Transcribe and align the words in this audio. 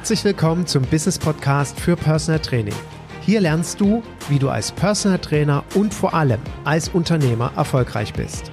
Herzlich 0.00 0.24
willkommen 0.24 0.66
zum 0.66 0.82
Business 0.84 1.18
Podcast 1.18 1.78
für 1.78 1.94
Personal 1.94 2.40
Training. 2.40 2.74
Hier 3.20 3.38
lernst 3.42 3.82
du, 3.82 4.02
wie 4.30 4.38
du 4.38 4.48
als 4.48 4.72
Personal 4.72 5.18
Trainer 5.18 5.62
und 5.74 5.92
vor 5.92 6.14
allem 6.14 6.40
als 6.64 6.88
Unternehmer 6.88 7.52
erfolgreich 7.54 8.14
bist. 8.14 8.50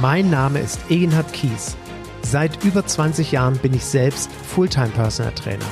Mein 0.00 0.30
Name 0.30 0.58
ist 0.58 0.80
Egenhard 0.90 1.32
Kies. 1.32 1.76
Seit 2.22 2.64
über 2.64 2.84
20 2.84 3.30
Jahren 3.30 3.56
bin 3.58 3.72
ich 3.72 3.84
selbst 3.84 4.32
Fulltime 4.32 4.88
Personal 4.88 5.32
Trainer 5.32 5.64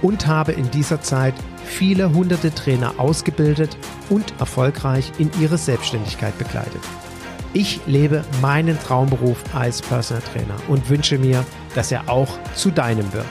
und 0.00 0.28
habe 0.28 0.52
in 0.52 0.70
dieser 0.70 1.00
Zeit 1.00 1.34
viele 1.64 2.14
hunderte 2.14 2.54
Trainer 2.54 2.94
ausgebildet 2.98 3.76
und 4.10 4.32
erfolgreich 4.38 5.10
in 5.18 5.28
ihre 5.40 5.58
Selbstständigkeit 5.58 6.38
begleitet. 6.38 6.80
Ich 7.52 7.80
lebe 7.88 8.24
meinen 8.40 8.78
Traumberuf 8.78 9.42
als 9.56 9.82
Personal 9.82 10.22
Trainer 10.22 10.54
und 10.68 10.88
wünsche 10.88 11.18
mir, 11.18 11.44
dass 11.74 11.90
er 11.90 12.08
auch 12.08 12.38
zu 12.54 12.70
deinem 12.70 13.12
wird. 13.12 13.26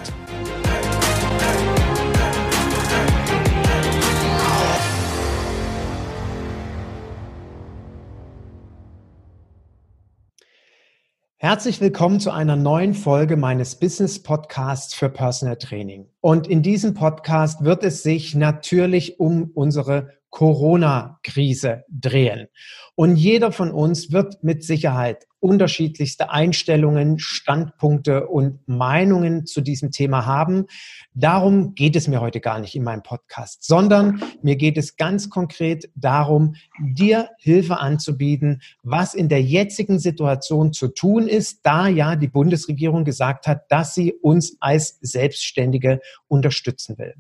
Herzlich 11.52 11.82
willkommen 11.82 12.22
zu 12.22 12.32
einer 12.32 12.56
neuen 12.56 12.94
Folge 12.94 13.36
meines 13.36 13.76
Business 13.76 14.24
Podcasts 14.24 14.94
für 14.94 15.10
Personal 15.10 15.58
Training. 15.58 16.08
Und 16.22 16.48
in 16.48 16.64
diesem 16.64 16.94
Podcast 16.94 17.66
wird 17.66 17.84
es 17.84 18.04
sich 18.04 18.36
natürlich 18.36 19.20
um 19.20 19.52
unsere 19.54 20.14
Corona-Krise 20.30 21.84
drehen. 21.90 22.48
Und 22.96 23.18
jeder 23.18 23.52
von 23.52 23.72
uns 23.72 24.14
wird 24.14 24.42
mit 24.46 24.64
Sicherheit 24.64 25.28
unterschiedlichste 25.42 26.30
Einstellungen, 26.30 27.20
Standpunkte 27.20 28.28
und 28.28 28.66
Meinungen 28.68 29.46
zu 29.46 29.60
diesem 29.62 29.92
Thema 29.92 30.26
haben. 30.26 30.68
Darum 31.14 31.74
geht 31.74 31.96
es 31.96 32.08
mir 32.08 32.22
heute 32.22 32.40
gar 32.40 32.60
nicht 32.60 32.76
in 32.76 32.84
meinem 32.84 33.04
Podcast, 33.04 33.64
sondern 33.64 34.22
mir 34.42 34.56
geht 34.56 34.78
es 34.78 34.96
ganz 34.96 35.30
konkret 35.30 35.90
darum, 35.96 36.56
dir 36.80 37.30
Hilfe 37.40 37.80
anzubieten, 37.80 38.62
was 38.84 39.14
in 39.16 39.28
der 39.30 39.42
jetzigen 39.42 40.00
Situation 40.00 40.74
zu 40.74 40.88
tun 40.88 41.28
ist, 41.28 41.62
da 41.64 41.88
ja 41.88 42.16
die 42.16 42.28
Bundesregierung 42.28 43.04
gesagt 43.04 43.48
hat, 43.48 43.64
dass 43.70 43.96
sie 43.96 44.14
uns 44.14 44.58
als 44.60 45.00
Selbstständige 45.02 46.02
unterstützen 46.28 47.00
will. 47.00 47.16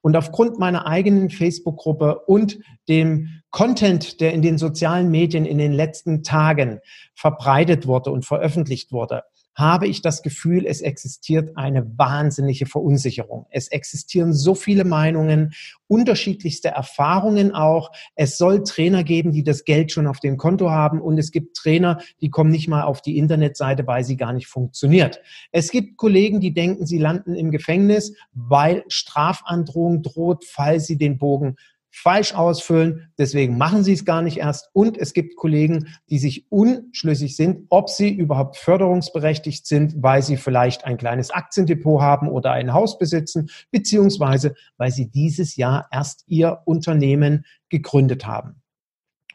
Und 0.00 0.16
aufgrund 0.16 0.58
meiner 0.58 0.86
eigenen 0.86 1.28
Facebook-Gruppe 1.28 2.20
und 2.20 2.58
dem 2.88 3.42
Content, 3.50 4.20
der 4.20 4.34
in 4.34 4.42
den 4.42 4.58
sozialen 4.58 5.10
Medien 5.10 5.46
in 5.46 5.58
den 5.58 5.72
letzten 5.72 6.22
Tagen 6.22 6.80
verbreitet 7.14 7.65
wurde 7.86 8.10
und 8.10 8.24
veröffentlicht 8.24 8.92
wurde, 8.92 9.22
habe 9.56 9.88
ich 9.88 10.02
das 10.02 10.22
Gefühl, 10.22 10.66
es 10.66 10.82
existiert 10.82 11.56
eine 11.56 11.98
wahnsinnige 11.98 12.66
Verunsicherung. 12.66 13.46
Es 13.50 13.68
existieren 13.68 14.34
so 14.34 14.54
viele 14.54 14.84
Meinungen, 14.84 15.54
unterschiedlichste 15.88 16.68
Erfahrungen 16.68 17.54
auch. 17.54 17.90
Es 18.14 18.36
soll 18.36 18.64
Trainer 18.64 19.02
geben, 19.02 19.32
die 19.32 19.42
das 19.42 19.64
Geld 19.64 19.92
schon 19.92 20.06
auf 20.06 20.20
dem 20.20 20.36
Konto 20.36 20.70
haben 20.70 21.00
und 21.00 21.16
es 21.16 21.30
gibt 21.30 21.56
Trainer, 21.56 22.00
die 22.20 22.28
kommen 22.28 22.50
nicht 22.50 22.68
mal 22.68 22.82
auf 22.82 23.00
die 23.00 23.16
Internetseite, 23.16 23.86
weil 23.86 24.04
sie 24.04 24.16
gar 24.16 24.34
nicht 24.34 24.46
funktioniert. 24.46 25.20
Es 25.52 25.70
gibt 25.70 25.96
Kollegen, 25.96 26.40
die 26.40 26.52
denken, 26.52 26.86
sie 26.86 26.98
landen 26.98 27.34
im 27.34 27.50
Gefängnis, 27.50 28.14
weil 28.34 28.84
Strafandrohung 28.88 30.02
droht, 30.02 30.44
falls 30.44 30.86
sie 30.86 30.98
den 30.98 31.16
Bogen 31.16 31.56
falsch 31.96 32.34
ausfüllen. 32.34 33.10
Deswegen 33.18 33.56
machen 33.56 33.82
sie 33.82 33.94
es 33.94 34.04
gar 34.04 34.20
nicht 34.20 34.36
erst. 34.36 34.68
Und 34.74 34.98
es 34.98 35.14
gibt 35.14 35.34
Kollegen, 35.36 35.88
die 36.10 36.18
sich 36.18 36.46
unschlüssig 36.52 37.36
sind, 37.36 37.64
ob 37.70 37.88
sie 37.88 38.10
überhaupt 38.10 38.58
förderungsberechtigt 38.58 39.66
sind, 39.66 39.94
weil 40.02 40.22
sie 40.22 40.36
vielleicht 40.36 40.84
ein 40.84 40.98
kleines 40.98 41.30
Aktiendepot 41.30 42.02
haben 42.02 42.28
oder 42.28 42.52
ein 42.52 42.74
Haus 42.74 42.98
besitzen, 42.98 43.48
beziehungsweise 43.70 44.54
weil 44.76 44.90
sie 44.90 45.10
dieses 45.10 45.56
Jahr 45.56 45.88
erst 45.90 46.24
ihr 46.26 46.60
Unternehmen 46.66 47.46
gegründet 47.70 48.26
haben. 48.26 48.60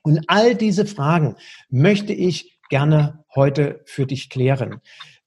Und 0.04 0.26
all 0.28 0.54
diese 0.54 0.86
Fragen 0.86 1.36
möchte 1.70 2.14
ich 2.14 2.60
gerne 2.70 3.24
heute 3.34 3.82
für 3.86 4.06
dich 4.06 4.30
klären. 4.30 4.82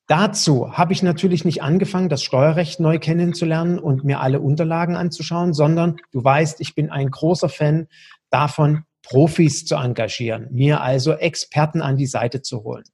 Dazu 0.06 0.76
habe 0.76 0.92
ich 0.92 1.02
natürlich 1.02 1.46
nicht 1.46 1.62
angefangen, 1.62 2.10
das 2.10 2.22
Steuerrecht 2.22 2.78
neu 2.78 2.98
kennenzulernen 2.98 3.78
und 3.78 4.04
mir 4.04 4.20
alle 4.20 4.40
Unterlagen 4.40 4.96
anzuschauen, 4.96 5.54
sondern 5.54 5.96
du 6.12 6.22
weißt, 6.22 6.60
ich 6.60 6.74
bin 6.74 6.90
ein 6.90 7.10
großer 7.10 7.48
Fan 7.48 7.88
davon, 8.28 8.84
Profis 9.02 9.64
zu 9.64 9.76
engagieren, 9.76 10.48
mir 10.50 10.82
also 10.82 11.12
Experten 11.12 11.80
an 11.80 11.96
die 11.96 12.06
Seite 12.06 12.42
zu 12.42 12.64
holen. 12.64 12.84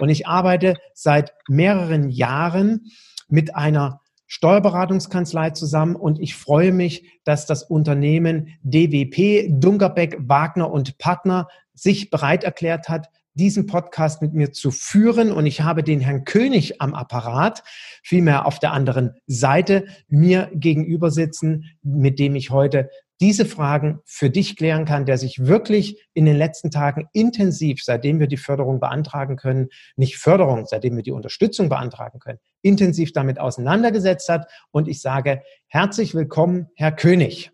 Und 0.00 0.08
ich 0.08 0.26
arbeite 0.26 0.74
seit 0.94 1.32
mehreren 1.48 2.08
Jahren 2.10 2.86
mit 3.28 3.54
einer 3.54 4.00
Steuerberatungskanzlei 4.26 5.50
zusammen 5.50 5.94
und 5.94 6.18
ich 6.20 6.34
freue 6.34 6.72
mich, 6.72 7.20
dass 7.24 7.44
das 7.44 7.64
Unternehmen 7.64 8.56
DWP, 8.62 9.48
Dunkerbeck, 9.50 10.16
Wagner 10.20 10.70
und 10.70 10.96
Partner 10.98 11.48
sich 11.74 12.10
bereit 12.10 12.44
erklärt 12.44 12.88
hat, 12.88 13.08
diesen 13.34 13.66
Podcast 13.66 14.22
mit 14.22 14.34
mir 14.34 14.52
zu 14.52 14.70
führen. 14.70 15.32
Und 15.32 15.46
ich 15.46 15.60
habe 15.60 15.82
den 15.82 16.00
Herrn 16.00 16.24
König 16.24 16.80
am 16.80 16.94
Apparat, 16.94 17.62
vielmehr 18.02 18.46
auf 18.46 18.58
der 18.58 18.72
anderen 18.72 19.14
Seite, 19.26 19.86
mir 20.08 20.50
gegenüber 20.54 21.10
sitzen, 21.10 21.64
mit 21.82 22.18
dem 22.18 22.36
ich 22.36 22.50
heute 22.50 22.90
diese 23.20 23.44
Fragen 23.44 24.00
für 24.04 24.30
dich 24.30 24.56
klären 24.56 24.84
kann, 24.84 25.06
der 25.06 25.16
sich 25.16 25.46
wirklich 25.46 26.08
in 26.12 26.24
den 26.24 26.36
letzten 26.36 26.72
Tagen 26.72 27.08
intensiv, 27.12 27.84
seitdem 27.84 28.18
wir 28.18 28.26
die 28.26 28.36
Förderung 28.36 28.80
beantragen 28.80 29.36
können, 29.36 29.68
nicht 29.94 30.16
Förderung, 30.16 30.66
seitdem 30.66 30.96
wir 30.96 31.04
die 31.04 31.12
Unterstützung 31.12 31.68
beantragen 31.68 32.18
können, 32.18 32.40
intensiv 32.62 33.12
damit 33.12 33.38
auseinandergesetzt 33.38 34.28
hat. 34.28 34.50
Und 34.72 34.88
ich 34.88 35.00
sage 35.00 35.42
herzlich 35.68 36.16
willkommen, 36.16 36.66
Herr 36.74 36.90
König. 36.90 37.52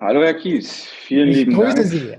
Hallo, 0.00 0.22
Herr 0.22 0.32
Kies. 0.32 0.84
Vielen 0.84 1.28
ich 1.28 1.36
lieben 1.36 1.52
grüße 1.52 1.74
Dank. 1.74 1.88
Sie 1.88 2.16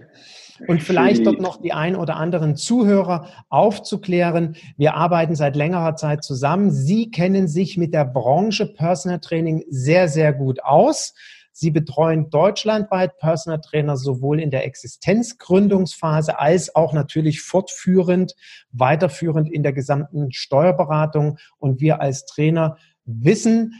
und 0.67 0.83
vielleicht 0.83 1.25
dort 1.25 1.41
noch 1.41 1.61
die 1.61 1.73
ein 1.73 1.95
oder 1.95 2.15
anderen 2.15 2.55
Zuhörer 2.55 3.27
aufzuklären. 3.49 4.55
Wir 4.77 4.95
arbeiten 4.95 5.35
seit 5.35 5.55
längerer 5.55 5.95
Zeit 5.95 6.23
zusammen. 6.23 6.71
Sie 6.71 7.11
kennen 7.11 7.47
sich 7.47 7.77
mit 7.77 7.93
der 7.93 8.05
Branche 8.05 8.65
Personal 8.65 9.19
Training 9.19 9.63
sehr, 9.69 10.07
sehr 10.07 10.33
gut 10.33 10.63
aus. 10.63 11.13
Sie 11.53 11.71
betreuen 11.71 12.29
deutschlandweit 12.29 13.17
Personal 13.17 13.59
Trainer 13.59 13.97
sowohl 13.97 14.39
in 14.39 14.51
der 14.51 14.65
Existenzgründungsphase 14.65 16.39
als 16.39 16.75
auch 16.75 16.93
natürlich 16.93 17.41
fortführend, 17.41 18.35
weiterführend 18.71 19.51
in 19.51 19.61
der 19.61 19.73
gesamten 19.73 20.31
Steuerberatung. 20.31 21.37
Und 21.57 21.81
wir 21.81 21.99
als 21.99 22.25
Trainer 22.25 22.77
wissen, 23.05 23.73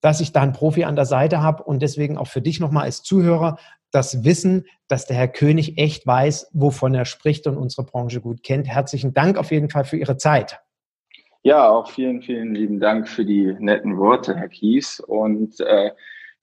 dass 0.00 0.20
ich 0.20 0.32
da 0.32 0.42
einen 0.42 0.52
Profi 0.52 0.84
an 0.84 0.96
der 0.96 1.04
Seite 1.04 1.42
habe 1.42 1.62
und 1.64 1.82
deswegen 1.82 2.16
auch 2.16 2.28
für 2.28 2.40
dich 2.40 2.60
nochmal 2.60 2.84
als 2.84 3.02
Zuhörer 3.02 3.58
das 3.90 4.24
Wissen, 4.24 4.66
dass 4.88 5.06
der 5.06 5.16
Herr 5.16 5.28
König 5.28 5.78
echt 5.78 6.06
weiß, 6.06 6.50
wovon 6.52 6.94
er 6.94 7.04
spricht 7.04 7.46
und 7.46 7.56
unsere 7.56 7.84
Branche 7.84 8.20
gut 8.20 8.42
kennt. 8.42 8.66
Herzlichen 8.66 9.14
Dank 9.14 9.38
auf 9.38 9.50
jeden 9.50 9.70
Fall 9.70 9.84
für 9.84 9.96
Ihre 9.96 10.16
Zeit. 10.16 10.60
Ja, 11.42 11.68
auch 11.68 11.90
vielen, 11.90 12.20
vielen 12.22 12.54
lieben 12.54 12.80
Dank 12.80 13.08
für 13.08 13.24
die 13.24 13.54
netten 13.58 13.96
Worte, 13.96 14.36
Herr 14.36 14.48
Kies. 14.48 15.00
Und 15.00 15.60
äh, 15.60 15.92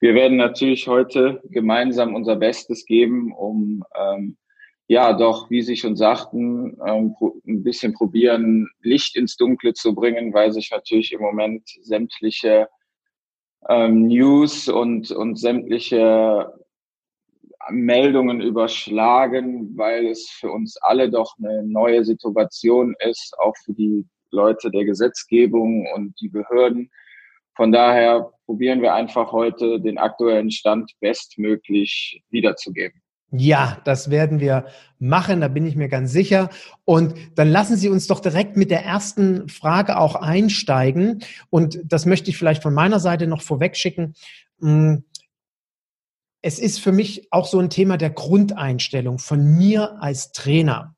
wir 0.00 0.14
werden 0.14 0.36
natürlich 0.36 0.88
heute 0.88 1.40
gemeinsam 1.44 2.14
unser 2.14 2.36
Bestes 2.36 2.84
geben, 2.86 3.32
um 3.32 3.84
ähm, 3.94 4.36
ja 4.88 5.12
doch, 5.12 5.50
wie 5.50 5.62
Sie 5.62 5.76
schon 5.76 5.96
sagten, 5.96 6.78
ähm, 6.86 7.14
ein 7.46 7.62
bisschen 7.62 7.92
probieren, 7.92 8.68
Licht 8.82 9.16
ins 9.16 9.36
Dunkle 9.36 9.74
zu 9.74 9.94
bringen, 9.94 10.32
weil 10.32 10.52
sich 10.52 10.70
natürlich 10.70 11.12
im 11.12 11.20
Moment 11.20 11.68
sämtliche 11.82 12.68
ähm, 13.68 14.06
News 14.06 14.68
und, 14.68 15.10
und 15.10 15.38
sämtliche 15.38 16.52
Meldungen 17.70 18.40
überschlagen, 18.40 19.76
weil 19.76 20.06
es 20.06 20.28
für 20.28 20.50
uns 20.50 20.76
alle 20.82 21.10
doch 21.10 21.36
eine 21.38 21.64
neue 21.64 22.04
Situation 22.04 22.94
ist, 23.00 23.34
auch 23.38 23.54
für 23.64 23.72
die 23.72 24.06
Leute 24.30 24.70
der 24.70 24.84
Gesetzgebung 24.84 25.86
und 25.94 26.14
die 26.20 26.28
Behörden. 26.28 26.90
Von 27.54 27.72
daher 27.72 28.32
probieren 28.44 28.82
wir 28.82 28.94
einfach 28.94 29.32
heute 29.32 29.80
den 29.80 29.98
aktuellen 29.98 30.50
Stand 30.50 30.92
bestmöglich 31.00 32.22
wiederzugeben. 32.30 33.00
Ja, 33.32 33.80
das 33.84 34.10
werden 34.10 34.38
wir 34.40 34.66
machen, 34.98 35.40
da 35.40 35.48
bin 35.48 35.66
ich 35.66 35.74
mir 35.74 35.88
ganz 35.88 36.12
sicher. 36.12 36.48
Und 36.84 37.14
dann 37.34 37.48
lassen 37.48 37.76
Sie 37.76 37.88
uns 37.88 38.06
doch 38.06 38.20
direkt 38.20 38.56
mit 38.56 38.70
der 38.70 38.84
ersten 38.84 39.48
Frage 39.48 39.98
auch 39.98 40.14
einsteigen. 40.14 41.24
Und 41.50 41.80
das 41.84 42.06
möchte 42.06 42.30
ich 42.30 42.38
vielleicht 42.38 42.62
von 42.62 42.72
meiner 42.72 43.00
Seite 43.00 43.26
noch 43.26 43.42
vorweg 43.42 43.76
schicken. 43.76 44.14
Es 46.46 46.60
ist 46.60 46.78
für 46.78 46.92
mich 46.92 47.26
auch 47.32 47.44
so 47.44 47.58
ein 47.58 47.70
Thema 47.70 47.96
der 47.96 48.10
Grundeinstellung 48.10 49.18
von 49.18 49.56
mir 49.56 50.00
als 50.00 50.30
Trainer. 50.30 50.95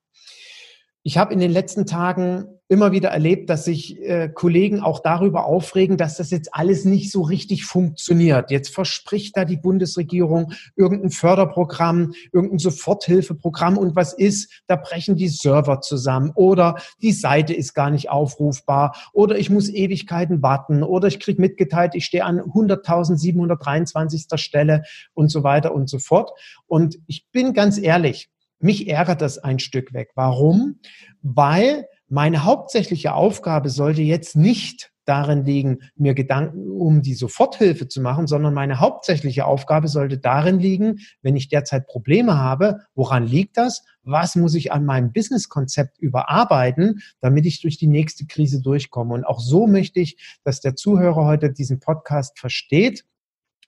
Ich 1.09 1.17
habe 1.17 1.33
in 1.33 1.41
den 1.41 1.51
letzten 1.51 1.87
Tagen 1.87 2.45
immer 2.69 2.93
wieder 2.93 3.09
erlebt, 3.09 3.49
dass 3.49 3.65
sich 3.65 3.99
äh, 4.03 4.29
Kollegen 4.29 4.81
auch 4.81 5.01
darüber 5.01 5.47
aufregen, 5.47 5.97
dass 5.97 6.19
das 6.19 6.31
jetzt 6.31 6.53
alles 6.53 6.85
nicht 6.85 7.11
so 7.11 7.23
richtig 7.23 7.65
funktioniert. 7.65 8.51
Jetzt 8.51 8.75
verspricht 8.75 9.35
da 9.35 9.47
die 9.47 9.57
Bundesregierung 9.57 10.53
irgendein 10.77 11.09
Förderprogramm, 11.09 12.13
irgendein 12.31 12.59
Soforthilfeprogramm 12.59 13.79
und 13.79 13.97
was 13.97 14.13
ist? 14.13 14.63
Da 14.67 14.77
brechen 14.77 15.17
die 15.17 15.29
Server 15.29 15.81
zusammen 15.81 16.31
oder 16.35 16.77
die 17.01 17.13
Seite 17.13 17.55
ist 17.55 17.73
gar 17.73 17.89
nicht 17.89 18.11
aufrufbar 18.11 18.95
oder 19.15 19.39
ich 19.39 19.49
muss 19.49 19.71
Ewigkeiten 19.71 20.43
warten 20.43 20.83
oder 20.83 21.09
ich 21.09 21.21
kriege 21.21 21.41
mitgeteilt, 21.41 21.95
ich 21.95 22.05
stehe 22.05 22.27
an 22.27 22.39
100.723. 22.39 24.37
Stelle 24.37 24.83
und 25.15 25.31
so 25.31 25.43
weiter 25.43 25.73
und 25.73 25.89
so 25.89 25.99
fort. 25.99 26.33
Und 26.67 26.99
ich 27.07 27.25
bin 27.33 27.55
ganz 27.55 27.79
ehrlich, 27.79 28.29
mich 28.61 28.89
ärgert 28.89 29.21
das 29.21 29.39
ein 29.39 29.59
Stück 29.59 29.93
weg. 29.93 30.11
Warum? 30.15 30.81
Weil 31.23 31.87
meine 32.09 32.45
hauptsächliche 32.45 33.15
Aufgabe 33.15 33.69
sollte 33.69 34.03
jetzt 34.03 34.35
nicht 34.37 34.93
darin 35.09 35.45
liegen, 35.45 35.79
mir 35.97 36.13
Gedanken 36.15 36.71
um 36.71 37.01
die 37.01 37.15
Soforthilfe 37.15 37.89
zu 37.89 38.03
machen, 38.03 38.27
sondern 38.27 38.53
meine 38.53 38.79
hauptsächliche 38.79 39.47
Aufgabe 39.47 39.89
sollte 39.89 40.19
darin 40.19 40.59
liegen, 40.59 40.99
wenn 41.23 41.35
ich 41.35 41.49
derzeit 41.49 41.87
Probleme 41.87 42.37
habe, 42.37 42.81
woran 42.95 43.27
liegt 43.27 43.57
das? 43.57 43.85
Was 44.03 44.37
muss 44.37 44.55
ich 44.55 44.71
an 44.71 44.85
meinem 44.85 45.13
Businesskonzept 45.13 45.99
überarbeiten, 45.99 47.01
damit 47.21 47.47
ich 47.47 47.63
durch 47.63 47.79
die 47.79 47.87
nächste 47.87 48.27
Krise 48.27 48.61
durchkomme? 48.61 49.15
Und 49.15 49.25
auch 49.25 49.41
so 49.41 49.67
möchte 49.67 50.01
ich, 50.01 50.39
dass 50.45 50.61
der 50.61 50.77
Zuhörer 50.77 51.25
heute 51.25 51.51
diesen 51.51 51.81
Podcast 51.81 52.39
versteht, 52.39 53.05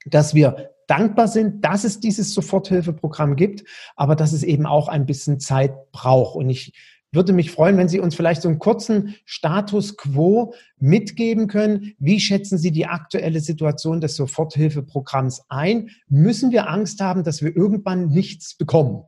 dass 0.04 0.34
wir 0.34 0.70
dankbar 0.90 1.28
sind, 1.28 1.64
dass 1.64 1.84
es 1.84 2.00
dieses 2.00 2.34
Soforthilfeprogramm 2.34 3.36
gibt, 3.36 3.64
aber 3.96 4.16
dass 4.16 4.32
es 4.32 4.42
eben 4.42 4.66
auch 4.66 4.88
ein 4.88 5.06
bisschen 5.06 5.38
Zeit 5.38 5.92
braucht. 5.92 6.34
Und 6.34 6.50
ich 6.50 6.72
würde 7.12 7.32
mich 7.32 7.50
freuen, 7.50 7.76
wenn 7.76 7.88
Sie 7.88 8.00
uns 8.00 8.14
vielleicht 8.14 8.42
so 8.42 8.48
einen 8.48 8.58
kurzen 8.58 9.16
Status 9.24 9.96
quo 9.96 10.54
mitgeben 10.78 11.48
können. 11.48 11.94
Wie 11.98 12.20
schätzen 12.20 12.58
Sie 12.58 12.70
die 12.70 12.86
aktuelle 12.86 13.40
Situation 13.40 14.00
des 14.00 14.16
Soforthilfeprogramms 14.16 15.44
ein? 15.48 15.90
Müssen 16.08 16.52
wir 16.52 16.68
Angst 16.68 17.00
haben, 17.00 17.24
dass 17.24 17.42
wir 17.42 17.56
irgendwann 17.56 18.08
nichts 18.08 18.56
bekommen? 18.56 19.04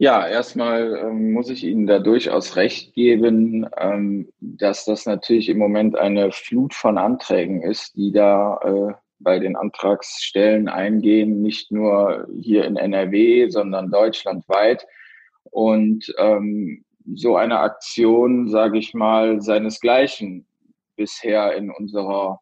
Ja, 0.00 0.28
erstmal 0.28 0.96
ähm, 0.96 1.32
muss 1.32 1.50
ich 1.50 1.64
Ihnen 1.64 1.86
da 1.88 1.98
durchaus 1.98 2.54
recht 2.54 2.94
geben, 2.94 3.68
ähm, 3.76 4.28
dass 4.38 4.84
das 4.84 5.06
natürlich 5.06 5.48
im 5.48 5.58
Moment 5.58 5.96
eine 5.96 6.30
Flut 6.30 6.72
von 6.72 6.98
Anträgen 6.98 7.62
ist, 7.62 7.96
die 7.96 8.12
da 8.12 8.60
äh, 8.62 8.94
bei 9.20 9.38
den 9.38 9.56
Antragsstellen 9.56 10.68
eingehen, 10.68 11.42
nicht 11.42 11.70
nur 11.72 12.26
hier 12.40 12.64
in 12.64 12.76
NRW, 12.76 13.48
sondern 13.48 13.90
deutschlandweit. 13.90 14.86
Und 15.44 16.12
ähm, 16.18 16.84
so 17.14 17.36
eine 17.36 17.60
Aktion, 17.60 18.48
sage 18.48 18.78
ich 18.78 18.94
mal, 18.94 19.40
seinesgleichen 19.40 20.46
bisher 20.96 21.56
in 21.56 21.70
unserer, 21.70 22.40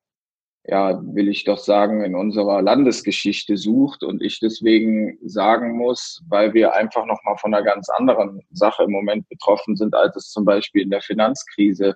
ja, 0.65 1.01
will 1.15 1.29
ich 1.29 1.45
doch 1.45 1.59
sagen, 1.59 2.03
in 2.03 2.17
unserer 2.17 2.63
Landesgeschichte 2.63 3.57
sucht 3.57 4.03
und 4.03 4.23
ich 4.23 4.41
deswegen 4.41 5.19
sagen 5.23 5.77
muss, 5.77 6.23
weil 6.29 6.55
wir 6.55 6.75
einfach 6.75 7.07
noch 7.07 7.23
mal 7.25 7.37
von 7.37 7.55
einer 7.55 7.65
ganz 7.65 7.89
anderen 7.91 8.41
Sache 8.51 8.85
im 8.85 8.91
Moment 8.91 9.29
betroffen 9.29 9.77
sind, 9.77 9.95
als 9.95 10.17
es 10.17 10.31
zum 10.31 10.45
Beispiel 10.45 10.83
in 10.83 10.91
der 10.91 11.03
Finanzkrise 11.03 11.95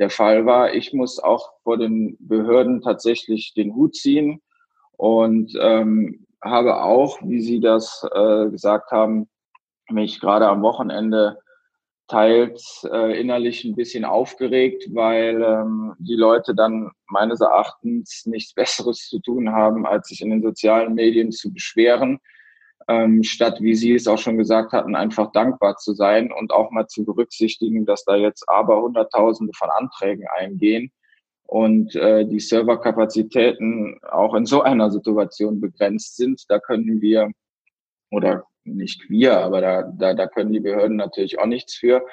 der 0.00 0.10
Fall 0.10 0.46
war. 0.46 0.74
Ich 0.74 0.92
muss 0.92 1.20
auch 1.20 1.52
vor 1.62 1.76
den 1.76 2.16
Behörden 2.18 2.80
tatsächlich 2.80 3.54
den 3.54 3.74
Hut 3.74 3.94
ziehen 3.94 4.40
und 4.96 5.52
ähm, 5.60 6.26
habe 6.42 6.82
auch, 6.82 7.20
wie 7.22 7.40
Sie 7.40 7.60
das 7.60 8.04
äh, 8.12 8.48
gesagt 8.48 8.90
haben, 8.90 9.28
mich 9.90 10.20
gerade 10.20 10.48
am 10.48 10.62
Wochenende 10.62 11.38
teils 12.08 12.86
äh, 12.90 13.20
innerlich 13.20 13.64
ein 13.64 13.76
bisschen 13.76 14.04
aufgeregt, 14.04 14.88
weil 14.92 15.42
ähm, 15.42 15.94
die 15.98 16.16
Leute 16.16 16.54
dann 16.54 16.90
meines 17.06 17.40
Erachtens 17.40 18.24
nichts 18.26 18.54
Besseres 18.54 19.08
zu 19.08 19.20
tun 19.20 19.52
haben, 19.52 19.86
als 19.86 20.08
sich 20.08 20.22
in 20.22 20.30
den 20.30 20.42
sozialen 20.42 20.94
Medien 20.94 21.30
zu 21.30 21.52
beschweren, 21.52 22.18
ähm, 22.88 23.22
statt, 23.22 23.60
wie 23.60 23.74
Sie 23.74 23.94
es 23.94 24.06
auch 24.06 24.18
schon 24.18 24.38
gesagt 24.38 24.72
hatten, 24.72 24.94
einfach 24.94 25.32
dankbar 25.32 25.76
zu 25.76 25.92
sein 25.92 26.32
und 26.32 26.52
auch 26.52 26.70
mal 26.70 26.86
zu 26.86 27.04
berücksichtigen, 27.04 27.86
dass 27.86 28.04
da 28.04 28.16
jetzt 28.16 28.48
aber 28.48 28.82
Hunderttausende 28.82 29.52
von 29.56 29.70
Anträgen 29.70 30.26
eingehen 30.38 30.90
und 31.44 31.94
äh, 31.96 32.26
die 32.26 32.40
Serverkapazitäten 32.40 34.00
auch 34.10 34.34
in 34.34 34.46
so 34.46 34.62
einer 34.62 34.90
Situation 34.90 35.60
begrenzt 35.60 36.16
sind. 36.16 36.44
Da 36.48 36.58
können 36.58 37.00
wir 37.00 37.30
oder 38.10 38.44
nicht 38.64 39.08
wir, 39.08 39.38
aber 39.38 39.60
da, 39.60 39.82
da, 39.82 40.14
da 40.14 40.26
können 40.26 40.52
die 40.52 40.60
Behörden 40.60 40.96
natürlich 40.96 41.38
auch 41.38 41.46
nichts 41.46 41.74
für. 41.74 42.04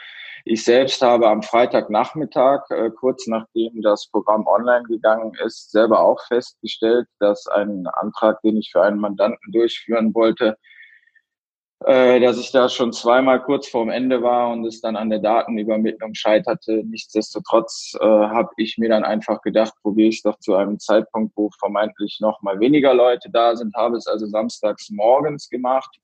Ich 0.50 0.64
selbst 0.64 1.02
habe 1.02 1.28
am 1.28 1.44
Freitagnachmittag, 1.44 2.70
äh, 2.70 2.90
kurz 2.90 3.28
nachdem 3.28 3.82
das 3.82 4.08
Programm 4.08 4.48
online 4.48 4.84
gegangen 4.84 5.34
ist, 5.46 5.72
selber 5.72 6.00
auch 6.00 6.26
festgestellt, 6.26 7.06
dass 7.20 7.48
ein 7.48 7.86
Antrag, 7.88 8.42
den 8.44 8.56
ich 8.56 8.72
für 8.72 8.82
einen 8.82 9.00
Mandanten 9.00 9.52
durchführen 9.52 10.16
wollte, 10.16 10.58
äh, 11.86 12.22
dass 12.22 12.38
ich 12.38 12.52
da 12.54 12.70
schon 12.70 12.94
zweimal 12.94 13.44
kurz 13.44 13.68
vorm 13.68 13.90
Ende 13.90 14.22
war 14.22 14.50
und 14.52 14.66
es 14.66 14.80
dann 14.80 14.96
an 14.96 15.10
der 15.10 15.20
Datenübermittlung 15.20 16.14
scheiterte. 16.14 16.82
Nichtsdestotrotz 16.86 17.98
äh, 18.00 18.06
habe 18.06 18.52
ich 18.56 18.78
mir 18.78 18.88
dann 18.88 19.04
einfach 19.04 19.42
gedacht, 19.42 19.74
probiere 19.82 20.08
ich 20.10 20.18
es 20.18 20.24
doch 20.24 20.40
zu 20.40 20.56
einem 20.56 20.80
Zeitpunkt, 20.80 21.36
wo 21.36 21.50
vermeintlich 21.60 22.20
noch 22.22 22.42
mal 22.42 22.58
weniger 22.62 22.94
Leute 22.94 23.30
da 23.30 23.54
sind, 23.58 23.76
habe 23.76 23.98
es 23.98 24.08
also 24.08 24.26
samstags 24.26 24.90
morgens 24.92 25.50
gemacht 25.50 26.00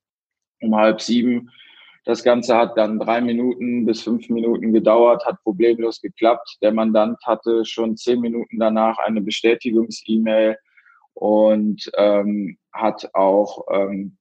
um 0.63 0.75
halb 0.75 1.01
sieben. 1.01 1.49
Das 2.05 2.23
Ganze 2.23 2.57
hat 2.57 2.77
dann 2.77 2.99
drei 2.99 3.21
Minuten 3.21 3.85
bis 3.85 4.01
fünf 4.01 4.27
Minuten 4.29 4.73
gedauert, 4.73 5.25
hat 5.25 5.41
problemlos 5.43 6.01
geklappt. 6.01 6.57
Der 6.61 6.73
Mandant 6.73 7.17
hatte 7.25 7.63
schon 7.63 7.95
zehn 7.95 8.19
Minuten 8.19 8.59
danach 8.59 8.97
eine 8.97 9.21
Bestätigungs-E-Mail 9.21 10.57
und 11.13 11.89
ähm, 11.97 12.57
hat 12.73 13.09
auch 13.13 13.65
ähm, 13.71 14.17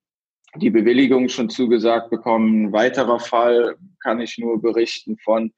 die 0.56 0.70
Bewilligung 0.70 1.28
schon 1.28 1.50
zugesagt 1.50 2.10
bekommen. 2.10 2.66
Ein 2.66 2.72
weiterer 2.72 3.18
Fall 3.18 3.76
kann 4.00 4.20
ich 4.20 4.38
nur 4.38 4.60
berichten 4.62 5.16
von, 5.18 5.52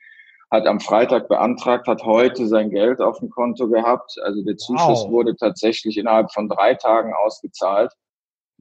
hat 0.51 0.67
am 0.67 0.81
Freitag 0.81 1.29
beantragt, 1.29 1.89
hat 1.89 2.05
heute 2.05 2.47
sein 2.47 2.71
Geld 2.71 3.03
auf 3.03 3.19
dem 3.19 3.29
Konto 3.29 3.69
gehabt. 3.69 4.15
Also 4.23 4.43
der 4.45 4.57
Zuschuss 4.57 5.05
wow. 5.05 5.11
wurde 5.11 5.37
tatsächlich 5.37 5.99
innerhalb 5.99 6.33
von 6.33 6.49
drei 6.49 6.75
Tagen 6.75 7.13
ausgezahlt 7.13 7.93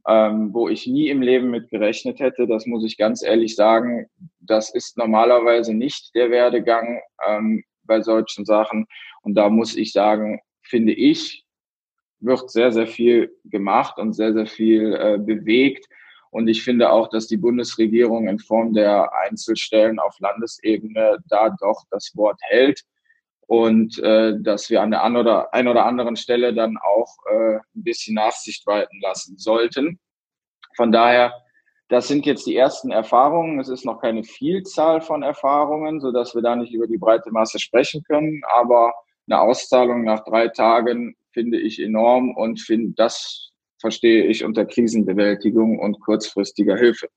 ähm, 0.08 0.54
wo 0.54 0.68
ich 0.68 0.86
nie 0.88 1.10
im 1.10 1.22
Leben 1.22 1.50
mit 1.50 1.70
gerechnet 1.70 2.20
hätte. 2.20 2.48
Das 2.48 2.66
muss 2.66 2.84
ich 2.84 2.98
ganz 2.98 3.24
ehrlich 3.24 3.56
sagen. 3.56 4.08
Das 4.40 4.70
ist 4.74 4.98
normalerweise 4.98 5.74
nicht 5.74 6.14
der 6.16 6.30
Werdegang 6.30 7.02
ähm, 7.26 7.64
bei 7.84 8.02
solchen 8.02 8.46
Sachen. 8.46 8.86
Und 9.22 9.36
da 9.36 9.50
muss 9.50 9.76
ich 9.76 9.94
sagen, 9.94 10.42
finde 10.62 10.94
ich, 10.94 11.46
wird 12.20 12.50
sehr, 12.50 12.72
sehr 12.72 12.88
viel 12.88 13.36
gemacht 13.46 13.98
und 13.98 14.14
sehr, 14.14 14.34
sehr 14.34 14.48
viel 14.48 14.94
äh, 14.94 15.18
bewegt. 15.18 15.86
Und 16.32 16.48
ich 16.48 16.64
finde 16.64 16.90
auch, 16.90 17.10
dass 17.10 17.28
die 17.28 17.38
Bundesregierung 17.38 18.28
in 18.28 18.40
Form 18.40 18.74
der 18.74 19.14
Einzelstellen 19.14 20.00
auf 20.00 20.20
Landesebene 20.20 21.20
da 21.28 21.56
doch 21.60 21.84
das 21.92 22.12
Wort 22.16 22.40
hält 22.42 22.84
und 23.54 24.00
äh, 24.00 24.34
dass 24.40 24.72
wir 24.72 24.82
an 24.82 24.90
der 24.90 25.04
einen 25.04 25.16
oder, 25.16 25.54
ein 25.54 25.68
oder 25.68 25.86
anderen 25.86 26.16
Stelle 26.16 26.56
dann 26.56 26.76
auch 26.78 27.18
äh, 27.30 27.58
ein 27.58 27.84
bisschen 27.84 28.16
Nachsicht 28.16 28.66
walten 28.66 29.00
lassen 29.00 29.38
sollten. 29.38 30.00
Von 30.76 30.92
daher, 30.92 31.32
das 31.88 32.08
sind 32.08 32.26
jetzt 32.26 32.48
die 32.48 32.56
ersten 32.56 32.90
Erfahrungen. 32.90 33.60
Es 33.60 33.70
ist 33.70 33.86
noch 33.86 34.02
keine 34.02 34.24
Vielzahl 34.24 35.02
von 35.02 35.22
Erfahrungen, 35.22 36.02
so 36.02 36.12
dass 36.12 36.34
wir 36.34 36.42
da 36.42 36.56
nicht 36.56 36.74
über 36.74 36.88
die 36.88 36.98
breite 36.98 37.30
Masse 37.30 37.60
sprechen 37.60 38.02
können. 38.06 38.42
Aber 38.56 38.92
eine 39.30 39.40
Auszahlung 39.40 40.04
nach 40.04 40.24
drei 40.24 40.48
Tagen 40.48 41.16
finde 41.30 41.60
ich 41.60 41.80
enorm 41.80 42.36
und 42.36 42.60
finde, 42.60 42.94
das 42.96 43.52
verstehe 43.78 44.26
ich 44.26 44.44
unter 44.44 44.66
Krisenbewältigung 44.66 45.78
und 45.78 46.00
kurzfristiger 46.00 46.76
Hilfe. 46.76 47.08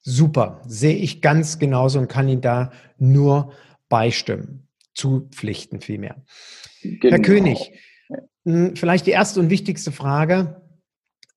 Super, 0.00 0.62
sehe 0.66 0.96
ich 0.96 1.20
ganz 1.20 1.58
genauso 1.58 1.98
und 1.98 2.08
kann 2.08 2.30
Ihnen 2.30 2.40
da 2.40 2.72
nur 2.96 3.52
beistimmen 3.90 4.65
zupflichten 4.96 5.80
vielmehr. 5.80 6.24
Genau. 6.82 7.16
Herr 7.16 7.22
König, 7.22 7.72
hm, 8.44 8.76
vielleicht 8.76 9.06
die 9.06 9.12
erste 9.12 9.40
und 9.40 9.50
wichtigste 9.50 9.92
Frage. 9.92 10.62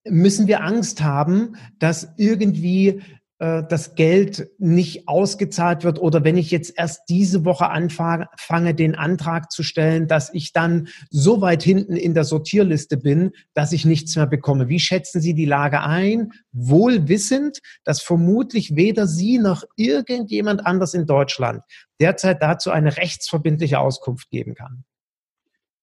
Müssen 0.06 0.48
wir 0.48 0.64
Angst 0.64 1.02
haben, 1.02 1.56
dass 1.78 2.14
irgendwie 2.18 3.02
das 3.40 3.96
Geld 3.96 4.50
nicht 4.58 5.08
ausgezahlt 5.08 5.86
wird 5.86 5.98
oder 5.98 6.26
wenn 6.26 6.36
ich 6.36 6.52
jetzt 6.52 6.74
erst 6.78 7.04
diese 7.08 7.46
Woche 7.46 7.70
anfange, 7.70 8.76
den 8.76 8.96
Antrag 8.96 9.50
zu 9.50 9.64
stellen, 9.64 10.10
dass 10.10 10.34
ich 10.34 10.52
dann 10.52 10.90
so 11.10 11.40
weit 11.40 11.64
hinten 11.64 11.96
in 11.96 12.14
der 12.14 12.26
Sortierliste 12.26 12.98
bin, 12.98 13.32
dass 13.54 13.72
ich 13.72 13.86
nichts 13.86 14.18
mehr 14.18 14.28
bekomme. 14.28 14.68
Wie 14.68 14.82
schätzen 14.82 15.22
Sie 15.22 15.34
die 15.36 15.46
Lage 15.46 15.82
ein? 15.82 16.34
Wohl 16.52 17.08
wissend, 17.08 17.60
dass 17.86 18.02
vermutlich 18.02 18.76
weder 18.76 19.08
Sie 19.08 19.38
noch 19.38 19.64
irgendjemand 19.78 20.66
anders 20.66 20.94
in 20.94 21.06
Deutschland 21.06 21.62
derzeit 22.02 22.42
dazu 22.42 22.72
eine 22.72 22.98
rechtsverbindliche 22.98 23.80
Auskunft 23.80 24.30
geben 24.30 24.54
kann. 24.54 24.84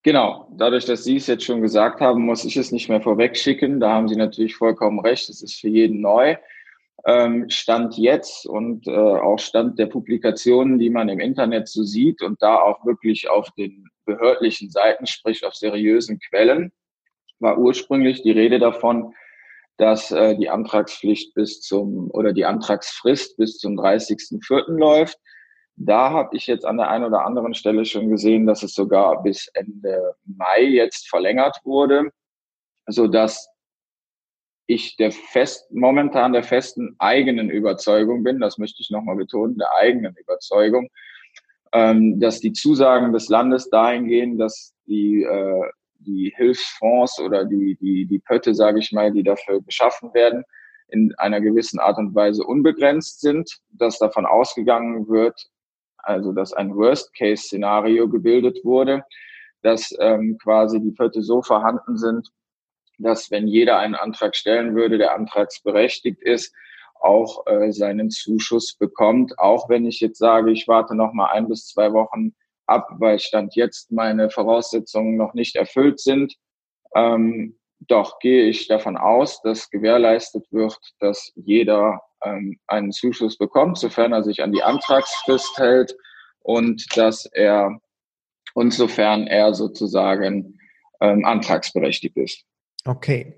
Genau, 0.02 0.48
dadurch, 0.56 0.84
dass 0.84 1.04
Sie 1.04 1.16
es 1.16 1.26
jetzt 1.26 1.44
schon 1.44 1.62
gesagt 1.62 2.00
haben, 2.00 2.22
muss 2.22 2.44
ich 2.44 2.56
es 2.56 2.70
nicht 2.70 2.88
mehr 2.88 3.00
vorwegschicken. 3.00 3.80
Da 3.80 3.94
haben 3.94 4.08
Sie 4.08 4.16
natürlich 4.16 4.54
vollkommen 4.54 5.00
recht. 5.00 5.28
Es 5.30 5.42
ist 5.42 5.54
für 5.54 5.68
jeden 5.68 6.00
neu. 6.00 6.36
Ähm, 7.04 7.48
Stand 7.50 7.96
jetzt 7.98 8.46
und 8.46 8.86
äh, 8.86 8.90
auch 8.90 9.38
Stand 9.38 9.78
der 9.78 9.86
Publikationen, 9.86 10.78
die 10.78 10.90
man 10.90 11.08
im 11.08 11.20
Internet 11.20 11.68
so 11.68 11.82
sieht 11.82 12.22
und 12.22 12.42
da 12.42 12.56
auch 12.56 12.84
wirklich 12.84 13.28
auf 13.28 13.50
den 13.52 13.88
behördlichen 14.04 14.70
Seiten, 14.70 15.06
sprich 15.06 15.44
auf 15.44 15.54
seriösen 15.54 16.18
Quellen, 16.18 16.72
war 17.38 17.58
ursprünglich 17.58 18.22
die 18.22 18.32
Rede 18.32 18.58
davon, 18.58 19.14
dass 19.76 20.10
äh, 20.10 20.36
die 20.36 20.48
Antragspflicht 20.48 21.34
bis 21.34 21.60
zum 21.60 22.10
oder 22.10 22.32
die 22.32 22.46
Antragsfrist 22.46 23.36
bis 23.36 23.58
zum 23.58 23.78
30.04. 23.78 24.78
läuft. 24.78 25.18
Da 25.76 26.10
habe 26.10 26.34
ich 26.34 26.46
jetzt 26.46 26.64
an 26.64 26.78
der 26.78 26.88
einen 26.88 27.04
oder 27.04 27.26
anderen 27.26 27.52
Stelle 27.52 27.84
schon 27.84 28.08
gesehen, 28.08 28.46
dass 28.46 28.62
es 28.62 28.72
sogar 28.72 29.22
bis 29.22 29.48
Ende 29.52 30.14
Mai 30.24 30.62
jetzt 30.62 31.08
verlängert 31.08 31.58
wurde, 31.64 32.10
so 32.86 33.06
dass 33.06 33.50
ich 34.66 34.96
der 34.96 35.12
fest, 35.12 35.70
momentan 35.72 36.32
der 36.32 36.42
festen 36.42 36.96
eigenen 36.98 37.50
Überzeugung 37.50 38.22
bin, 38.22 38.40
das 38.40 38.58
möchte 38.58 38.82
ich 38.82 38.90
nochmal 38.90 39.16
betonen, 39.16 39.58
der 39.58 39.72
eigenen 39.74 40.14
Überzeugung, 40.16 40.88
ähm, 41.72 42.18
dass 42.20 42.40
die 42.40 42.52
Zusagen 42.52 43.12
des 43.12 43.28
Landes 43.28 43.70
dahin 43.70 44.06
gehen, 44.06 44.38
dass 44.38 44.74
die, 44.86 45.22
äh, 45.22 45.70
die 46.00 46.32
Hilfsfonds 46.36 47.20
oder 47.20 47.44
die, 47.44 47.76
die, 47.80 48.06
die 48.06 48.18
Pötte, 48.18 48.54
sage 48.54 48.78
ich 48.80 48.92
mal, 48.92 49.12
die 49.12 49.22
dafür 49.22 49.60
geschaffen 49.62 50.12
werden, 50.14 50.44
in 50.88 51.12
einer 51.18 51.40
gewissen 51.40 51.80
Art 51.80 51.98
und 51.98 52.14
Weise 52.14 52.44
unbegrenzt 52.44 53.20
sind, 53.20 53.58
dass 53.70 53.98
davon 53.98 54.26
ausgegangen 54.26 55.08
wird, 55.08 55.48
also 55.98 56.32
dass 56.32 56.52
ein 56.52 56.74
Worst-Case-Szenario 56.74 58.08
gebildet 58.08 58.64
wurde, 58.64 59.02
dass 59.62 59.92
ähm, 59.98 60.38
quasi 60.40 60.80
die 60.80 60.92
Pötte 60.92 61.22
so 61.22 61.42
vorhanden 61.42 61.96
sind, 61.96 62.30
dass 62.98 63.30
wenn 63.30 63.46
jeder 63.46 63.78
einen 63.78 63.94
Antrag 63.94 64.36
stellen 64.36 64.74
würde, 64.74 64.98
der 64.98 65.14
antragsberechtigt 65.14 66.22
ist, 66.22 66.54
auch 67.00 67.46
äh, 67.46 67.72
seinen 67.72 68.10
Zuschuss 68.10 68.74
bekommt, 68.74 69.38
auch 69.38 69.68
wenn 69.68 69.86
ich 69.86 70.00
jetzt 70.00 70.18
sage, 70.18 70.50
ich 70.50 70.66
warte 70.66 70.94
noch 70.94 71.12
mal 71.12 71.30
ein 71.30 71.48
bis 71.48 71.66
zwei 71.66 71.92
Wochen 71.92 72.34
ab, 72.66 72.88
weil 72.98 73.18
Stand 73.18 73.54
jetzt 73.54 73.92
meine 73.92 74.30
Voraussetzungen 74.30 75.16
noch 75.16 75.34
nicht 75.34 75.56
erfüllt 75.56 76.00
sind. 76.00 76.34
Ähm, 76.94 77.58
doch 77.80 78.18
gehe 78.18 78.48
ich 78.48 78.68
davon 78.68 78.96
aus, 78.96 79.42
dass 79.42 79.70
gewährleistet 79.70 80.46
wird, 80.50 80.78
dass 80.98 81.32
jeder 81.36 82.00
ähm, 82.24 82.58
einen 82.66 82.92
Zuschuss 82.92 83.36
bekommt, 83.36 83.78
sofern 83.78 84.12
er 84.12 84.24
sich 84.24 84.42
an 84.42 84.52
die 84.52 84.62
Antragsfrist 84.62 85.58
hält 85.58 85.94
und 86.40 86.84
dass 86.96 87.26
er 87.26 87.78
und 88.54 88.72
sofern 88.72 89.26
er 89.26 89.52
sozusagen 89.52 90.58
ähm, 91.00 91.24
antragsberechtigt 91.26 92.16
ist. 92.16 92.44
Okay. 92.86 93.34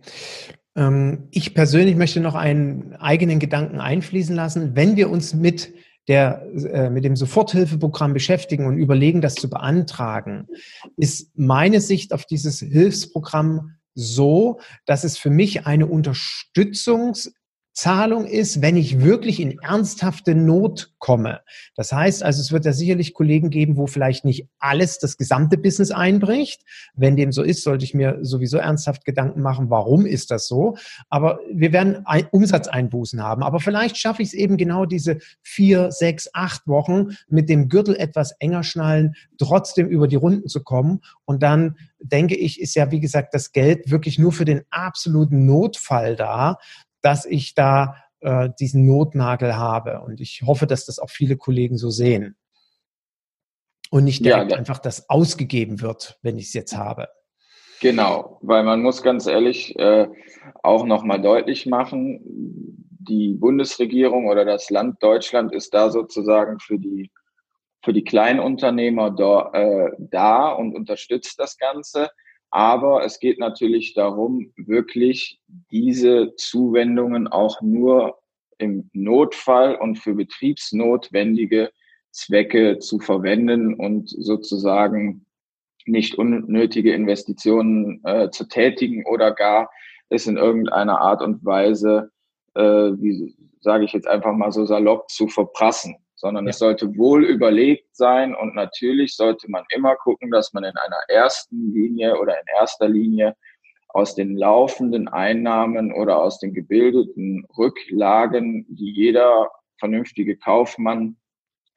Ähm, 0.77 1.29
ich 1.31 1.55
persönlich 1.55 1.97
möchte 1.97 2.21
noch 2.21 2.35
einen 2.35 2.95
eigenen 2.97 3.39
Gedanken 3.39 3.81
einfließen 3.81 4.37
lassen. 4.37 4.77
Wenn 4.77 4.97
wir 4.97 5.11
uns 5.11 5.35
mit 5.35 5.73
der, 6.07 6.47
äh, 6.55 6.91
mit 6.91 7.05
dem 7.05 7.17
Soforthilfeprogramm 7.17 8.15
beschäftigen 8.15 8.67
und 8.67 8.79
überlegen, 8.79 9.21
das 9.21 9.35
zu 9.35 9.51
beantragen, 9.51 10.49
ist 10.97 11.37
meine 11.37 11.81
Sicht 11.81 12.13
auf 12.13 12.25
dieses 12.25 12.61
Hilfsprogramm 12.61 13.75
so, 13.95 14.61
dass 14.87 15.05
es 15.05 15.19
für 15.19 15.31
mich 15.31 15.67
eine 15.67 15.87
Unterstützungs 15.87 17.35
Zahlung 17.79 18.27
ist, 18.27 18.61
wenn 18.61 18.77
ich 18.77 19.03
wirklich 19.03 19.39
in 19.39 19.61
ernsthafte 19.61 20.35
Not 20.35 20.95
komme. 20.99 21.43
Das 21.77 21.93
heißt 21.93 22.25
also, 22.25 22.41
es 22.41 22.51
wird 22.51 22.65
ja 22.65 22.73
sicherlich 22.73 23.15
Kollegen 23.15 23.51
geben, 23.51 23.77
wo 23.77 23.87
vielleicht 23.87 24.25
nicht 24.25 24.49
alles 24.59 24.99
das 24.99 25.17
gesamte 25.17 25.57
Business 25.57 25.93
einbricht. 25.93 26.63
Wenn 26.95 27.15
dem 27.15 27.31
so 27.31 27.45
ist, 27.45 27.63
sollte 27.63 27.85
ich 27.85 27.95
mir 27.95 28.19
sowieso 28.23 28.59
ernsthaft 28.59 29.05
Gedanken 29.05 29.43
machen, 29.43 29.71
warum 29.71 30.07
ist 30.07 30.33
das 30.33 30.49
so? 30.49 30.77
Aber 31.09 31.39
wir 31.53 31.73
werden 31.73 32.05
Umsatzeinbußen 32.33 33.23
haben. 33.23 33.45
Aber 33.45 33.61
vielleicht 33.61 33.97
schaffe 33.97 34.23
ich 34.23 34.31
es 34.31 34.35
eben 34.35 34.57
genau 34.57 34.85
diese 34.85 35.19
vier, 35.43 35.93
sechs, 35.93 36.29
acht 36.33 36.67
Wochen 36.67 37.17
mit 37.29 37.49
dem 37.49 37.69
Gürtel 37.69 37.95
etwas 37.95 38.33
enger 38.41 38.65
schnallen, 38.65 39.15
trotzdem 39.39 39.87
über 39.87 40.09
die 40.09 40.17
Runden 40.17 40.49
zu 40.49 40.65
kommen. 40.65 40.99
Und 41.27 41.45
dann 41.45 41.77
denke 42.01 42.35
ich, 42.35 42.61
ist 42.61 42.75
ja, 42.75 42.91
wie 42.91 43.01
gesagt, 43.01 43.35
das 43.35 43.53
Geld 43.53 43.89
wirklich 43.89 44.19
nur 44.19 44.33
für 44.33 44.45
den 44.45 44.63
absoluten 44.71 45.47
Notfall 45.47 46.17
da 46.17 46.59
dass 47.03 47.25
ich 47.25 47.55
da 47.55 47.97
äh, 48.21 48.51
diesen 48.59 48.87
Notnagel 48.87 49.57
habe. 49.57 50.01
Und 50.01 50.21
ich 50.21 50.43
hoffe, 50.47 50.67
dass 50.67 50.87
das 50.87 50.99
auch 50.99 51.11
viele 51.11 51.37
Kollegen 51.37 51.77
so 51.77 51.91
sehen. 51.91 52.37
Und 53.91 54.05
nicht 54.05 54.25
direkt 54.25 54.53
ja, 54.53 54.59
einfach 54.59 54.79
das 54.79 55.09
ausgegeben 55.09 55.81
wird, 55.81 56.19
wenn 56.23 56.37
ich 56.37 56.47
es 56.47 56.53
jetzt 56.53 56.77
habe. 56.77 57.09
Genau, 57.81 58.39
weil 58.43 58.65
man 58.65 58.83
muss 58.83 59.03
ganz 59.03 59.27
ehrlich 59.27 59.79
äh, 59.79 60.09
auch 60.63 60.85
nochmal 60.85 61.23
deutlich 61.23 61.65
machen, 61.67 62.21
die 62.25 63.33
Bundesregierung 63.35 64.27
oder 64.27 64.45
das 64.45 64.69
Land 64.69 65.03
Deutschland 65.03 65.55
ist 65.55 65.73
da 65.73 65.91
sozusagen 65.91 66.59
für 66.59 66.79
die 66.79 67.11
für 67.85 67.93
die 67.93 68.05
Kleinunternehmer 68.05 69.11
da, 69.11 69.51
äh, 69.53 69.93
da 69.99 70.51
und 70.51 70.75
unterstützt 70.75 71.39
das 71.39 71.57
Ganze. 71.57 72.11
Aber 72.51 73.05
es 73.05 73.21
geht 73.21 73.39
natürlich 73.39 73.95
darum, 73.95 74.53
wirklich 74.57 75.39
diese 75.71 76.35
Zuwendungen 76.37 77.29
auch 77.29 77.61
nur 77.61 78.19
im 78.59 78.91
Notfall 78.93 79.77
und 79.77 79.97
für 79.97 80.15
betriebsnotwendige 80.15 81.71
Zwecke 82.11 82.79
zu 82.79 82.99
verwenden 82.99 83.75
und 83.75 84.09
sozusagen 84.09 85.27
nicht 85.85 86.17
unnötige 86.17 86.93
Investitionen 86.93 88.01
äh, 88.05 88.31
zu 88.31 88.49
tätigen 88.49 89.05
oder 89.07 89.33
gar 89.33 89.71
es 90.11 90.27
in 90.27 90.37
irgendeiner 90.37 91.01
Art 91.01 91.23
und 91.23 91.45
Weise, 91.45 92.11
äh, 92.55 92.63
wie 92.63 93.37
sage 93.61 93.85
ich 93.85 93.93
jetzt 93.93 94.09
einfach 94.09 94.33
mal 94.33 94.53
so 94.53 94.65
salopp, 94.65 95.11
zu 95.11 95.29
verprassen 95.29 95.97
sondern 96.19 96.47
ja. 96.47 96.51
es 96.51 96.59
sollte 96.59 96.97
wohl 96.97 97.25
überlegt 97.25 97.97
sein 97.97 98.35
und 98.35 98.55
natürlich 98.55 99.15
sollte 99.15 99.49
man 99.49 99.65
immer 99.71 99.95
gucken, 99.95 100.31
dass 100.31 100.53
man 100.53 100.65
in 100.65 100.77
einer 100.77 101.01
ersten 101.09 101.73
Linie 101.73 102.19
oder 102.19 102.35
in 102.41 102.47
erster 102.59 102.89
Linie 102.89 103.37
aus 103.89 104.17
den 104.17 104.37
laufenden 104.37 105.09
Einnahmen 105.09 105.93
oder 105.93 106.19
aus 106.19 106.41
den 106.41 106.53
gebildeten 106.53 107.47
Rücklagen, 107.57 108.67
die 108.69 108.93
jeder 108.93 109.51
vernünftige 109.79 110.37
Kaufmann 110.37 111.17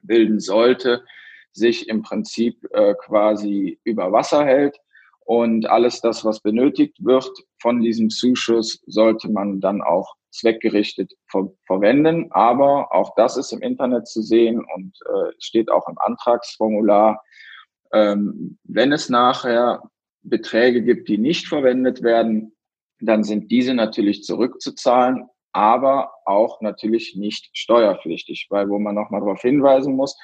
bilden 0.02 0.40
sollte, 0.40 1.04
sich 1.54 1.88
im 1.88 2.02
Prinzip 2.02 2.66
äh, 2.72 2.96
quasi 2.96 3.80
über 3.84 4.12
Wasser 4.12 4.44
hält. 4.44 4.78
Und 5.24 5.70
alles 5.70 6.02
das, 6.02 6.26
was 6.26 6.42
benötigt 6.42 6.98
wird 7.00 7.30
von 7.62 7.80
diesem 7.80 8.10
Zuschuss, 8.10 8.82
sollte 8.88 9.30
man 9.30 9.62
dann 9.62 9.84
auch 9.84 10.16
zweckgerichtet 10.32 11.14
ver 11.28 11.52
verwenden. 11.66 12.32
Aber 12.32 12.94
auch 12.94 13.14
das 13.16 13.38
ist 13.38 13.52
im 13.52 13.62
Internet 13.62 14.08
zu 14.08 14.22
sehen 14.22 14.66
und 14.76 14.98
äh, 15.06 15.32
steht 15.40 15.70
auch 15.70 15.88
im 15.88 15.98
Antragsformular. 16.00 17.24
Ähm, 17.94 18.58
wenn 18.64 18.92
es 18.92 19.10
nachher 19.10 19.84
Beträge 20.24 20.82
gibt, 20.82 21.08
die 21.10 21.18
nicht 21.18 21.48
verwendet 21.48 22.04
werden, 22.04 22.56
dann 23.00 23.24
sind 23.24 23.52
diese 23.52 23.74
natürlich 23.74 24.24
zurückzuzahlen, 24.24 25.28
aber 25.52 26.14
auch 26.26 26.62
natürlich 26.62 27.16
nicht 27.16 27.50
steuerpflichtig, 27.54 28.48
weil 28.50 28.70
wo 28.70 28.80
man 28.80 28.96
nochmal 28.96 29.22
darauf 29.22 29.42
hinweisen 29.42 29.96
muss, 29.96 30.18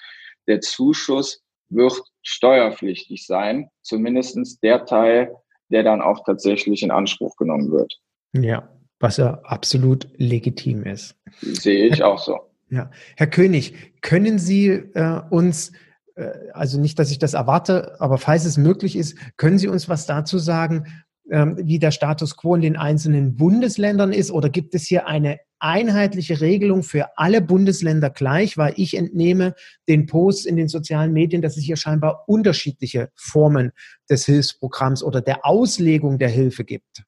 der 0.47 0.61
Zuschuss 0.61 1.43
wird 1.69 2.01
steuerpflichtig 2.21 3.25
sein, 3.25 3.69
zumindestens 3.81 4.59
der 4.59 4.85
Teil, 4.85 5.35
der 5.69 5.83
dann 5.83 6.01
auch 6.01 6.23
tatsächlich 6.23 6.83
in 6.83 6.91
Anspruch 6.91 7.35
genommen 7.35 7.71
wird. 7.71 7.93
Ja, 8.33 8.69
was 8.99 9.17
ja 9.17 9.39
absolut 9.43 10.07
legitim 10.17 10.83
ist. 10.83 11.15
Sehe 11.41 11.87
ich 11.87 11.99
Herr, 11.99 12.07
auch 12.07 12.19
so. 12.19 12.39
Ja. 12.69 12.89
Herr 13.15 13.27
König, 13.27 14.01
können 14.01 14.39
Sie 14.39 14.69
äh, 14.69 15.21
uns, 15.29 15.71
äh, 16.15 16.29
also 16.53 16.79
nicht, 16.79 16.99
dass 16.99 17.11
ich 17.11 17.19
das 17.19 17.33
erwarte, 17.33 17.99
aber 17.99 18.17
falls 18.17 18.45
es 18.45 18.57
möglich 18.57 18.95
ist, 18.95 19.17
können 19.37 19.57
Sie 19.57 19.67
uns 19.67 19.87
was 19.87 20.05
dazu 20.05 20.37
sagen, 20.37 20.85
ähm, 21.29 21.57
wie 21.61 21.79
der 21.79 21.91
Status 21.91 22.37
quo 22.37 22.55
in 22.55 22.61
den 22.61 22.77
einzelnen 22.77 23.35
Bundesländern 23.35 24.13
ist? 24.13 24.31
Oder 24.31 24.49
gibt 24.49 24.75
es 24.75 24.83
hier 24.83 25.07
eine 25.07 25.39
einheitliche 25.59 26.39
Regelung 26.39 26.83
für 26.83 27.17
alle 27.17 27.41
Bundesländer 27.41 28.09
gleich? 28.09 28.57
Weil 28.57 28.73
ich 28.77 28.95
entnehme 28.95 29.53
den 29.89 30.05
Posts 30.05 30.45
in 30.45 30.55
den 30.55 30.69
sozialen 30.69 31.13
Medien, 31.13 31.41
dass 31.41 31.57
es 31.57 31.63
hier 31.63 31.75
scheinbar 31.75 32.23
unterschiedliche 32.27 33.09
Formen 33.15 33.71
des 34.09 34.25
Hilfsprogramms 34.25 35.03
oder 35.03 35.21
der 35.21 35.45
Auslegung 35.45 36.17
der 36.17 36.29
Hilfe 36.29 36.63
gibt. 36.63 37.03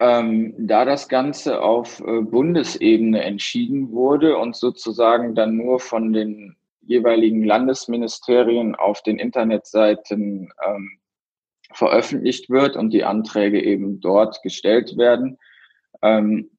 Ähm, 0.00 0.54
da 0.58 0.84
das 0.84 1.08
Ganze 1.08 1.62
auf 1.62 2.00
äh, 2.00 2.20
Bundesebene 2.20 3.22
entschieden 3.22 3.92
wurde 3.92 4.36
und 4.36 4.56
sozusagen 4.56 5.34
dann 5.34 5.56
nur 5.56 5.78
von 5.78 6.12
den 6.12 6.56
jeweiligen 6.80 7.44
Landesministerien 7.44 8.74
auf 8.74 9.02
den 9.02 9.18
Internetseiten 9.18 10.52
ähm, 10.66 10.98
veröffentlicht 11.72 12.50
wird 12.50 12.76
und 12.76 12.90
die 12.90 13.04
Anträge 13.04 13.62
eben 13.62 14.00
dort 14.00 14.42
gestellt 14.42 14.96
werden, 14.96 15.38
ähm, 16.02 16.50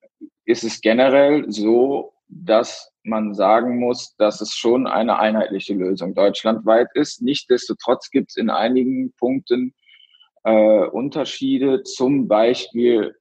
ist 0.45 0.63
es 0.63 0.81
generell 0.81 1.51
so, 1.51 2.13
dass 2.27 2.91
man 3.03 3.33
sagen 3.33 3.79
muss, 3.79 4.15
dass 4.17 4.41
es 4.41 4.53
schon 4.53 4.87
eine 4.87 5.19
einheitliche 5.19 5.73
Lösung 5.73 6.15
deutschlandweit 6.15 6.87
ist. 6.95 7.21
Nichtsdestotrotz 7.21 8.09
gibt 8.09 8.31
es 8.31 8.37
in 8.37 8.49
einigen 8.49 9.13
Punkten 9.13 9.73
äh, 10.43 10.85
Unterschiede, 10.87 11.83
zum 11.83 12.27
Beispiel 12.27 13.15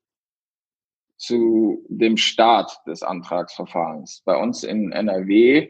zu 1.26 1.84
dem 1.88 2.16
Start 2.16 2.78
des 2.86 3.02
Antragsverfahrens. 3.02 4.22
Bei 4.24 4.36
uns 4.36 4.64
in 4.64 4.92
NRW 4.92 5.68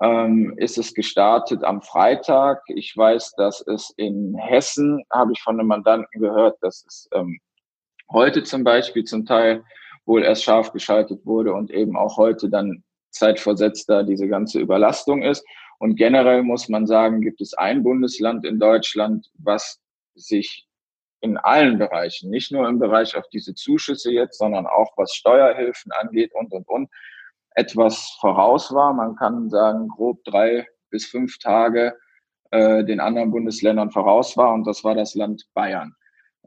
ähm, 0.00 0.54
ist 0.56 0.78
es 0.78 0.94
gestartet 0.94 1.62
am 1.64 1.82
Freitag. 1.82 2.62
Ich 2.68 2.96
weiß, 2.96 3.32
dass 3.36 3.60
es 3.66 3.92
in 3.96 4.36
Hessen, 4.36 5.02
habe 5.10 5.32
ich 5.32 5.40
von 5.40 5.58
einem 5.58 5.68
Mandanten 5.68 6.20
gehört, 6.20 6.56
dass 6.62 6.84
es 6.86 7.08
ähm, 7.12 7.38
heute 8.10 8.42
zum 8.42 8.64
Beispiel 8.64 9.04
zum 9.04 9.24
Teil 9.24 9.64
wohl 10.06 10.22
erst 10.22 10.44
scharf 10.44 10.72
geschaltet 10.72 11.24
wurde 11.24 11.54
und 11.54 11.70
eben 11.70 11.96
auch 11.96 12.16
heute 12.16 12.50
dann 12.50 12.82
zeitversetzter 13.10 14.04
diese 14.04 14.28
ganze 14.28 14.60
Überlastung 14.60 15.22
ist. 15.22 15.44
Und 15.78 15.96
generell 15.96 16.42
muss 16.42 16.68
man 16.68 16.86
sagen, 16.86 17.20
gibt 17.20 17.40
es 17.40 17.54
ein 17.54 17.82
Bundesland 17.82 18.44
in 18.44 18.58
Deutschland, 18.58 19.30
was 19.38 19.80
sich 20.14 20.66
in 21.24 21.38
allen 21.38 21.78
Bereichen, 21.78 22.28
nicht 22.28 22.52
nur 22.52 22.68
im 22.68 22.78
Bereich 22.78 23.16
auf 23.16 23.26
diese 23.30 23.54
Zuschüsse 23.54 24.12
jetzt, 24.12 24.36
sondern 24.36 24.66
auch 24.66 24.92
was 24.98 25.14
Steuerhilfen 25.14 25.90
angeht 25.92 26.32
und, 26.34 26.52
und, 26.52 26.68
und, 26.68 26.90
etwas 27.56 28.16
voraus 28.20 28.74
war. 28.74 28.92
Man 28.92 29.16
kann 29.16 29.48
sagen, 29.48 29.88
grob 29.88 30.22
drei 30.24 30.66
bis 30.90 31.06
fünf 31.06 31.38
Tage 31.38 31.96
äh, 32.50 32.84
den 32.84 33.00
anderen 33.00 33.30
Bundesländern 33.30 33.90
voraus 33.90 34.36
war 34.36 34.52
und 34.52 34.66
das 34.66 34.84
war 34.84 34.94
das 34.94 35.14
Land 35.14 35.46
Bayern. 35.54 35.94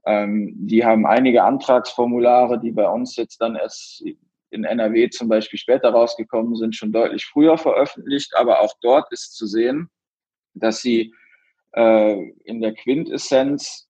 Ähm, 0.06 0.54
die 0.56 0.86
haben 0.86 1.08
einige 1.08 1.44
Antragsformulare, 1.44 2.60
die 2.60 2.72
bei 2.72 2.88
uns 2.88 3.16
jetzt 3.16 3.42
dann 3.42 3.56
erst 3.56 4.04
in 4.52 4.64
NRW 4.64 5.10
zum 5.10 5.28
Beispiel 5.28 5.58
später 5.58 5.90
rausgekommen 5.90 6.56
sind, 6.56 6.76
schon 6.76 6.92
deutlich 6.92 7.26
früher 7.26 7.58
veröffentlicht. 7.58 8.36
Aber 8.36 8.62
auch 8.62 8.74
dort 8.82 9.12
ist 9.12 9.36
zu 9.36 9.48
sehen, 9.48 9.90
dass 10.54 10.82
sie 10.82 11.14
äh, 11.72 12.30
in 12.44 12.62
der 12.62 12.76
Quintessenz 12.76 13.87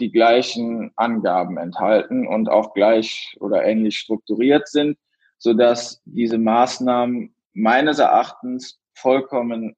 die 0.00 0.10
gleichen 0.10 0.90
Angaben 0.96 1.58
enthalten 1.58 2.26
und 2.26 2.48
auch 2.48 2.74
gleich 2.74 3.36
oder 3.40 3.64
ähnlich 3.64 3.98
strukturiert 3.98 4.68
sind 4.68 4.96
so 5.40 5.54
dass 5.54 6.00
diese 6.04 6.38
Maßnahmen 6.38 7.34
meines 7.54 7.98
Erachtens 7.98 8.78
vollkommen 8.94 9.74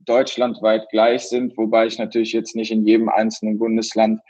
deutschlandweit 0.00 0.88
gleich 0.90 1.28
sind, 1.28 1.56
wobei 1.56 1.86
ich 1.86 1.98
natürlich 1.98 2.32
jetzt 2.32 2.54
nicht 2.54 2.70
in 2.70 2.86
jedem 2.86 3.08
einzelnen 3.08 3.58
Bundesland 3.58 4.20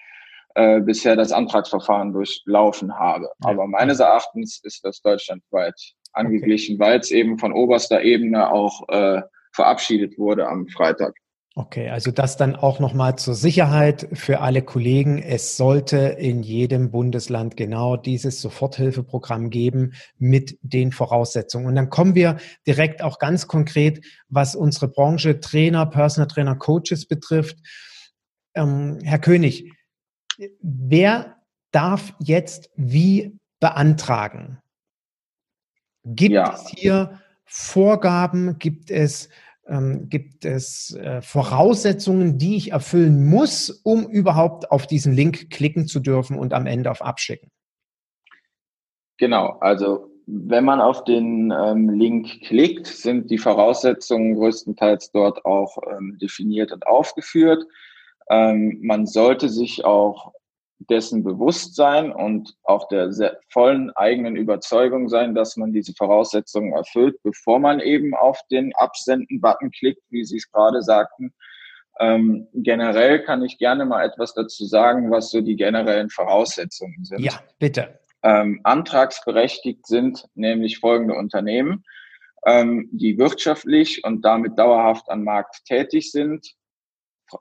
äh, 0.54 0.80
bisher 0.80 1.16
das 1.16 1.32
Antragsverfahren 1.32 2.12
durchlaufen 2.12 2.96
habe. 2.96 3.28
Aber 3.42 3.66
meines 3.66 3.98
Erachtens 3.98 4.60
ist 4.62 4.84
das 4.84 5.02
deutschlandweit 5.02 5.74
angeglichen, 6.12 6.76
okay. 6.76 6.84
weil 6.84 7.00
es 7.00 7.10
eben 7.10 7.36
von 7.38 7.52
oberster 7.52 8.02
Ebene 8.02 8.52
auch 8.52 8.88
äh, 8.88 9.20
verabschiedet 9.52 10.16
wurde 10.16 10.46
am 10.48 10.68
Freitag. 10.68 11.16
Okay, 11.56 11.88
also 11.88 12.10
das 12.10 12.36
dann 12.36 12.56
auch 12.56 12.80
nochmal 12.80 13.16
zur 13.16 13.36
Sicherheit 13.36 14.08
für 14.12 14.40
alle 14.40 14.60
Kollegen. 14.60 15.22
Es 15.22 15.56
sollte 15.56 15.98
in 15.98 16.42
jedem 16.42 16.90
Bundesland 16.90 17.56
genau 17.56 17.96
dieses 17.96 18.40
Soforthilfeprogramm 18.40 19.50
geben 19.50 19.92
mit 20.18 20.58
den 20.62 20.90
Voraussetzungen. 20.90 21.66
Und 21.66 21.76
dann 21.76 21.90
kommen 21.90 22.16
wir 22.16 22.38
direkt 22.66 23.02
auch 23.02 23.20
ganz 23.20 23.46
konkret, 23.46 24.04
was 24.28 24.56
unsere 24.56 24.88
Branche 24.88 25.38
Trainer, 25.38 25.86
Personal 25.86 26.26
Trainer, 26.26 26.56
Coaches 26.56 27.06
betrifft. 27.06 27.58
Ähm, 28.54 28.98
Herr 29.04 29.20
König, 29.20 29.72
wer 30.60 31.36
darf 31.70 32.14
jetzt 32.18 32.68
wie 32.74 33.38
beantragen? 33.60 34.58
Gibt 36.04 36.34
ja. 36.34 36.52
es 36.52 36.66
hier 36.66 37.20
Vorgaben? 37.44 38.58
Gibt 38.58 38.90
es 38.90 39.28
ähm, 39.66 40.08
gibt 40.08 40.44
es 40.44 40.94
äh, 40.94 41.22
Voraussetzungen, 41.22 42.38
die 42.38 42.56
ich 42.56 42.72
erfüllen 42.72 43.26
muss, 43.26 43.70
um 43.70 44.06
überhaupt 44.08 44.70
auf 44.70 44.86
diesen 44.86 45.12
Link 45.12 45.50
klicken 45.50 45.86
zu 45.86 46.00
dürfen 46.00 46.38
und 46.38 46.52
am 46.52 46.66
Ende 46.66 46.90
auf 46.90 47.02
Abschicken? 47.02 47.50
Genau, 49.16 49.58
also 49.60 50.10
wenn 50.26 50.64
man 50.64 50.80
auf 50.80 51.04
den 51.04 51.52
ähm, 51.52 51.90
Link 51.90 52.40
klickt, 52.42 52.86
sind 52.86 53.30
die 53.30 53.38
Voraussetzungen 53.38 54.34
größtenteils 54.34 55.12
dort 55.12 55.44
auch 55.44 55.76
ähm, 55.90 56.18
definiert 56.20 56.72
und 56.72 56.86
aufgeführt. 56.86 57.64
Ähm, 58.30 58.80
man 58.82 59.06
sollte 59.06 59.48
sich 59.48 59.84
auch 59.84 60.32
dessen 60.90 61.24
bewusst 61.24 61.74
sein 61.74 62.12
und 62.12 62.54
auch 62.62 62.88
der 62.88 63.10
vollen 63.50 63.90
eigenen 63.90 64.36
Überzeugung 64.36 65.08
sein, 65.08 65.34
dass 65.34 65.56
man 65.56 65.72
diese 65.72 65.92
Voraussetzungen 65.94 66.72
erfüllt, 66.72 67.16
bevor 67.22 67.58
man 67.58 67.80
eben 67.80 68.14
auf 68.14 68.40
den 68.50 68.74
Absenden-Button 68.74 69.70
klickt, 69.70 70.02
wie 70.10 70.24
Sie 70.24 70.36
es 70.36 70.50
gerade 70.50 70.82
sagten. 70.82 71.32
Ähm, 72.00 72.48
generell 72.52 73.22
kann 73.22 73.42
ich 73.42 73.58
gerne 73.58 73.84
mal 73.84 74.04
etwas 74.04 74.34
dazu 74.34 74.64
sagen, 74.64 75.10
was 75.10 75.30
so 75.30 75.40
die 75.40 75.56
generellen 75.56 76.10
Voraussetzungen 76.10 77.04
sind. 77.04 77.20
Ja, 77.20 77.40
bitte. 77.58 78.00
Ähm, 78.22 78.60
antragsberechtigt 78.64 79.86
sind 79.86 80.26
nämlich 80.34 80.78
folgende 80.78 81.14
Unternehmen, 81.14 81.84
ähm, 82.46 82.88
die 82.90 83.18
wirtschaftlich 83.18 84.02
und 84.02 84.24
damit 84.24 84.58
dauerhaft 84.58 85.08
am 85.08 85.24
Markt 85.24 85.64
tätig 85.66 86.10
sind, 86.10 86.54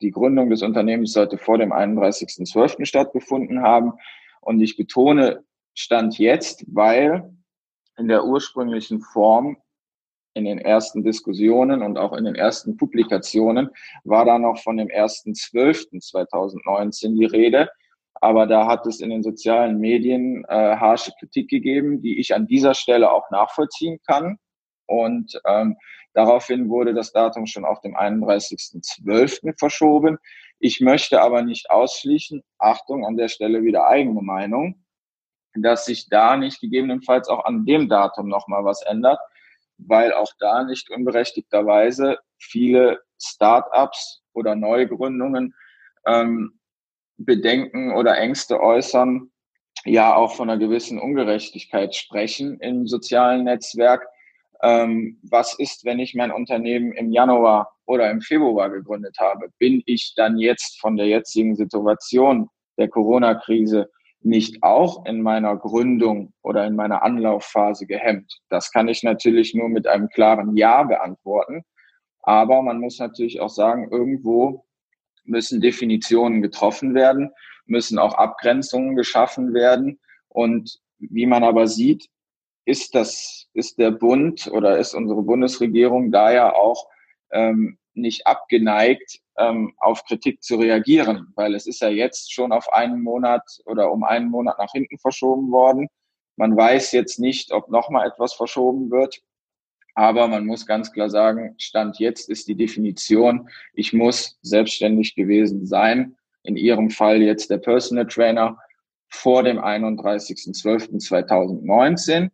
die 0.00 0.10
Gründung 0.10 0.50
des 0.50 0.62
Unternehmens 0.62 1.12
sollte 1.12 1.38
vor 1.38 1.58
dem 1.58 1.72
31.12. 1.72 2.84
stattgefunden 2.84 3.62
haben. 3.62 3.92
Und 4.40 4.60
ich 4.60 4.76
betone 4.76 5.44
Stand 5.74 6.18
jetzt, 6.18 6.64
weil 6.66 7.32
in 7.96 8.08
der 8.08 8.24
ursprünglichen 8.24 9.00
Form 9.00 9.58
in 10.34 10.44
den 10.44 10.58
ersten 10.58 11.02
Diskussionen 11.02 11.82
und 11.82 11.98
auch 11.98 12.12
in 12.12 12.24
den 12.24 12.34
ersten 12.34 12.76
Publikationen 12.76 13.70
war 14.04 14.24
da 14.24 14.38
noch 14.38 14.62
von 14.62 14.76
dem 14.76 14.86
1.12.2019 14.88 17.18
die 17.18 17.26
Rede. 17.26 17.68
Aber 18.14 18.46
da 18.46 18.66
hat 18.66 18.86
es 18.86 19.00
in 19.00 19.10
den 19.10 19.22
sozialen 19.22 19.78
Medien 19.78 20.44
äh, 20.48 20.76
harsche 20.76 21.12
Kritik 21.18 21.50
gegeben, 21.50 22.02
die 22.02 22.20
ich 22.20 22.34
an 22.34 22.46
dieser 22.46 22.74
Stelle 22.74 23.10
auch 23.10 23.30
nachvollziehen 23.30 23.98
kann. 24.06 24.38
Und 24.86 25.40
ähm, 25.46 25.76
daraufhin 26.14 26.68
wurde 26.68 26.92
das 26.94 27.12
Datum 27.12 27.46
schon 27.46 27.64
auf 27.64 27.80
dem 27.80 27.96
31.12. 27.96 29.58
verschoben. 29.58 30.18
Ich 30.60 30.80
möchte 30.80 31.20
aber 31.20 31.42
nicht 31.42 31.70
ausschließen, 31.70 32.44
Achtung, 32.58 33.04
an 33.04 33.16
der 33.16 33.26
Stelle 33.28 33.64
wieder 33.64 33.88
eigene 33.88 34.22
Meinung, 34.22 34.84
dass 35.54 35.86
sich 35.86 36.08
da 36.08 36.36
nicht 36.36 36.60
gegebenenfalls 36.60 37.28
auch 37.28 37.44
an 37.44 37.66
dem 37.66 37.88
Datum 37.88 38.28
nochmal 38.28 38.64
was 38.64 38.82
ändert 38.82 39.18
weil 39.86 40.12
auch 40.12 40.32
da 40.38 40.64
nicht 40.64 40.90
unberechtigterweise 40.90 42.18
viele 42.38 43.00
Start-ups 43.20 44.22
oder 44.32 44.54
Neugründungen 44.54 45.54
ähm, 46.06 46.58
Bedenken 47.16 47.92
oder 47.92 48.18
Ängste 48.18 48.60
äußern, 48.60 49.30
ja 49.84 50.14
auch 50.14 50.34
von 50.34 50.50
einer 50.50 50.58
gewissen 50.58 50.98
Ungerechtigkeit 50.98 51.94
sprechen 51.94 52.58
im 52.60 52.86
sozialen 52.86 53.44
Netzwerk. 53.44 54.06
Ähm, 54.62 55.18
was 55.22 55.58
ist, 55.58 55.84
wenn 55.84 55.98
ich 55.98 56.14
mein 56.14 56.30
Unternehmen 56.30 56.92
im 56.92 57.10
Januar 57.10 57.72
oder 57.86 58.10
im 58.10 58.20
Februar 58.20 58.70
gegründet 58.70 59.16
habe? 59.18 59.48
Bin 59.58 59.82
ich 59.86 60.14
dann 60.16 60.38
jetzt 60.38 60.80
von 60.80 60.96
der 60.96 61.06
jetzigen 61.06 61.56
Situation 61.56 62.48
der 62.78 62.88
Corona-Krise 62.88 63.90
nicht 64.24 64.62
auch 64.62 65.04
in 65.06 65.22
meiner 65.22 65.56
Gründung 65.56 66.32
oder 66.42 66.66
in 66.66 66.76
meiner 66.76 67.02
Anlaufphase 67.02 67.86
gehemmt? 67.86 68.40
Das 68.48 68.70
kann 68.70 68.88
ich 68.88 69.02
natürlich 69.02 69.54
nur 69.54 69.68
mit 69.68 69.86
einem 69.86 70.08
klaren 70.08 70.56
Ja 70.56 70.82
beantworten. 70.82 71.64
Aber 72.22 72.62
man 72.62 72.78
muss 72.78 72.98
natürlich 72.98 73.40
auch 73.40 73.48
sagen, 73.48 73.88
irgendwo 73.90 74.64
müssen 75.24 75.60
Definitionen 75.60 76.42
getroffen 76.42 76.94
werden, 76.94 77.30
müssen 77.66 77.98
auch 77.98 78.14
Abgrenzungen 78.14 78.96
geschaffen 78.96 79.54
werden. 79.54 80.00
Und 80.28 80.78
wie 80.98 81.26
man 81.26 81.44
aber 81.44 81.66
sieht, 81.66 82.08
ist 82.64 82.94
das, 82.94 83.48
ist 83.54 83.78
der 83.78 83.90
Bund 83.90 84.48
oder 84.52 84.78
ist 84.78 84.94
unsere 84.94 85.22
Bundesregierung 85.22 86.12
da 86.12 86.32
ja 86.32 86.54
auch 86.54 86.86
ähm, 87.32 87.78
nicht 87.94 88.26
abgeneigt, 88.26 89.20
ähm, 89.38 89.72
auf 89.78 90.04
Kritik 90.04 90.42
zu 90.42 90.56
reagieren, 90.56 91.32
weil 91.34 91.54
es 91.54 91.66
ist 91.66 91.80
ja 91.80 91.88
jetzt 91.88 92.30
schon 92.32 92.52
auf 92.52 92.70
einen 92.72 93.02
Monat 93.02 93.42
oder 93.66 93.90
um 93.90 94.04
einen 94.04 94.30
Monat 94.30 94.58
nach 94.58 94.72
hinten 94.72 94.98
verschoben 94.98 95.50
worden. 95.50 95.88
Man 96.36 96.56
weiß 96.56 96.92
jetzt 96.92 97.18
nicht, 97.18 97.50
ob 97.52 97.68
nochmal 97.70 98.06
etwas 98.06 98.34
verschoben 98.34 98.90
wird. 98.90 99.20
Aber 99.94 100.26
man 100.26 100.46
muss 100.46 100.66
ganz 100.66 100.90
klar 100.92 101.10
sagen, 101.10 101.54
Stand 101.58 101.98
jetzt 101.98 102.30
ist 102.30 102.48
die 102.48 102.54
Definition, 102.54 103.50
ich 103.74 103.92
muss 103.92 104.38
selbstständig 104.40 105.14
gewesen 105.14 105.66
sein. 105.66 106.16
In 106.44 106.56
Ihrem 106.56 106.88
Fall 106.88 107.20
jetzt 107.20 107.50
der 107.50 107.58
Personal 107.58 108.06
Trainer 108.06 108.56
vor 109.08 109.42
dem 109.42 109.58
31.12.2019, 109.58 112.30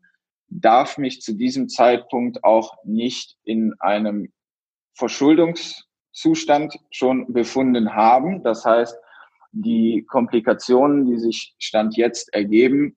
darf 0.48 0.98
mich 0.98 1.20
zu 1.20 1.34
diesem 1.34 1.68
Zeitpunkt 1.68 2.44
auch 2.44 2.76
nicht 2.84 3.36
in 3.44 3.74
einem 3.80 4.32
Verschuldungszustand 6.18 6.78
schon 6.90 7.32
befunden 7.32 7.94
haben. 7.94 8.42
Das 8.42 8.64
heißt, 8.64 8.98
die 9.52 10.04
Komplikationen, 10.08 11.06
die 11.06 11.18
sich 11.18 11.54
Stand 11.58 11.96
jetzt 11.96 12.34
ergeben, 12.34 12.96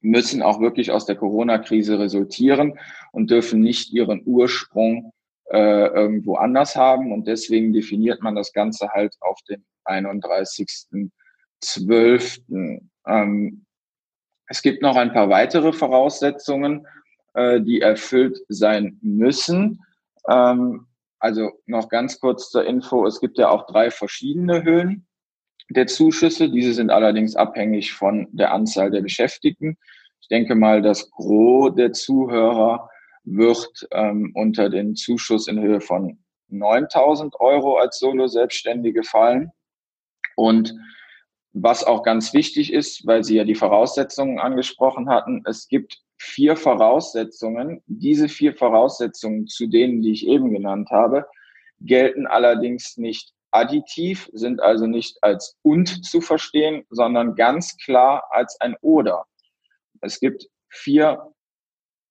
müssen 0.00 0.42
auch 0.42 0.60
wirklich 0.60 0.90
aus 0.92 1.06
der 1.06 1.16
Corona-Krise 1.16 1.98
resultieren 1.98 2.78
und 3.12 3.30
dürfen 3.30 3.60
nicht 3.60 3.92
ihren 3.92 4.22
Ursprung 4.24 5.12
äh, 5.50 5.86
irgendwo 5.86 6.36
anders 6.36 6.76
haben. 6.76 7.12
Und 7.12 7.26
deswegen 7.26 7.72
definiert 7.72 8.22
man 8.22 8.36
das 8.36 8.52
Ganze 8.52 8.90
halt 8.90 9.16
auf 9.20 9.40
den 9.48 9.64
31.12. 9.86 12.80
Ähm, 13.06 13.64
es 14.46 14.62
gibt 14.62 14.82
noch 14.82 14.94
ein 14.96 15.12
paar 15.12 15.30
weitere 15.30 15.72
Voraussetzungen, 15.72 16.86
äh, 17.34 17.60
die 17.60 17.80
erfüllt 17.80 18.38
sein 18.48 18.98
müssen. 19.02 19.82
Ähm, 20.28 20.87
also 21.18 21.50
noch 21.66 21.88
ganz 21.88 22.20
kurz 22.20 22.50
zur 22.50 22.64
Info, 22.64 23.06
es 23.06 23.20
gibt 23.20 23.38
ja 23.38 23.50
auch 23.50 23.66
drei 23.66 23.90
verschiedene 23.90 24.62
Höhen 24.62 25.06
der 25.70 25.86
Zuschüsse. 25.86 26.48
Diese 26.50 26.72
sind 26.72 26.90
allerdings 26.90 27.36
abhängig 27.36 27.92
von 27.92 28.28
der 28.32 28.52
Anzahl 28.52 28.90
der 28.90 29.02
Beschäftigten. 29.02 29.76
Ich 30.20 30.28
denke 30.28 30.54
mal, 30.54 30.82
das 30.82 31.10
Gros 31.10 31.74
der 31.74 31.92
Zuhörer 31.92 32.88
wird 33.24 33.88
ähm, 33.92 34.32
unter 34.34 34.70
den 34.70 34.94
Zuschuss 34.94 35.48
in 35.48 35.60
Höhe 35.60 35.80
von 35.80 36.18
9000 36.48 37.38
Euro 37.40 37.76
als 37.76 37.98
Solo-Selbstständige 37.98 39.02
fallen. 39.02 39.50
Und 40.36 40.74
was 41.52 41.84
auch 41.84 42.02
ganz 42.02 42.32
wichtig 42.32 42.72
ist, 42.72 43.06
weil 43.06 43.24
Sie 43.24 43.36
ja 43.36 43.44
die 43.44 43.54
Voraussetzungen 43.54 44.38
angesprochen 44.38 45.08
hatten, 45.10 45.42
es 45.46 45.68
gibt 45.68 45.98
vier 46.18 46.56
Voraussetzungen. 46.56 47.82
Diese 47.86 48.28
vier 48.28 48.54
Voraussetzungen, 48.54 49.46
zu 49.46 49.66
denen, 49.66 50.02
die 50.02 50.12
ich 50.12 50.26
eben 50.26 50.52
genannt 50.52 50.90
habe, 50.90 51.26
gelten 51.80 52.26
allerdings 52.26 52.96
nicht 52.96 53.32
additiv, 53.50 54.28
sind 54.32 54.60
also 54.60 54.86
nicht 54.86 55.16
als 55.22 55.56
und 55.62 56.04
zu 56.04 56.20
verstehen, 56.20 56.84
sondern 56.90 57.34
ganz 57.34 57.76
klar 57.78 58.24
als 58.30 58.60
ein 58.60 58.76
oder. 58.80 59.24
Es 60.00 60.20
gibt 60.20 60.46
vier 60.68 61.32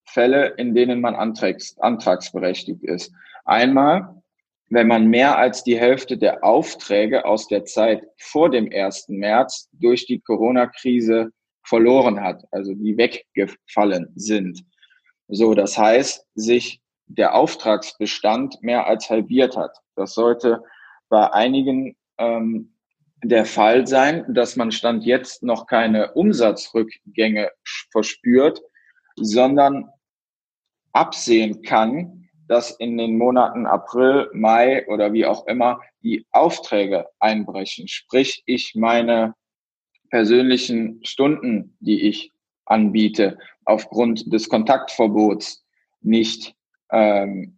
Fälle, 0.05 0.47
in 0.57 0.73
denen 0.73 1.01
man 1.01 1.15
antrags, 1.15 1.77
antragsberechtigt 1.79 2.83
ist. 2.83 3.11
Einmal, 3.45 4.21
wenn 4.69 4.87
man 4.87 5.07
mehr 5.07 5.37
als 5.37 5.63
die 5.63 5.77
Hälfte 5.77 6.17
der 6.17 6.43
Aufträge 6.43 7.25
aus 7.25 7.47
der 7.47 7.65
Zeit 7.65 8.03
vor 8.17 8.49
dem 8.49 8.69
1. 8.71 9.09
März 9.09 9.69
durch 9.73 10.05
die 10.05 10.19
Corona-Krise 10.19 11.31
verloren 11.67 12.21
hat, 12.21 12.45
also 12.51 12.73
die 12.73 12.97
weggefallen 12.97 14.11
sind. 14.15 14.63
So, 15.27 15.53
das 15.53 15.77
heißt, 15.77 16.25
sich 16.35 16.81
der 17.07 17.35
Auftragsbestand 17.35 18.61
mehr 18.61 18.87
als 18.87 19.09
halbiert 19.09 19.57
hat. 19.57 19.77
Das 19.95 20.13
sollte 20.13 20.63
bei 21.09 21.31
einigen 21.33 21.95
ähm, 22.17 22.73
der 23.23 23.45
Fall 23.45 23.87
sein, 23.87 24.25
dass 24.33 24.55
man 24.55 24.71
Stand 24.71 25.03
jetzt 25.03 25.43
noch 25.43 25.67
keine 25.67 26.13
Umsatzrückgänge 26.13 27.49
verspürt, 27.91 28.61
sondern 29.15 29.89
absehen 30.93 31.63
kann, 31.63 32.29
dass 32.47 32.71
in 32.71 32.97
den 32.97 33.17
Monaten 33.17 33.65
April, 33.65 34.29
Mai 34.33 34.87
oder 34.87 35.11
wie 35.11 35.25
auch 35.25 35.47
immer 35.47 35.81
die 36.01 36.25
Aufträge 36.31 37.07
einbrechen. 37.19 37.87
Sprich, 37.87 38.43
ich 38.45 38.73
meine 38.75 39.33
persönlichen 40.09 40.99
Stunden, 41.03 41.75
die 41.79 42.07
ich 42.07 42.33
anbiete, 42.65 43.37
aufgrund 43.65 44.31
des 44.31 44.49
Kontaktverbots 44.49 45.65
nicht 46.01 46.55
ähm, 46.91 47.57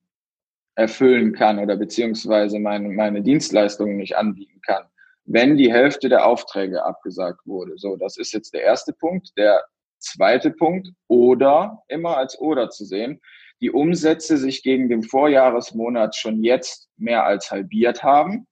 erfüllen 0.76 1.34
kann 1.34 1.60
oder 1.60 1.76
beziehungsweise 1.76 2.60
meine, 2.60 2.90
meine 2.90 3.22
Dienstleistungen 3.22 3.98
nicht 3.98 4.16
anbieten 4.16 4.62
kann, 4.66 4.86
wenn 5.26 5.58
die 5.58 5.72
Hälfte 5.72 6.10
der 6.10 6.26
Aufträge 6.26 6.84
abgesagt 6.84 7.46
wurde. 7.46 7.74
So, 7.78 7.96
das 7.96 8.18
ist 8.18 8.32
jetzt 8.34 8.54
der 8.54 8.64
erste 8.64 8.94
Punkt. 8.94 9.38
Der 9.38 9.64
zweite 10.00 10.52
Punkt, 10.52 10.90
oder 11.08 11.84
immer 11.88 12.18
als 12.18 12.40
oder 12.40 12.70
zu 12.70 12.86
sehen, 12.86 13.20
die 13.62 13.72
Umsätze 13.72 14.38
sich 14.38 14.64
gegen 14.64 14.90
den 14.90 15.04
Vorjahresmonat 15.04 16.16
schon 16.16 16.44
jetzt 16.44 16.90
mehr 16.98 17.26
als 17.26 17.52
halbiert 17.52 18.04
haben. 18.04 18.48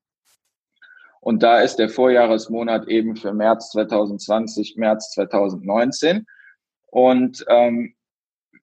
Und 1.28 1.44
da 1.44 1.60
ist 1.60 1.76
der 1.76 1.90
Vorjahresmonat 1.90 2.88
eben 2.88 3.18
für 3.18 3.34
März 3.34 3.72
2020, 3.72 4.78
März 4.78 5.12
2019. 5.12 6.26
Und 6.86 7.44
ähm, 7.50 7.96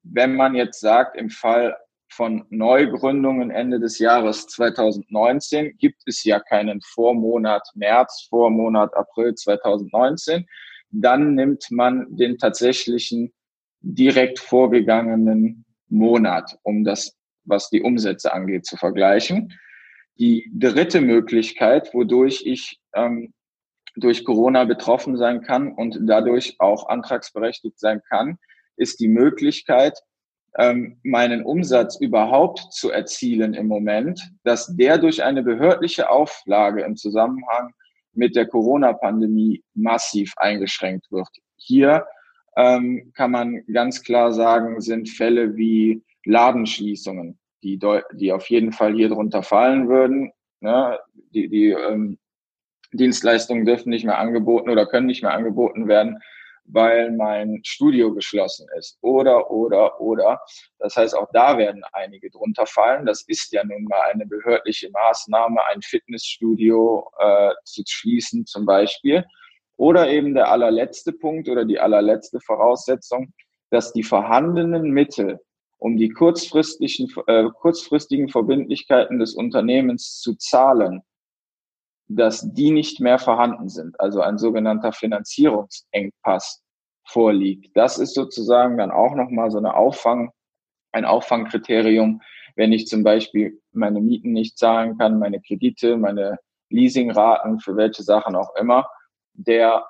wenn 0.03 0.35
man 0.35 0.55
jetzt 0.55 0.81
sagt, 0.81 1.14
im 1.18 1.29
Fall 1.29 1.77
von 2.09 2.46
Neugründungen 2.48 3.50
Ende 3.50 3.81
des 3.81 3.98
Jahres 3.98 4.46
2019 4.46 5.77
gibt 5.77 6.05
es 6.07 6.24
ja 6.24 6.40
keinen 6.40 6.81
Vormonat 6.81 7.68
März, 7.74 8.29
Vormonat 8.31 8.96
April 8.96 9.35
2019, 9.35 10.46
dann 10.90 11.35
nimmt 11.35 11.66
man 11.70 12.16
den 12.16 12.38
tatsächlichen 12.38 13.35
direkt 13.83 14.38
vorgegangenen 14.38 15.66
Monat, 15.90 16.57
um 16.62 16.83
das, 16.83 17.14
was 17.44 17.68
die 17.68 17.83
Umsätze 17.83 18.33
angeht, 18.33 18.64
zu 18.64 18.79
vergleichen. 18.79 19.53
Die 20.18 20.50
dritte 20.55 21.00
Möglichkeit, 21.00 21.92
wodurch 21.92 22.42
ich 22.46 22.81
ähm, 22.94 23.33
durch 23.96 24.24
Corona 24.24 24.64
betroffen 24.64 25.16
sein 25.16 25.42
kann 25.42 25.72
und 25.72 25.98
dadurch 26.03 26.57
auch 26.59 26.88
antragsberechtigt 26.88 27.79
sein 27.79 28.00
kann, 28.09 28.38
ist 28.77 29.00
die 29.00 29.09
Möglichkeit, 29.09 29.98
ähm, 30.57 30.98
meinen 31.03 31.44
Umsatz 31.44 31.98
überhaupt 32.00 32.72
zu 32.72 32.90
erzielen 32.90 33.55
im 33.55 33.66
Moment, 33.66 34.20
dass 34.44 34.74
der 34.77 34.98
durch 34.98 35.22
eine 35.22 35.42
behördliche 35.42 36.11
Auflage 36.11 36.83
im 36.83 36.96
Zusammenhang 36.96 37.72
mit 38.12 38.37
der 38.37 38.46
Corona-Pandemie 38.46 39.64
massiv 39.74 40.33
eingeschränkt 40.37 41.11
wird. 41.11 41.29
Hier 41.57 42.07
ähm, 42.57 43.12
kann 43.14 43.33
man 43.33 43.64
ganz 43.72 44.03
klar 44.03 44.33
sagen, 44.33 44.81
sind 44.81 45.09
Fälle 45.09 45.57
wie 45.57 46.05
Ladenschließungen 46.24 47.38
die, 47.64 47.81
die 48.12 48.33
auf 48.33 48.48
jeden 48.50 48.72
Fall 48.72 48.94
hier 48.94 49.09
drunter 49.09 49.42
fallen 49.42 49.88
würden. 49.88 50.33
Ne? 50.61 50.98
Die, 51.35 51.48
die 51.48 51.70
ähm, 51.70 52.18
Dienstleistungen 52.92 53.64
dürfen 53.64 53.90
nicht 53.90 54.05
mehr 54.05 54.18
angeboten 54.18 54.70
oder 54.70 54.87
können 54.87 55.07
nicht 55.07 55.22
mehr 55.22 55.33
angeboten 55.33 55.88
werden, 55.88 56.20
weil 56.66 57.11
mein 57.12 57.61
Studio 57.64 58.14
geschlossen 58.14 58.66
ist. 58.79 58.98
Oder, 59.00 59.50
oder, 59.50 60.00
oder. 60.00 60.40
Das 60.79 60.96
heißt, 60.96 61.16
auch 61.16 61.29
da 61.33 61.59
werden 61.59 61.83
einige 61.92 62.31
drunter 62.31 62.66
fallen. 62.66 63.07
Das 63.07 63.22
ist 63.27 63.53
ja 63.53 63.64
nun 63.64 63.85
mal 63.85 64.03
eine 64.12 64.27
behördliche 64.27 64.90
Maßnahme, 64.90 65.61
ein 65.72 65.83
Fitnessstudio 65.83 67.11
äh, 67.18 67.53
zu 67.64 67.83
schließen 67.87 68.46
zum 68.46 68.66
Beispiel. 68.66 69.24
Oder 69.77 70.09
eben 70.09 70.35
der 70.35 70.50
allerletzte 70.50 71.12
Punkt 71.12 71.48
oder 71.48 71.64
die 71.64 71.81
allerletzte 71.81 72.38
Voraussetzung, 72.40 73.33
dass 73.70 73.92
die 73.92 74.05
vorhandenen 74.05 74.90
Mittel 74.90 75.40
um 75.85 75.99
die 75.99 76.09
kurzfristigen, 76.09 77.12
äh, 77.27 77.44
kurzfristigen 77.51 78.31
Verbindlichkeiten 78.31 79.18
des 79.18 79.35
Unternehmens 79.35 80.18
zu 80.18 80.35
zahlen, 80.35 81.03
dass 82.09 82.55
die 82.55 82.70
nicht 82.70 83.01
mehr 83.01 83.18
vorhanden 83.18 83.68
sind, 83.68 84.01
also 84.01 84.23
ein 84.23 84.38
sogenannter 84.38 84.92
Finanzierungsengpass 84.92 86.62
vorliegt. 87.07 87.77
Das 87.77 87.99
ist 87.99 88.14
sozusagen 88.14 88.79
dann 88.79 88.90
auch 88.90 89.14
nochmal 89.14 89.51
so 89.51 89.59
eine 89.59 89.77
Auffang, 89.77 90.31
ein 90.92 91.05
Auffangkriterium, 91.05 92.23
wenn 92.57 92.73
ich 92.73 92.87
zum 92.87 93.03
Beispiel 93.05 93.61
meine 93.73 94.01
Mieten 94.01 94.33
nicht 94.33 94.57
zahlen 94.57 94.97
kann, 94.97 95.18
meine 95.18 95.42
Kredite, 95.42 95.99
meine 95.99 96.38
Leasingraten, 96.70 97.61
für 97.61 97.77
welche 97.77 98.05
Sachen 98.05 98.37
auch 98.37 98.57
immer, 98.57 98.88
der 99.35 99.85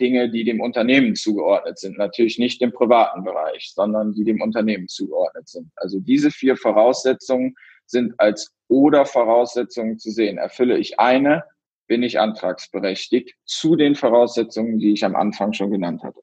Dinge, 0.00 0.30
die 0.30 0.44
dem 0.44 0.60
Unternehmen 0.60 1.14
zugeordnet 1.14 1.78
sind. 1.78 1.98
Natürlich 1.98 2.38
nicht 2.38 2.62
im 2.62 2.72
privaten 2.72 3.24
Bereich, 3.24 3.72
sondern 3.74 4.12
die 4.12 4.24
dem 4.24 4.40
Unternehmen 4.40 4.88
zugeordnet 4.88 5.48
sind. 5.48 5.70
Also 5.76 6.00
diese 6.00 6.30
vier 6.30 6.56
Voraussetzungen 6.56 7.54
sind 7.86 8.14
als 8.18 8.52
oder 8.68 9.06
Voraussetzungen 9.06 9.98
zu 9.98 10.10
sehen. 10.10 10.38
Erfülle 10.38 10.78
ich 10.78 10.98
eine, 10.98 11.44
bin 11.86 12.02
ich 12.02 12.18
antragsberechtigt 12.18 13.34
zu 13.44 13.76
den 13.76 13.94
Voraussetzungen, 13.94 14.78
die 14.78 14.92
ich 14.92 15.04
am 15.04 15.14
Anfang 15.14 15.52
schon 15.52 15.70
genannt 15.70 16.02
hatte. 16.02 16.20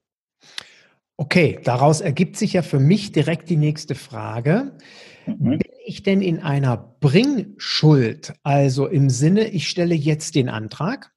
Okay, 1.16 1.60
daraus 1.62 2.00
ergibt 2.00 2.36
sich 2.36 2.54
ja 2.54 2.62
für 2.62 2.80
mich 2.80 3.12
direkt 3.12 3.48
die 3.48 3.56
nächste 3.56 3.94
Frage. 3.94 4.72
Mhm. 5.26 5.58
Bin 5.58 5.72
ich 5.86 6.02
denn 6.02 6.20
in 6.20 6.40
einer 6.40 6.76
Bringschuld? 7.00 8.34
Also 8.42 8.86
im 8.88 9.08
Sinne, 9.10 9.48
ich 9.48 9.68
stelle 9.68 9.94
jetzt 9.94 10.34
den 10.34 10.48
Antrag. 10.48 11.13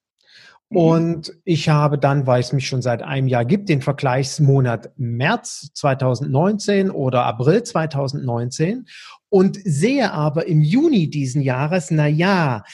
Und 0.70 1.32
ich 1.44 1.70
habe 1.70 1.98
dann, 1.98 2.26
weil 2.26 2.40
es 2.40 2.52
mich 2.52 2.68
schon 2.68 2.82
seit 2.82 3.02
einem 3.02 3.26
Jahr 3.26 3.46
gibt, 3.46 3.70
den 3.70 3.80
Vergleichsmonat 3.80 4.90
März 4.96 5.70
2019 5.74 6.90
oder 6.90 7.24
April 7.24 7.62
2019 7.62 8.86
und 9.30 9.58
sehe 9.64 10.12
aber 10.12 10.46
im 10.46 10.62
Juni 10.62 11.08
diesen 11.08 11.40
Jahres, 11.40 11.90
na 11.90 12.06
ja, 12.06 12.64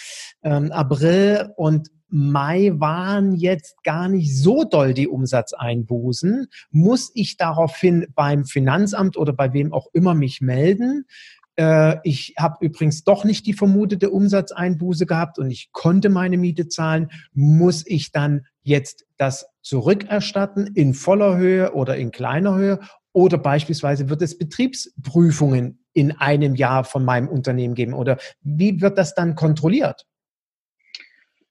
ähm, 0.43 0.73
April 0.73 1.51
und 1.57 1.89
Mai 2.09 2.73
waren 2.75 3.35
jetzt 3.35 3.83
gar 3.83 4.09
nicht 4.09 4.37
so 4.37 4.63
doll 4.63 4.95
die 4.95 5.09
Umsatzeinbußen. 5.09 6.47
Muss 6.71 7.11
ich 7.15 7.37
daraufhin 7.37 8.07
beim 8.15 8.45
Finanzamt 8.45 9.17
oder 9.17 9.33
bei 9.33 9.53
wem 9.53 9.73
auch 9.73 9.89
immer 9.93 10.15
mich 10.15 10.41
melden? 10.41 11.07
Äh, 11.57 11.97
ich 12.03 12.35
habe 12.38 12.64
übrigens 12.64 13.05
doch 13.05 13.25
nicht 13.25 13.47
die 13.47 13.53
vermutete 13.53 14.11
Umsatzeinbuße 14.11 15.07
gehabt 15.07 15.38
und 15.38 15.51
ich 15.51 15.71
konnte 15.73 16.09
meine 16.09 16.37
Miete 16.37 16.69
zahlen. 16.69 17.11
Muss 17.33 17.87
ich 17.87 18.12
dann 18.12 18.47
jetzt 18.62 19.07
das 19.17 19.47
zurückerstatten 19.62 20.67
in 20.75 20.95
voller 20.95 21.37
Höhe 21.37 21.73
oder 21.73 21.97
in 21.97 22.11
kleiner 22.11 22.55
Höhe? 22.57 22.81
Oder 23.12 23.38
beispielsweise 23.38 24.09
wird 24.09 24.23
es 24.23 24.37
Betriebsprüfungen 24.37 25.85
in 25.93 26.12
einem 26.12 26.57
Jahr 26.57 26.83
von 26.83 27.05
meinem 27.05 27.29
Unternehmen 27.29 27.75
geben? 27.75 27.95
Oder 27.95 28.19
wie 28.43 28.81
wird 28.81 28.99
das 28.99 29.14
dann 29.14 29.37
kontrolliert? 29.37 30.05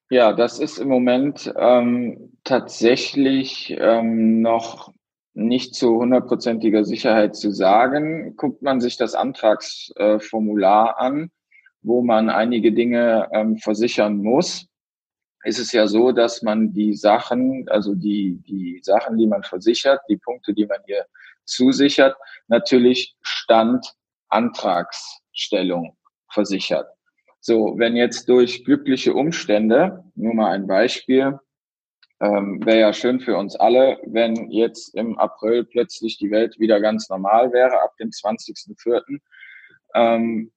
Ja, 0.10 0.34
das 0.34 0.60
ist 0.60 0.78
im 0.78 0.90
Moment 0.90 1.52
ähm, 1.58 2.34
tatsächlich 2.44 3.76
ähm, 3.80 4.42
noch 4.42 4.94
nicht 5.34 5.76
zu 5.76 5.98
hundertprozentiger 5.98 6.86
Sicherheit 6.86 7.36
zu 7.36 7.52
sagen. 7.52 8.36
Guckt 8.36 8.62
man 8.62 8.82
sich 8.82 8.98
das 8.98 9.16
Antragsformular 9.16 11.00
an, 11.00 11.32
wo 11.82 12.02
man 12.02 12.30
einige 12.30 12.72
Dinge 12.72 13.30
ähm, 13.34 13.58
versichern 13.58 14.18
muss, 14.18 14.68
ist 15.44 15.60
es 15.60 15.72
ja 15.74 15.88
so, 15.88 16.12
dass 16.12 16.42
man 16.42 16.74
die 16.74 16.94
Sachen, 16.94 17.68
also 17.68 17.96
die, 17.96 18.42
die 18.48 18.80
Sachen, 18.82 19.18
die 19.18 19.28
man 19.28 19.44
versichert, 19.44 20.00
die 20.08 20.18
Punkte, 20.18 20.54
die 20.54 20.66
man 20.66 20.80
hier 20.86 21.06
zusichert, 21.46 22.16
natürlich 22.48 23.16
Stand 23.22 23.86
Antragsstellung 24.30 25.98
versichert. 26.32 26.88
So, 27.42 27.74
wenn 27.78 27.98
jetzt 27.98 28.30
durch 28.30 28.64
glückliche 28.64 29.14
Umstände, 29.14 30.04
nur 30.16 30.34
mal 30.34 30.52
ein 30.52 30.66
Beispiel, 30.66 31.38
ähm, 32.24 32.66
wäre 32.66 32.80
ja 32.80 32.94
schön 32.94 33.20
für 33.20 33.38
uns 33.38 33.56
alle, 33.58 34.00
wenn 34.06 34.50
jetzt 34.50 34.96
im 34.96 35.18
April 35.20 35.66
plötzlich 35.66 36.18
die 36.18 36.32
Welt 36.32 36.58
wieder 36.58 36.80
ganz 36.80 37.10
normal 37.10 37.52
wäre, 37.52 37.82
ab 37.82 37.98
dem 38.00 38.10
20.04., 38.10 39.20
ähm, 39.96 40.52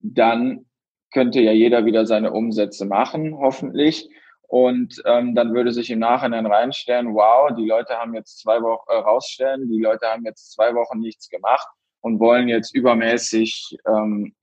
dann 0.00 0.66
könnte 1.12 1.40
ja 1.40 1.52
jeder 1.52 1.84
wieder 1.84 2.06
seine 2.06 2.32
Umsätze 2.32 2.86
machen, 2.86 3.36
hoffentlich. 3.38 4.08
Und 4.48 5.02
ähm, 5.04 5.34
dann 5.34 5.54
würde 5.54 5.72
sich 5.72 5.90
im 5.90 5.98
Nachhinein 5.98 6.46
reinstellen, 6.46 7.14
wow, 7.14 7.50
die 7.56 7.66
Leute 7.66 7.94
haben 7.96 8.14
jetzt 8.14 8.40
zwei 8.40 8.62
Wochen 8.62 8.90
äh, 8.90 8.96
rausstellen, 8.96 9.68
die 9.68 9.80
Leute 9.80 10.06
haben 10.06 10.24
jetzt 10.24 10.52
zwei 10.52 10.74
Wochen 10.74 11.00
nichts 11.00 11.28
gemacht 11.28 11.66
und 12.00 12.18
wollen 12.20 12.48
jetzt 12.48 12.74
übermäßig 12.74 13.76
ähm, 13.86 14.34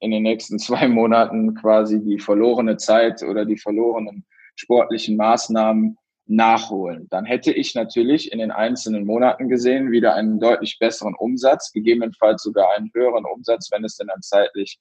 in 0.00 0.10
den 0.10 0.22
nächsten 0.22 0.58
zwei 0.58 0.88
Monaten 0.88 1.54
quasi 1.54 2.02
die 2.02 2.18
verlorene 2.18 2.76
Zeit 2.76 3.22
oder 3.22 3.44
die 3.44 3.58
verlorenen 3.58 4.24
sportlichen 4.54 5.16
Maßnahmen 5.16 5.96
nachholen. 6.26 7.08
Dann 7.10 7.24
hätte 7.24 7.52
ich 7.52 7.74
natürlich 7.74 8.32
in 8.32 8.38
den 8.38 8.50
einzelnen 8.50 9.04
Monaten 9.04 9.48
gesehen 9.48 9.90
wieder 9.90 10.14
einen 10.14 10.38
deutlich 10.40 10.78
besseren 10.78 11.14
Umsatz, 11.14 11.72
gegebenenfalls 11.72 12.42
sogar 12.42 12.72
einen 12.76 12.90
höheren 12.94 13.24
Umsatz, 13.24 13.70
wenn 13.70 13.84
es 13.84 13.96
denn 13.96 14.06
dann 14.06 14.22
zeitlich 14.22 14.78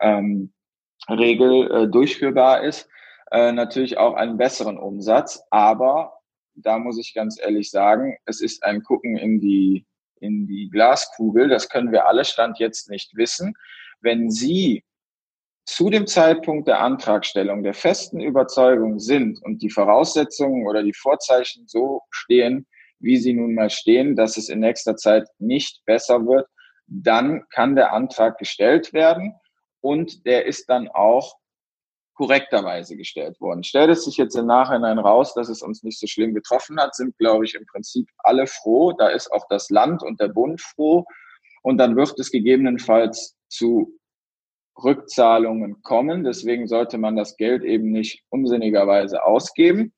ähm, 0.00 0.52
regel 1.08 1.70
äh, 1.70 1.88
durchführbar 1.88 2.62
ist. 2.62 2.88
Äh, 3.30 3.52
natürlich 3.52 3.98
auch 3.98 4.14
einen 4.14 4.38
besseren 4.38 4.78
Umsatz, 4.78 5.42
aber 5.50 6.14
da 6.54 6.78
muss 6.78 6.98
ich 6.98 7.14
ganz 7.14 7.38
ehrlich 7.40 7.70
sagen, 7.70 8.16
es 8.24 8.40
ist 8.40 8.64
ein 8.64 8.82
Gucken 8.82 9.16
in 9.16 9.40
die 9.40 9.84
in 10.20 10.46
die 10.46 10.68
Glaskugel. 10.68 11.48
Das 11.48 11.68
können 11.68 11.92
wir 11.92 12.06
alle 12.06 12.24
Stand 12.24 12.58
jetzt 12.58 12.90
nicht 12.90 13.16
wissen. 13.16 13.54
Wenn 14.00 14.30
Sie 14.30 14.84
zu 15.68 15.90
dem 15.90 16.06
Zeitpunkt 16.06 16.66
der 16.66 16.80
Antragstellung 16.80 17.62
der 17.62 17.74
festen 17.74 18.20
Überzeugung 18.20 18.98
sind 18.98 19.42
und 19.42 19.60
die 19.60 19.68
Voraussetzungen 19.68 20.66
oder 20.66 20.82
die 20.82 20.94
Vorzeichen 20.94 21.68
so 21.68 22.00
stehen, 22.10 22.66
wie 23.00 23.18
sie 23.18 23.34
nun 23.34 23.54
mal 23.54 23.68
stehen, 23.68 24.16
dass 24.16 24.38
es 24.38 24.48
in 24.48 24.60
nächster 24.60 24.96
Zeit 24.96 25.28
nicht 25.38 25.84
besser 25.84 26.24
wird, 26.26 26.48
dann 26.86 27.44
kann 27.50 27.76
der 27.76 27.92
Antrag 27.92 28.38
gestellt 28.38 28.94
werden 28.94 29.34
und 29.82 30.24
der 30.24 30.46
ist 30.46 30.70
dann 30.70 30.88
auch 30.88 31.36
korrekterweise 32.14 32.96
gestellt 32.96 33.38
worden. 33.38 33.62
Stellt 33.62 33.90
es 33.90 34.06
sich 34.06 34.16
jetzt 34.16 34.36
im 34.36 34.46
Nachhinein 34.46 34.98
raus, 34.98 35.34
dass 35.34 35.50
es 35.50 35.60
uns 35.60 35.82
nicht 35.82 36.00
so 36.00 36.06
schlimm 36.06 36.32
getroffen 36.32 36.80
hat, 36.80 36.94
sind, 36.94 37.16
glaube 37.18 37.44
ich, 37.44 37.54
im 37.54 37.66
Prinzip 37.66 38.08
alle 38.20 38.46
froh. 38.46 38.92
Da 38.92 39.08
ist 39.08 39.30
auch 39.30 39.44
das 39.50 39.68
Land 39.68 40.02
und 40.02 40.18
der 40.18 40.28
Bund 40.28 40.62
froh. 40.62 41.04
Und 41.62 41.76
dann 41.76 41.94
wird 41.94 42.18
es 42.18 42.30
gegebenenfalls 42.30 43.36
zu 43.48 43.98
Rückzahlungen 44.82 45.82
kommen. 45.82 46.24
Deswegen 46.24 46.66
sollte 46.66 46.98
man 46.98 47.16
das 47.16 47.36
Geld 47.36 47.64
eben 47.64 47.90
nicht 47.90 48.22
unsinnigerweise 48.30 49.24
ausgeben. 49.24 49.92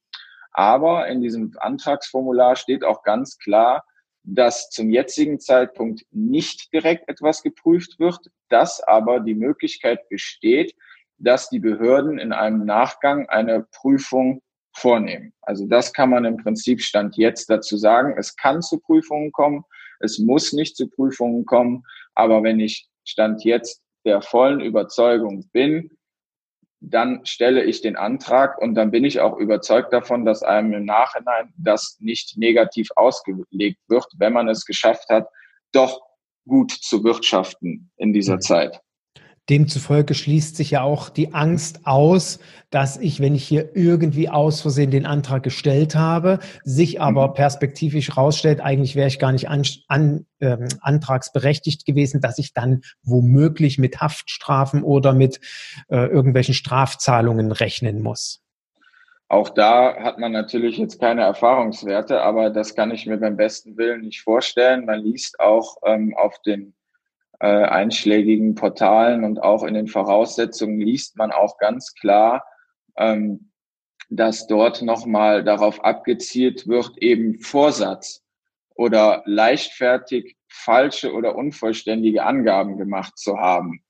Aber 0.53 1.07
in 1.09 1.21
diesem 1.21 1.55
Antragsformular 1.59 2.57
steht 2.57 2.85
auch 2.85 3.03
ganz 3.03 3.39
klar, 3.39 3.85
dass 4.23 4.71
zum 4.71 4.91
jetzigen 4.91 5.41
Zeitpunkt 5.41 6.05
nicht 6.11 6.73
direkt 6.73 7.09
etwas 7.09 7.43
geprüft 7.43 7.99
wird, 7.99 8.19
dass 8.49 8.81
aber 8.83 9.21
die 9.21 9.35
Möglichkeit 9.35 10.09
besteht, 10.09 10.75
dass 11.19 11.49
die 11.49 11.61
Behörden 11.61 12.19
in 12.19 12.33
einem 12.33 12.65
Nachgang 12.65 13.29
eine 13.29 13.67
Prüfung 13.73 14.43
vornehmen. 14.73 15.33
Also 15.43 15.67
das 15.67 15.93
kann 15.93 16.11
man 16.11 16.25
im 16.25 16.37
Prinzip 16.37 16.81
Stand 16.81 17.17
jetzt 17.17 17.51
dazu 17.51 17.77
sagen. 17.77 18.15
Es 18.19 18.37
kann 18.37 18.63
zu 18.63 18.79
Prüfungen 18.79 19.33
kommen, 19.33 19.65
es 20.01 20.19
muss 20.19 20.53
nicht 20.53 20.77
zu 20.77 20.89
Prüfungen 20.89 21.45
kommen, 21.45 21.85
aber 22.15 22.43
wenn 22.43 22.61
ich 22.61 22.89
Stand 23.05 23.45
jetzt 23.45 23.83
der 24.05 24.23
vollen 24.23 24.61
Überzeugung 24.61 25.49
bin, 25.53 25.91
dann 26.81 27.25
stelle 27.27 27.63
ich 27.65 27.83
den 27.83 27.97
Antrag 27.97 28.59
und 28.59 28.75
dann 28.75 28.91
bin 28.91 29.05
ich 29.05 29.21
auch 29.21 29.37
überzeugt 29.37 29.93
davon, 29.93 30.25
dass 30.25 30.43
einem 30.43 30.73
im 30.73 30.85
Nachhinein 30.87 31.53
das 31.59 31.99
nicht 32.01 32.39
negativ 32.39 32.89
ausgelegt 32.97 33.81
wird, 33.89 34.07
wenn 34.17 34.33
man 34.33 34.49
es 34.49 34.65
geschafft 34.65 35.09
hat, 35.11 35.29
doch 35.73 36.01
gut 36.49 36.73
zu 36.73 37.05
wirtschaften 37.05 37.91
in 37.97 38.13
dieser 38.13 38.37
mhm. 38.37 38.41
Zeit. 38.41 38.81
Demzufolge 39.51 40.15
schließt 40.15 40.57
sich 40.57 40.71
ja 40.71 40.83
auch 40.83 41.09
die 41.09 41.35
Angst 41.35 41.81
aus, 41.85 42.39
dass 42.71 42.97
ich, 42.97 43.21
wenn 43.21 43.35
ich 43.35 43.47
hier 43.47 43.75
irgendwie 43.75 44.29
aus 44.29 44.61
Versehen 44.61 44.93
den 44.93 45.05
Antrag 45.05 45.43
gestellt 45.43 45.97
habe, 45.97 46.39
sich 46.63 47.01
aber 47.01 47.29
mhm. 47.29 47.35
perspektivisch 47.35 48.17
rausstellt, 48.17 48.61
eigentlich 48.61 48.95
wäre 48.95 49.09
ich 49.09 49.19
gar 49.19 49.33
nicht 49.33 49.49
an, 49.49 49.63
an, 49.89 50.27
ähm, 50.41 50.69
antragsberechtigt 50.81 51.85
gewesen, 51.85 52.21
dass 52.21 52.39
ich 52.39 52.55
dann 52.55 52.83
womöglich 53.03 53.79
mit 53.79 54.01
Haftstrafen 54.01 54.85
oder 54.85 55.13
mit 55.13 55.41
äh, 55.89 56.07
irgendwelchen 56.07 56.55
Strafzahlungen 56.55 57.51
rechnen 57.51 58.01
muss. 58.03 58.41
Auch 59.29 59.49
da 59.49 59.97
hat 59.97 60.19
man 60.19 60.33
natürlich 60.33 60.79
jetzt 60.79 61.01
keine 61.01 61.23
Erfahrungswerte, 61.23 62.21
aber 62.23 62.51
das 62.51 62.75
kann 62.75 62.91
ich 62.91 63.07
mir 63.07 63.19
beim 63.19 63.37
besten 63.37 63.77
Willen 63.77 64.03
nicht 64.03 64.23
vorstellen. 64.23 64.87
Man 64.87 65.01
liest 65.01 65.39
auch 65.39 65.77
ähm, 65.85 66.17
auf 66.17 66.41
den 66.43 66.75
äh, 67.41 67.47
einschlägigen 67.47 68.55
Portalen 68.55 69.25
und 69.25 69.43
auch 69.43 69.65
in 69.65 69.75
den 69.75 69.89
Voraussetzungen 69.89 70.79
liest 70.81 71.17
man 71.17 71.33
auch 71.33 71.59
ganz 71.59 71.95
klar, 71.95 72.45
ähm, 72.97 73.51
dass 74.11 74.47
dort 74.47 74.83
nochmal 74.83 75.43
darauf 75.43 75.83
abgezielt 75.85 76.69
wird, 76.69 76.99
eben 76.99 77.41
Vorsatz 77.41 78.23
oder 78.75 79.23
leichtfertig 79.25 80.37
falsche 80.49 81.13
oder 81.13 81.37
unvollständige 81.37 82.25
Angaben 82.25 82.77
gemacht 82.77 83.17
zu 83.17 83.39
haben 83.39 83.83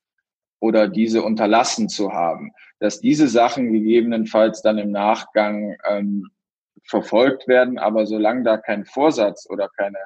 oder 0.61 0.89
diese 0.89 1.23
unterlassen 1.23 1.89
zu 1.89 2.13
haben, 2.13 2.53
dass 2.79 3.01
diese 3.01 3.29
Sachen 3.29 3.73
gegebenenfalls 3.73 4.63
dann 4.63 4.79
im 4.79 4.91
Nachgang 4.91 5.77
ähm, 5.89 6.29
verfolgt 6.85 7.49
werden, 7.49 7.79
aber 7.79 8.07
solange 8.07 8.43
da 8.43 8.59
kein 8.59 8.85
Vorsatz 8.85 9.49
oder 9.49 9.69
keine 9.77 9.99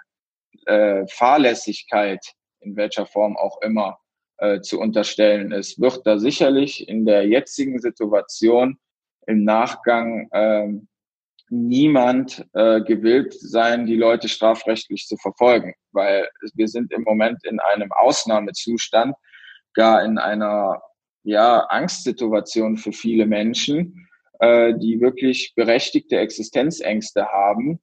äh, 0.67 1.07
Fahrlässigkeit 1.09 2.21
in 2.65 2.77
welcher 2.77 3.07
Form 3.07 3.37
auch 3.37 3.61
immer 3.63 3.99
äh, 4.39 4.61
zu 4.61 4.81
unterstellen 4.81 5.53
ist, 5.53 5.81
wird 5.81 6.07
da 6.07 6.19
sicherlich 6.19 6.89
in 6.89 7.05
der 7.05 7.27
jetzigen 7.27 7.79
Situation 7.79 8.79
im 9.27 9.45
Nachgang 9.45 10.29
ähm, 10.33 10.89
niemand 11.51 12.47
äh, 12.55 12.81
gewillt 12.83 13.35
sein, 13.35 13.87
die 13.87 13.97
Leute 13.97 14.29
strafrechtlich 14.29 15.07
zu 15.07 15.17
verfolgen, 15.17 15.75
weil 15.93 16.29
wir 16.55 16.69
sind 16.69 16.93
im 16.93 17.03
Moment 17.03 17.45
in 17.45 17.61
einem 17.61 17.93
Ausnahmezustand, 17.93 19.15
gar 19.75 20.05
in 20.05 20.19
einer 20.19 20.83
ja, 21.23 21.67
Angstsituation 21.69 22.77
für 22.77 22.93
viele 22.93 23.27
Menschen, 23.27 24.09
äh, 24.41 24.75
die 24.79 25.01
wirklich 25.01 25.53
berechtigte 25.55 26.19
Existenzängste 26.19 27.27
haben. 27.27 27.81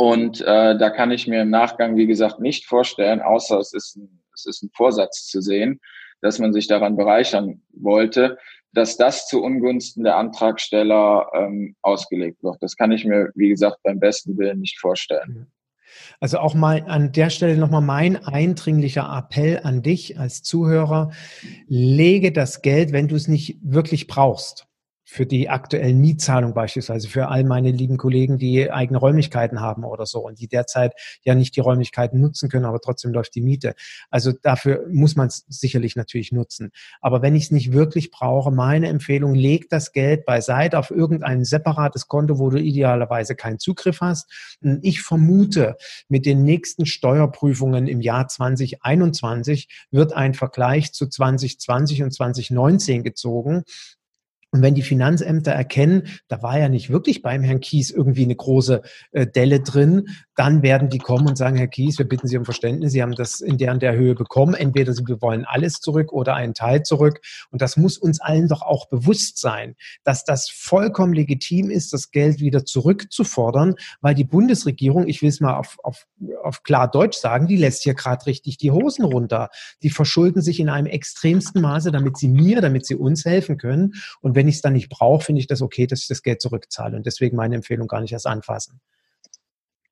Und 0.00 0.40
äh, 0.40 0.78
da 0.78 0.88
kann 0.88 1.10
ich 1.10 1.26
mir 1.26 1.42
im 1.42 1.50
Nachgang, 1.50 1.94
wie 1.94 2.06
gesagt, 2.06 2.40
nicht 2.40 2.64
vorstellen, 2.64 3.20
außer 3.20 3.58
es 3.58 3.74
ist 3.74 3.96
ein, 3.96 4.22
es 4.34 4.46
ist 4.46 4.62
ein 4.62 4.70
Vorsatz 4.74 5.26
zu 5.26 5.42
sehen, 5.42 5.78
dass 6.22 6.38
man 6.38 6.54
sich 6.54 6.66
daran 6.66 6.96
bereichern 6.96 7.60
wollte, 7.74 8.38
dass 8.72 8.96
das 8.96 9.28
zu 9.28 9.42
Ungunsten 9.42 10.02
der 10.02 10.16
Antragsteller 10.16 11.26
ähm, 11.34 11.76
ausgelegt 11.82 12.42
wird. 12.42 12.56
Das 12.62 12.76
kann 12.76 12.92
ich 12.92 13.04
mir, 13.04 13.30
wie 13.34 13.50
gesagt, 13.50 13.76
beim 13.82 14.00
besten 14.00 14.38
Willen 14.38 14.60
nicht 14.60 14.78
vorstellen. 14.78 15.52
Also 16.18 16.38
auch 16.38 16.54
mal 16.54 16.82
an 16.88 17.12
der 17.12 17.28
Stelle 17.28 17.58
nochmal 17.58 17.82
mein 17.82 18.24
eindringlicher 18.24 19.06
Appell 19.14 19.60
an 19.64 19.82
dich 19.82 20.18
als 20.18 20.42
Zuhörer. 20.42 21.10
Lege 21.66 22.32
das 22.32 22.62
Geld, 22.62 22.92
wenn 22.92 23.08
du 23.08 23.16
es 23.16 23.28
nicht 23.28 23.58
wirklich 23.60 24.06
brauchst, 24.06 24.66
für 25.10 25.26
die 25.26 25.48
aktuellen 25.48 26.00
Mietzahlung 26.00 26.54
beispielsweise, 26.54 27.08
für 27.08 27.26
all 27.26 27.42
meine 27.42 27.72
lieben 27.72 27.96
Kollegen, 27.96 28.38
die 28.38 28.70
eigene 28.70 28.96
Räumlichkeiten 28.96 29.60
haben 29.60 29.82
oder 29.82 30.06
so 30.06 30.20
und 30.20 30.38
die 30.38 30.46
derzeit 30.46 30.92
ja 31.24 31.34
nicht 31.34 31.56
die 31.56 31.60
Räumlichkeiten 31.60 32.20
nutzen 32.20 32.48
können, 32.48 32.64
aber 32.64 32.80
trotzdem 32.80 33.12
läuft 33.12 33.34
die 33.34 33.40
Miete. 33.40 33.74
Also 34.10 34.30
dafür 34.30 34.86
muss 34.88 35.16
man 35.16 35.26
es 35.26 35.44
sicherlich 35.48 35.96
natürlich 35.96 36.30
nutzen. 36.30 36.70
Aber 37.00 37.22
wenn 37.22 37.34
ich 37.34 37.44
es 37.44 37.50
nicht 37.50 37.72
wirklich 37.72 38.12
brauche, 38.12 38.52
meine 38.52 38.86
Empfehlung, 38.86 39.34
leg 39.34 39.68
das 39.68 39.90
Geld 39.90 40.24
beiseite 40.26 40.78
auf 40.78 40.92
irgendein 40.92 41.44
separates 41.44 42.06
Konto, 42.06 42.38
wo 42.38 42.48
du 42.48 42.60
idealerweise 42.60 43.34
keinen 43.34 43.58
Zugriff 43.58 44.00
hast. 44.00 44.30
Ich 44.82 45.02
vermute, 45.02 45.76
mit 46.08 46.24
den 46.24 46.44
nächsten 46.44 46.86
Steuerprüfungen 46.86 47.88
im 47.88 48.00
Jahr 48.00 48.28
2021 48.28 49.66
wird 49.90 50.12
ein 50.12 50.34
Vergleich 50.34 50.92
zu 50.92 51.08
2020 51.08 52.04
und 52.04 52.14
2019 52.14 53.02
gezogen 53.02 53.64
und 54.52 54.62
wenn 54.62 54.74
die 54.74 54.82
Finanzämter 54.82 55.52
erkennen, 55.52 56.08
da 56.26 56.42
war 56.42 56.58
ja 56.58 56.68
nicht 56.68 56.90
wirklich 56.90 57.22
beim 57.22 57.42
Herrn 57.42 57.60
Kies 57.60 57.90
irgendwie 57.90 58.24
eine 58.24 58.34
große 58.34 58.82
äh, 59.12 59.26
Delle 59.26 59.60
drin, 59.60 60.08
dann 60.34 60.62
werden 60.62 60.88
die 60.88 60.98
kommen 60.98 61.28
und 61.28 61.36
sagen, 61.36 61.56
Herr 61.56 61.68
Kies, 61.68 61.98
wir 61.98 62.08
bitten 62.08 62.26
Sie 62.26 62.36
um 62.36 62.44
Verständnis, 62.46 62.92
Sie 62.92 63.02
haben 63.02 63.14
das 63.14 63.40
in 63.40 63.58
der 63.58 63.72
und 63.72 63.82
der 63.82 63.94
Höhe 63.94 64.14
bekommen. 64.14 64.54
Entweder 64.54 64.92
Sie 64.92 65.04
wollen 65.20 65.44
alles 65.44 65.74
zurück 65.74 66.12
oder 66.12 66.34
einen 66.34 66.54
Teil 66.54 66.82
zurück. 66.82 67.20
Und 67.50 67.62
das 67.62 67.76
muss 67.76 67.98
uns 67.98 68.20
allen 68.20 68.48
doch 68.48 68.62
auch 68.62 68.88
bewusst 68.88 69.38
sein, 69.38 69.76
dass 70.02 70.24
das 70.24 70.48
vollkommen 70.50 71.12
legitim 71.12 71.70
ist, 71.70 71.92
das 71.92 72.10
Geld 72.10 72.40
wieder 72.40 72.64
zurückzufordern, 72.64 73.74
weil 74.00 74.14
die 74.14 74.24
Bundesregierung, 74.24 75.06
ich 75.06 75.22
will 75.22 75.28
es 75.28 75.40
mal 75.40 75.56
auf, 75.58 75.76
auf, 75.84 76.06
auf 76.42 76.62
klar 76.62 76.90
Deutsch 76.90 77.18
sagen, 77.18 77.46
die 77.46 77.56
lässt 77.56 77.82
hier 77.84 77.94
gerade 77.94 78.26
richtig 78.26 78.56
die 78.56 78.70
Hosen 78.70 79.04
runter. 79.04 79.50
Die 79.82 79.90
verschulden 79.90 80.42
sich 80.42 80.58
in 80.58 80.70
einem 80.70 80.86
extremsten 80.86 81.60
Maße, 81.60 81.92
damit 81.92 82.16
sie 82.16 82.28
mir, 82.28 82.62
damit 82.62 82.86
sie 82.86 82.96
uns 82.96 83.26
helfen 83.26 83.58
können. 83.58 83.92
Und 84.22 84.34
wenn 84.40 84.48
ich 84.48 84.54
es 84.54 84.62
dann 84.62 84.72
nicht 84.72 84.88
brauche, 84.88 85.22
finde 85.22 85.40
ich 85.40 85.48
das 85.48 85.60
okay, 85.60 85.86
dass 85.86 86.00
ich 86.00 86.08
das 86.08 86.22
Geld 86.22 86.40
zurückzahle. 86.40 86.96
Und 86.96 87.04
deswegen 87.04 87.36
meine 87.36 87.56
Empfehlung 87.56 87.88
gar 87.88 88.00
nicht 88.00 88.12
erst 88.12 88.26
anfassen. 88.26 88.80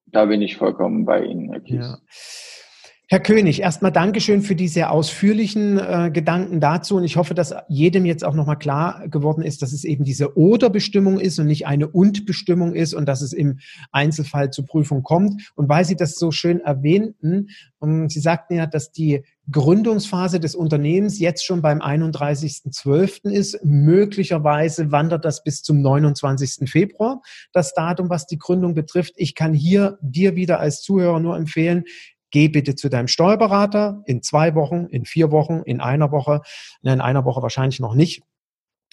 Da 0.07 0.25
bin 0.25 0.41
ich 0.41 0.57
vollkommen 0.57 1.05
bei 1.05 1.23
Ihnen, 1.23 1.51
Herr 1.53 1.61
Kies. 1.61 1.85
Ja. 1.85 1.99
Herr 3.11 3.21
König, 3.21 3.63
erstmal 3.63 3.91
Dankeschön 3.91 4.43
für 4.43 4.55
die 4.55 4.69
sehr 4.69 4.91
ausführlichen 4.91 5.79
äh, 5.79 6.11
Gedanken 6.13 6.61
dazu. 6.61 6.97
Und 6.97 7.05
ich 7.05 7.17
hoffe, 7.17 7.33
dass 7.33 7.55
jedem 7.67 8.05
jetzt 8.05 8.23
auch 8.23 8.35
nochmal 8.35 8.59
klar 8.59 9.09
geworden 9.09 9.41
ist, 9.41 9.63
dass 9.63 9.73
es 9.73 9.85
eben 9.85 10.05
diese 10.05 10.37
Oder-Bestimmung 10.37 11.19
ist 11.19 11.39
und 11.39 11.47
nicht 11.47 11.67
eine 11.67 11.89
Und-Bestimmung 11.89 12.75
ist 12.75 12.93
und 12.93 13.07
dass 13.07 13.23
es 13.23 13.33
im 13.33 13.61
Einzelfall 13.93 14.51
zur 14.51 14.67
Prüfung 14.67 15.03
kommt. 15.03 15.51
Und 15.55 15.71
weil 15.71 15.87
Sie 15.87 15.97
das 15.97 16.17
so 16.17 16.31
schön 16.33 16.61
erwähnten, 16.61 17.49
um, 17.79 18.03
ähm, 18.03 18.09
Sie 18.11 18.21
sagten 18.21 18.57
ja, 18.57 18.67
dass 18.67 18.93
die 18.93 19.23
Gründungsphase 19.51 20.39
des 20.39 20.55
Unternehmens 20.55 21.19
jetzt 21.19 21.47
schon 21.47 21.63
beim 21.63 21.81
31.12. 21.81 23.31
ist. 23.31 23.65
Möglicherweise 23.65 24.93
wandert 24.93 25.25
das 25.25 25.43
bis 25.43 25.63
zum 25.63 25.81
29. 25.81 26.71
Februar, 26.71 27.23
das 27.53 27.73
Datum, 27.73 28.11
was 28.11 28.27
die 28.27 28.37
Gründung 28.37 28.75
betrifft. 28.75 29.15
Ich 29.17 29.35
kann 29.35 29.55
hier 29.55 29.97
dir 30.03 30.37
wieder 30.37 30.61
als 30.61 30.83
Zuhörer 30.83 31.21
nur 31.21 31.39
empfehlen, 31.39 31.85
geh 32.31 32.49
bitte 32.49 32.75
zu 32.75 32.89
deinem 32.89 33.09
Steuerberater 33.09 34.03
in 34.07 34.23
zwei 34.23 34.55
Wochen, 34.55 34.87
in 34.87 35.05
vier 35.05 35.31
Wochen, 35.31 35.63
in 35.65 35.81
einer 35.81 36.11
Woche. 36.11 36.43
In 36.83 37.01
einer 37.01 37.25
Woche 37.25 37.43
wahrscheinlich 37.43 37.81
noch 37.81 37.95
nicht. 37.95 38.23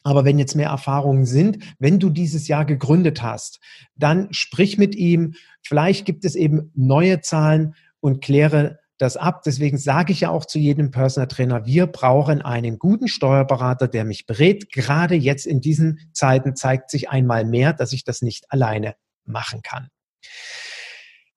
Aber 0.03 0.23
wenn 0.23 0.37
jetzt 0.37 0.55
mehr 0.55 0.69
Erfahrungen 0.69 1.25
sind, 1.25 1.57
wenn 1.79 1.99
du 1.99 2.11
dieses 2.11 2.47
Jahr 2.47 2.63
gegründet 2.63 3.23
hast, 3.23 3.59
dann 3.95 4.27
sprich 4.31 4.77
mit 4.77 4.95
ihm. 4.95 5.33
Vielleicht 5.63 6.05
gibt 6.05 6.25
es 6.25 6.35
eben 6.35 6.71
neue 6.75 7.21
Zahlen 7.21 7.73
und 8.01 8.21
kläre 8.21 8.77
das 8.99 9.17
ab. 9.17 9.41
Deswegen 9.43 9.77
sage 9.77 10.13
ich 10.13 10.21
ja 10.21 10.29
auch 10.29 10.45
zu 10.45 10.59
jedem 10.59 10.91
Personal 10.91 11.27
Trainer, 11.27 11.65
wir 11.65 11.87
brauchen 11.87 12.43
einen 12.43 12.77
guten 12.77 13.07
Steuerberater, 13.07 13.87
der 13.87 14.05
mich 14.05 14.27
berät. 14.27 14.71
Gerade 14.71 15.15
jetzt 15.15 15.47
in 15.47 15.59
diesen 15.59 15.99
Zeiten 16.13 16.55
zeigt 16.55 16.91
sich 16.91 17.09
einmal 17.09 17.43
mehr, 17.43 17.73
dass 17.73 17.91
ich 17.91 18.03
das 18.03 18.21
nicht 18.21 18.51
alleine 18.51 18.95
machen 19.25 19.61
kann. 19.63 19.89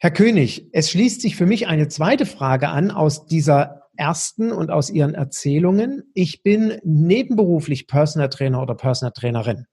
Herr 0.01 0.13
König, 0.13 0.69
es 0.73 0.93
schließt 0.93 1.21
sich 1.21 1.35
für 1.35 1.45
mich 1.45 1.67
eine 1.67 1.89
zweite 1.89 2.25
Frage 2.25 2.69
an 2.69 2.93
aus 2.93 3.27
dieser 3.27 3.89
ersten 3.97 4.53
und 4.53 4.71
aus 4.71 4.91
Ihren 4.91 5.17
Erzählungen. 5.17 6.05
Ich 6.15 6.45
bin 6.45 6.79
nebenberuflich 6.85 7.89
Personal 7.89 8.29
Trainer 8.29 8.63
oder 8.63 8.77
Personal 8.77 9.11
Trainerin. 9.11 9.67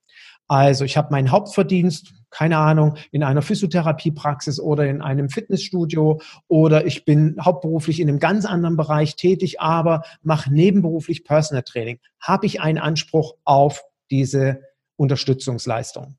Also 0.47 0.83
ich 0.83 0.97
habe 0.97 1.11
meinen 1.11 1.29
Hauptverdienst, 1.29 2.15
keine 2.31 2.57
Ahnung, 2.57 2.97
in 3.11 3.21
einer 3.21 3.43
Physiotherapiepraxis 3.43 4.59
oder 4.59 4.87
in 4.87 5.03
einem 5.03 5.29
Fitnessstudio 5.29 6.19
oder 6.47 6.87
ich 6.87 7.05
bin 7.05 7.37
hauptberuflich 7.39 7.99
in 7.99 8.09
einem 8.09 8.17
ganz 8.17 8.45
anderen 8.45 8.77
Bereich 8.77 9.15
tätig, 9.15 9.61
aber 9.61 10.01
mache 10.23 10.51
nebenberuflich 10.51 11.23
Personal 11.23 11.61
Training. 11.61 11.99
Habe 12.19 12.47
ich 12.47 12.61
einen 12.61 12.79
Anspruch 12.79 13.35
auf 13.43 13.83
diese 14.09 14.61
Unterstützungsleistung? 14.95 16.17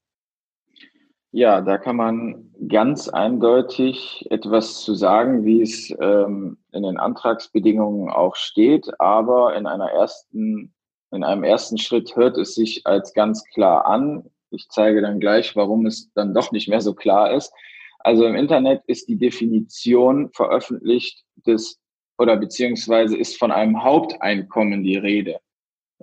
Ja, 1.32 1.60
da 1.60 1.76
kann 1.76 1.96
man 1.96 2.54
ganz 2.68 3.08
eindeutig 3.08 4.26
etwas 4.30 4.82
zu 4.82 4.94
sagen, 4.94 5.44
wie 5.44 5.60
es 5.60 5.94
ähm, 6.00 6.56
in 6.72 6.82
den 6.82 6.98
Antragsbedingungen 6.98 8.08
auch 8.10 8.36
steht, 8.36 8.88
aber 9.00 9.54
in 9.56 9.66
einer 9.66 9.90
ersten, 9.90 10.74
in 11.10 11.24
einem 11.24 11.44
ersten 11.44 11.78
Schritt 11.78 12.16
hört 12.16 12.38
es 12.38 12.54
sich 12.54 12.86
als 12.86 13.12
ganz 13.12 13.44
klar 13.52 13.86
an. 13.86 14.30
Ich 14.50 14.68
zeige 14.70 15.02
dann 15.02 15.20
gleich, 15.20 15.56
warum 15.56 15.84
es 15.84 16.10
dann 16.14 16.32
doch 16.32 16.52
nicht 16.52 16.68
mehr 16.68 16.80
so 16.80 16.94
klar 16.94 17.32
ist. 17.32 17.52
Also 17.98 18.24
im 18.24 18.36
Internet 18.36 18.82
ist 18.86 19.08
die 19.08 19.18
Definition 19.18 20.30
veröffentlicht 20.32 21.24
des 21.46 21.80
oder 22.18 22.36
beziehungsweise 22.36 23.16
ist 23.16 23.38
von 23.38 23.50
einem 23.50 23.82
Haupteinkommen 23.82 24.82
die 24.82 24.96
Rede, 24.96 25.38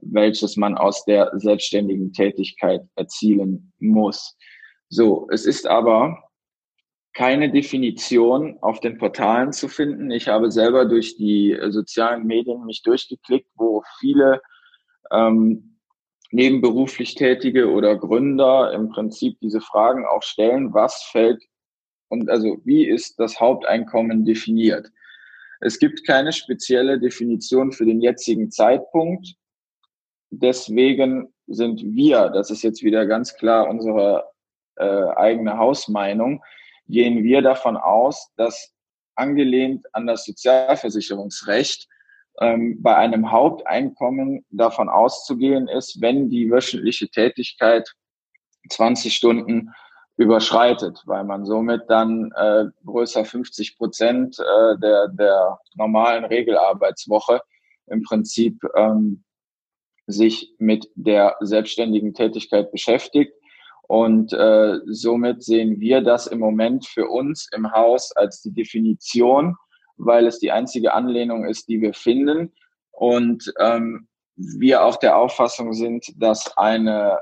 welches 0.02 0.58
man 0.58 0.78
aus 0.78 1.06
der 1.06 1.32
selbstständigen 1.34 2.14
Tätigkeit 2.14 2.82
erzielen 2.96 3.74
muss. 3.80 4.38
So, 4.94 5.28
es 5.32 5.48
ist 5.48 5.66
aber 5.66 6.30
keine 7.14 7.52
Definition 7.52 8.60
auf 8.62 8.80
den 8.80 9.00
Portalen 9.00 9.52
zu 9.52 9.68
finden. 9.68 10.12
Ich 10.12 10.28
habe 10.28 10.52
selber 10.52 10.86
durch 10.86 11.18
die 11.18 11.58
sozialen 11.70 12.28
Medien 12.28 12.64
mich 12.66 12.84
durchgeklickt, 12.84 13.50
wo 13.56 13.82
viele 14.00 14.40
ähm, 15.12 15.80
nebenberuflich 16.30 17.16
Tätige 17.16 17.72
oder 17.72 17.96
Gründer 17.96 18.72
im 18.72 18.90
Prinzip 18.90 19.40
diese 19.40 19.62
Fragen 19.62 20.06
auch 20.06 20.22
stellen, 20.22 20.76
was 20.76 21.02
fällt 21.06 21.44
und 22.10 22.30
also 22.30 22.62
wie 22.64 22.88
ist 22.88 23.20
das 23.20 23.40
Haupteinkommen 23.40 24.26
definiert? 24.26 24.92
Es 25.60 25.80
gibt 25.80 26.06
keine 26.06 26.34
spezielle 26.34 27.00
Definition 27.00 27.72
für 27.72 27.86
den 27.86 28.00
jetzigen 28.00 28.52
Zeitpunkt. 28.52 29.34
Deswegen 30.30 31.34
sind 31.48 31.82
wir, 31.84 32.30
das 32.30 32.52
ist 32.52 32.62
jetzt 32.62 32.84
wieder 32.84 33.08
ganz 33.08 33.36
klar 33.36 33.68
unsere 33.68 34.33
äh, 34.76 35.06
eigene 35.16 35.58
Hausmeinung, 35.58 36.44
gehen 36.88 37.24
wir 37.24 37.42
davon 37.42 37.78
aus, 37.78 38.32
dass 38.36 38.74
angelehnt 39.16 39.86
an 39.94 40.08
das 40.08 40.26
Sozialversicherungsrecht 40.26 41.88
ähm, 42.40 42.82
bei 42.82 42.96
einem 42.96 43.32
Haupteinkommen 43.32 44.46
davon 44.50 44.90
auszugehen 44.90 45.68
ist, 45.68 46.02
wenn 46.02 46.30
die 46.30 46.50
wöchentliche 46.50 47.10
Tätigkeit 47.10 47.88
20 48.70 49.14
Stunden 49.14 49.70
überschreitet, 50.18 51.02
weil 51.06 51.24
man 51.24 51.46
somit 51.46 51.84
dann 51.90 52.32
äh, 52.36 52.66
größer 52.86 53.26
50 53.26 53.78
Prozent 53.78 54.40
äh, 54.40 54.78
der, 54.80 55.08
der 55.10 55.60
normalen 55.76 56.26
Regelarbeitswoche 56.26 57.42
im 57.88 58.04
Prinzip 58.04 58.62
ähm, 58.76 59.24
sich 60.06 60.54
mit 60.60 60.90
der 60.96 61.36
selbstständigen 61.40 62.14
Tätigkeit 62.14 62.72
beschäftigt 62.72 63.34
und 63.94 64.34
äh, 64.34 64.80
somit 64.88 65.44
sehen 65.44 65.80
wir 65.80 66.02
das 66.02 66.26
im 66.26 66.40
Moment 66.40 66.88
für 66.88 67.08
uns 67.10 67.48
im 67.56 67.72
Haus 67.72 68.12
als 68.14 68.42
die 68.42 68.52
Definition, 68.52 69.56
weil 69.98 70.26
es 70.26 70.40
die 70.40 70.52
einzige 70.52 70.96
Anlehnung 70.96 71.46
ist, 71.46 71.70
die 71.70 71.80
wir 71.80 71.94
finden. 71.94 72.52
Und 72.90 73.54
ähm, 73.60 74.08
wir 74.36 74.84
auch 74.84 74.96
der 74.96 75.16
Auffassung 75.16 75.74
sind, 75.74 76.08
dass 76.18 76.58
eine 76.58 77.20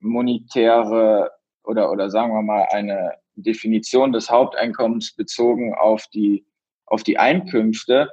monetäre 0.00 1.30
oder, 1.62 1.92
oder 1.92 2.08
sagen 2.08 2.32
wir 2.32 2.40
mal 2.40 2.66
eine 2.70 3.12
Definition 3.34 4.10
des 4.10 4.30
Haupteinkommens 4.30 5.14
bezogen 5.14 5.74
auf 5.74 6.06
die, 6.06 6.46
auf 6.86 7.02
die 7.02 7.18
Einkünfte 7.18 8.10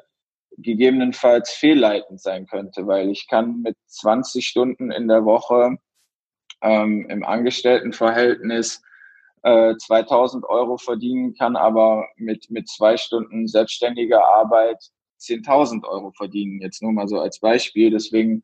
gegebenenfalls 0.57 1.51
fehlleitend 1.51 2.19
sein 2.19 2.45
könnte, 2.45 2.87
weil 2.87 3.09
ich 3.09 3.29
kann 3.29 3.61
mit 3.61 3.77
20 3.87 4.45
Stunden 4.45 4.91
in 4.91 5.07
der 5.07 5.23
Woche 5.23 5.77
ähm, 6.65 7.07
im 7.09 7.23
Angestelltenverhältnis 7.23 8.81
äh, 9.43 9.75
2000 9.77 10.43
Euro 10.45 10.77
verdienen, 10.77 11.35
kann 11.35 11.55
aber 11.55 12.07
mit, 12.17 12.49
mit 12.49 12.67
zwei 12.67 12.97
Stunden 12.97 13.47
selbstständiger 13.47 14.25
Arbeit 14.25 14.83
10.000 15.21 15.87
Euro 15.87 16.11
verdienen. 16.11 16.59
Jetzt 16.61 16.81
nur 16.81 16.91
mal 16.91 17.07
so 17.07 17.19
als 17.19 17.39
Beispiel. 17.39 17.91
Deswegen 17.91 18.43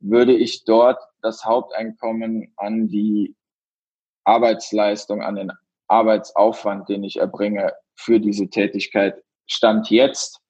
würde 0.00 0.34
ich 0.36 0.64
dort 0.64 0.98
das 1.22 1.44
Haupteinkommen 1.44 2.52
an 2.56 2.88
die 2.88 3.34
Arbeitsleistung, 4.24 5.22
an 5.22 5.36
den 5.36 5.52
Arbeitsaufwand, 5.88 6.88
den 6.90 7.04
ich 7.04 7.16
erbringe 7.16 7.72
für 7.94 8.20
diese 8.20 8.48
Tätigkeit, 8.48 9.22
Stand 9.46 9.90
jetzt 9.90 10.40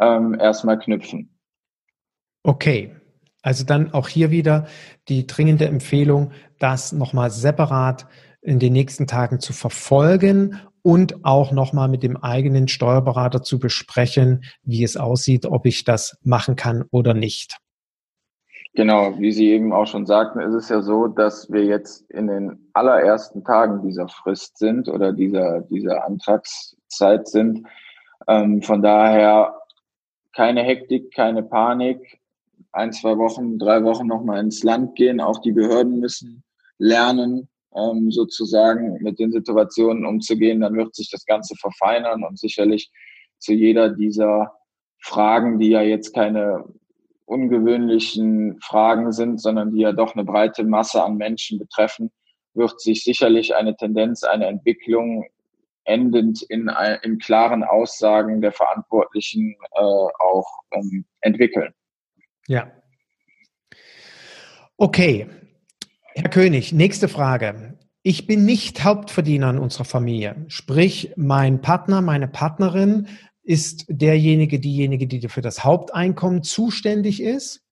ähm, 0.00 0.38
erstmal 0.38 0.78
knüpfen. 0.78 1.38
Okay, 2.42 2.94
also 3.42 3.64
dann 3.64 3.92
auch 3.92 4.08
hier 4.08 4.30
wieder 4.30 4.66
die 5.08 5.26
dringende 5.26 5.66
Empfehlung, 5.66 6.32
das 6.58 6.92
nochmal 6.92 7.30
separat 7.30 8.06
in 8.42 8.58
den 8.58 8.72
nächsten 8.72 9.06
Tagen 9.06 9.40
zu 9.40 9.52
verfolgen 9.52 10.58
und 10.82 11.24
auch 11.24 11.52
nochmal 11.52 11.88
mit 11.88 12.02
dem 12.02 12.16
eigenen 12.16 12.68
Steuerberater 12.68 13.42
zu 13.42 13.58
besprechen, 13.58 14.44
wie 14.62 14.82
es 14.82 14.96
aussieht, 14.96 15.46
ob 15.46 15.66
ich 15.66 15.84
das 15.84 16.18
machen 16.22 16.56
kann 16.56 16.84
oder 16.90 17.14
nicht. 17.14 17.58
Genau, 18.74 19.18
wie 19.18 19.32
Sie 19.32 19.50
eben 19.50 19.72
auch 19.72 19.86
schon 19.86 20.06
sagten, 20.06 20.40
ist 20.40 20.54
es 20.54 20.68
ja 20.68 20.80
so, 20.80 21.08
dass 21.08 21.50
wir 21.50 21.64
jetzt 21.64 22.08
in 22.10 22.28
den 22.28 22.70
allerersten 22.72 23.42
Tagen 23.44 23.82
dieser 23.82 24.06
Frist 24.06 24.58
sind 24.58 24.88
oder 24.88 25.12
dieser, 25.12 25.62
dieser 25.62 26.06
Antragszeit 26.06 27.26
sind. 27.26 27.66
Ähm, 28.28 28.62
von 28.62 28.80
daher 28.80 29.56
keine 30.32 30.62
Hektik, 30.62 31.12
keine 31.12 31.42
Panik. 31.42 32.19
Ein, 32.72 32.92
zwei 32.92 33.18
Wochen, 33.18 33.58
drei 33.58 33.82
Wochen 33.82 34.06
nochmal 34.06 34.40
ins 34.40 34.62
Land 34.62 34.94
gehen. 34.94 35.20
Auch 35.20 35.40
die 35.40 35.52
Behörden 35.52 35.98
müssen 35.98 36.44
lernen, 36.78 37.48
ähm, 37.74 38.10
sozusagen 38.10 39.02
mit 39.02 39.18
den 39.18 39.32
Situationen 39.32 40.06
umzugehen. 40.06 40.60
Dann 40.60 40.76
wird 40.76 40.94
sich 40.94 41.10
das 41.10 41.24
Ganze 41.24 41.56
verfeinern 41.56 42.24
und 42.24 42.38
sicherlich 42.38 42.90
zu 43.38 43.52
jeder 43.52 43.90
dieser 43.90 44.52
Fragen, 44.98 45.58
die 45.58 45.70
ja 45.70 45.82
jetzt 45.82 46.14
keine 46.14 46.64
ungewöhnlichen 47.24 48.58
Fragen 48.60 49.12
sind, 49.12 49.40
sondern 49.40 49.72
die 49.72 49.80
ja 49.80 49.92
doch 49.92 50.14
eine 50.14 50.24
breite 50.24 50.64
Masse 50.64 51.02
an 51.02 51.16
Menschen 51.16 51.58
betreffen, 51.58 52.10
wird 52.54 52.80
sich 52.80 53.04
sicherlich 53.04 53.54
eine 53.54 53.76
Tendenz, 53.76 54.24
eine 54.24 54.46
Entwicklung 54.46 55.24
endend 55.84 56.42
in, 56.42 56.70
in 57.02 57.18
klaren 57.18 57.64
Aussagen 57.64 58.40
der 58.40 58.52
Verantwortlichen 58.52 59.56
äh, 59.72 59.80
auch 59.80 60.46
um, 60.72 61.04
entwickeln. 61.20 61.72
Ja. 62.50 62.72
Okay. 64.76 65.28
Herr 66.16 66.30
König, 66.30 66.72
nächste 66.72 67.06
Frage. 67.06 67.78
Ich 68.02 68.26
bin 68.26 68.44
nicht 68.44 68.82
Hauptverdiener 68.82 69.50
in 69.50 69.58
unserer 69.58 69.84
Familie. 69.84 70.46
Sprich, 70.48 71.12
mein 71.14 71.60
Partner, 71.60 72.00
meine 72.00 72.26
Partnerin 72.26 73.06
ist 73.44 73.84
derjenige, 73.86 74.58
diejenige, 74.58 75.06
die 75.06 75.28
für 75.28 75.42
das 75.42 75.62
Haupteinkommen 75.62 76.42
zuständig 76.42 77.22
ist. 77.22 77.62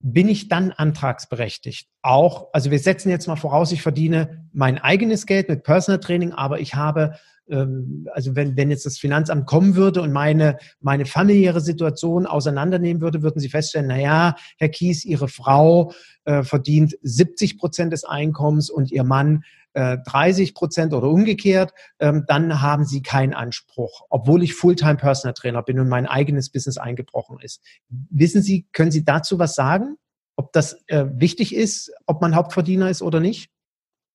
Bin 0.00 0.30
ich 0.30 0.48
dann 0.48 0.72
antragsberechtigt? 0.72 1.90
Auch, 2.00 2.48
also 2.54 2.70
wir 2.70 2.78
setzen 2.78 3.10
jetzt 3.10 3.26
mal 3.26 3.36
voraus, 3.36 3.72
ich 3.72 3.82
verdiene 3.82 4.48
mein 4.54 4.78
eigenes 4.78 5.26
Geld 5.26 5.50
mit 5.50 5.64
Personal 5.64 6.00
Training, 6.00 6.32
aber 6.32 6.60
ich 6.60 6.74
habe 6.74 7.18
also 7.50 8.36
wenn, 8.36 8.56
wenn 8.56 8.70
jetzt 8.70 8.86
das 8.86 8.98
Finanzamt 8.98 9.46
kommen 9.46 9.74
würde 9.74 10.02
und 10.02 10.12
meine, 10.12 10.58
meine 10.80 11.06
familiäre 11.06 11.60
Situation 11.60 12.26
auseinandernehmen 12.26 13.00
würde, 13.00 13.22
würden 13.22 13.40
Sie 13.40 13.48
feststellen, 13.48 13.88
na 13.88 13.98
ja, 13.98 14.36
Herr 14.58 14.68
Kies, 14.68 15.04
Ihre 15.04 15.28
Frau 15.28 15.92
äh, 16.24 16.42
verdient 16.42 16.96
70 17.02 17.58
Prozent 17.58 17.92
des 17.92 18.04
Einkommens 18.04 18.70
und 18.70 18.90
Ihr 18.90 19.04
Mann 19.04 19.44
äh, 19.74 19.98
30 20.06 20.54
Prozent 20.54 20.92
oder 20.92 21.08
umgekehrt, 21.08 21.72
ähm, 22.00 22.24
dann 22.26 22.60
haben 22.60 22.84
Sie 22.84 23.02
keinen 23.02 23.34
Anspruch, 23.34 24.06
obwohl 24.10 24.42
ich 24.42 24.54
Fulltime 24.54 24.96
Personal 24.96 25.34
Trainer 25.34 25.62
bin 25.62 25.78
und 25.78 25.88
mein 25.88 26.06
eigenes 26.06 26.50
Business 26.50 26.78
eingebrochen 26.78 27.38
ist. 27.40 27.62
Wissen 27.88 28.42
Sie, 28.42 28.66
können 28.72 28.90
Sie 28.90 29.04
dazu 29.04 29.38
was 29.38 29.54
sagen? 29.54 29.96
Ob 30.36 30.52
das 30.52 30.82
äh, 30.86 31.06
wichtig 31.12 31.54
ist, 31.54 31.92
ob 32.06 32.20
man 32.20 32.34
Hauptverdiener 32.34 32.90
ist 32.90 33.02
oder 33.02 33.20
nicht? 33.20 33.50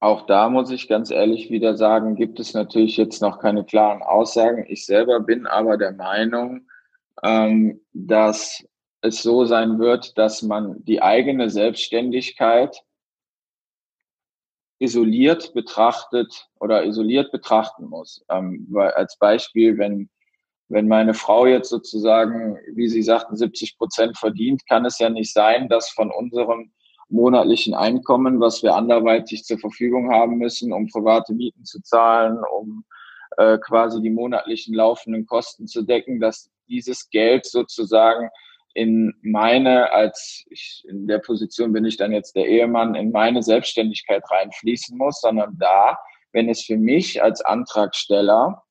Auch 0.03 0.25
da 0.25 0.49
muss 0.49 0.69
ich 0.69 0.89
ganz 0.89 1.11
ehrlich 1.11 1.49
wieder 1.49 1.77
sagen, 1.77 2.17
gibt 2.17 2.37
es 2.37 2.53
natürlich 2.53 2.97
jetzt 2.97 3.21
noch 3.21 3.39
keine 3.39 3.63
klaren 3.63 4.01
Aussagen. 4.01 4.65
Ich 4.67 4.85
selber 4.85 5.21
bin 5.21 5.47
aber 5.47 5.77
der 5.77 5.93
Meinung, 5.93 6.67
ähm, 7.23 7.79
dass 7.93 8.65
es 8.99 9.23
so 9.23 9.45
sein 9.45 9.79
wird, 9.79 10.17
dass 10.17 10.41
man 10.41 10.83
die 10.83 11.01
eigene 11.01 11.49
Selbstständigkeit 11.49 12.83
isoliert 14.77 15.53
betrachtet 15.53 16.49
oder 16.59 16.83
isoliert 16.83 17.31
betrachten 17.31 17.85
muss. 17.85 18.25
Ähm, 18.27 18.67
weil 18.71 18.91
als 18.91 19.17
Beispiel, 19.17 19.77
wenn, 19.77 20.09
wenn 20.67 20.89
meine 20.89 21.13
Frau 21.13 21.45
jetzt 21.45 21.69
sozusagen, 21.69 22.57
wie 22.75 22.89
Sie 22.89 23.03
sagten, 23.03 23.37
70 23.37 23.77
Prozent 23.77 24.17
verdient, 24.17 24.67
kann 24.67 24.83
es 24.83 24.99
ja 24.99 25.09
nicht 25.09 25.31
sein, 25.31 25.69
dass 25.69 25.87
von 25.87 26.11
unserem 26.11 26.73
monatlichen 27.13 27.73
Einkommen, 27.73 28.39
was 28.39 28.63
wir 28.63 28.75
anderweitig 28.75 29.45
zur 29.45 29.59
Verfügung 29.59 30.11
haben 30.11 30.37
müssen, 30.37 30.73
um 30.73 30.87
private 30.87 31.33
Mieten 31.33 31.63
zu 31.63 31.81
zahlen, 31.81 32.39
um 32.59 32.83
äh, 33.37 33.57
quasi 33.59 34.01
die 34.01 34.09
monatlichen 34.09 34.73
laufenden 34.73 35.25
Kosten 35.25 35.67
zu 35.67 35.83
decken, 35.83 36.19
dass 36.19 36.49
dieses 36.67 37.09
Geld 37.09 37.45
sozusagen 37.45 38.29
in 38.73 39.13
meine, 39.21 39.91
als 39.91 40.43
ich 40.49 40.83
in 40.89 41.07
der 41.07 41.19
Position 41.19 41.71
bin 41.71 41.85
ich 41.85 41.97
dann 41.97 42.11
jetzt 42.11 42.35
der 42.35 42.47
Ehemann, 42.47 42.95
in 42.95 43.11
meine 43.11 43.43
Selbstständigkeit 43.43 44.23
reinfließen 44.29 44.97
muss, 44.97 45.21
sondern 45.21 45.55
da, 45.59 45.97
wenn 46.31 46.49
es 46.49 46.63
für 46.63 46.77
mich 46.77 47.21
als 47.21 47.41
Antragsteller 47.41 48.63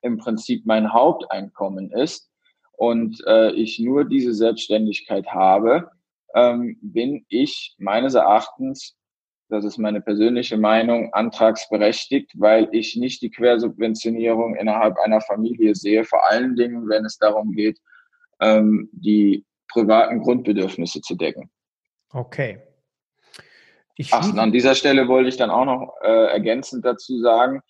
im 0.00 0.16
Prinzip 0.16 0.64
mein 0.64 0.92
Haupteinkommen 0.92 1.90
ist 1.90 2.30
und 2.72 3.22
äh, 3.26 3.50
ich 3.52 3.78
nur 3.78 4.06
diese 4.06 4.32
Selbstständigkeit 4.32 5.26
habe, 5.28 5.90
ähm, 6.34 6.76
bin 6.82 7.24
ich 7.28 7.74
meines 7.78 8.14
Erachtens, 8.14 8.96
das 9.48 9.64
ist 9.64 9.78
meine 9.78 10.00
persönliche 10.00 10.56
Meinung, 10.56 11.12
antragsberechtigt, 11.12 12.32
weil 12.36 12.68
ich 12.72 12.96
nicht 12.96 13.22
die 13.22 13.30
Quersubventionierung 13.30 14.56
innerhalb 14.56 14.98
einer 14.98 15.20
Familie 15.20 15.74
sehe, 15.74 16.04
vor 16.04 16.28
allen 16.28 16.56
Dingen, 16.56 16.88
wenn 16.88 17.04
es 17.04 17.18
darum 17.18 17.52
geht, 17.52 17.78
ähm, 18.40 18.88
die 18.92 19.44
privaten 19.68 20.20
Grundbedürfnisse 20.20 21.00
zu 21.00 21.14
decken. 21.14 21.50
Okay. 22.12 22.60
Ich 23.96 24.12
Ach, 24.12 24.36
an 24.36 24.52
dieser 24.52 24.74
Stelle 24.74 25.06
wollte 25.06 25.28
ich 25.28 25.36
dann 25.36 25.50
auch 25.50 25.64
noch 25.64 25.94
äh, 26.02 26.32
ergänzend 26.32 26.84
dazu 26.84 27.20
sagen, 27.20 27.62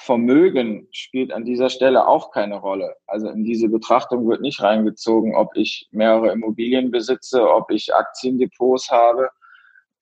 Vermögen 0.00 0.86
spielt 0.92 1.32
an 1.32 1.44
dieser 1.44 1.70
Stelle 1.70 2.06
auch 2.06 2.30
keine 2.30 2.56
Rolle. 2.56 2.94
Also 3.08 3.28
in 3.30 3.42
diese 3.42 3.68
Betrachtung 3.68 4.28
wird 4.28 4.40
nicht 4.40 4.62
reingezogen, 4.62 5.34
ob 5.34 5.56
ich 5.56 5.88
mehrere 5.90 6.30
Immobilien 6.30 6.92
besitze, 6.92 7.50
ob 7.50 7.72
ich 7.72 7.92
Aktiendepots 7.92 8.92
habe. 8.92 9.30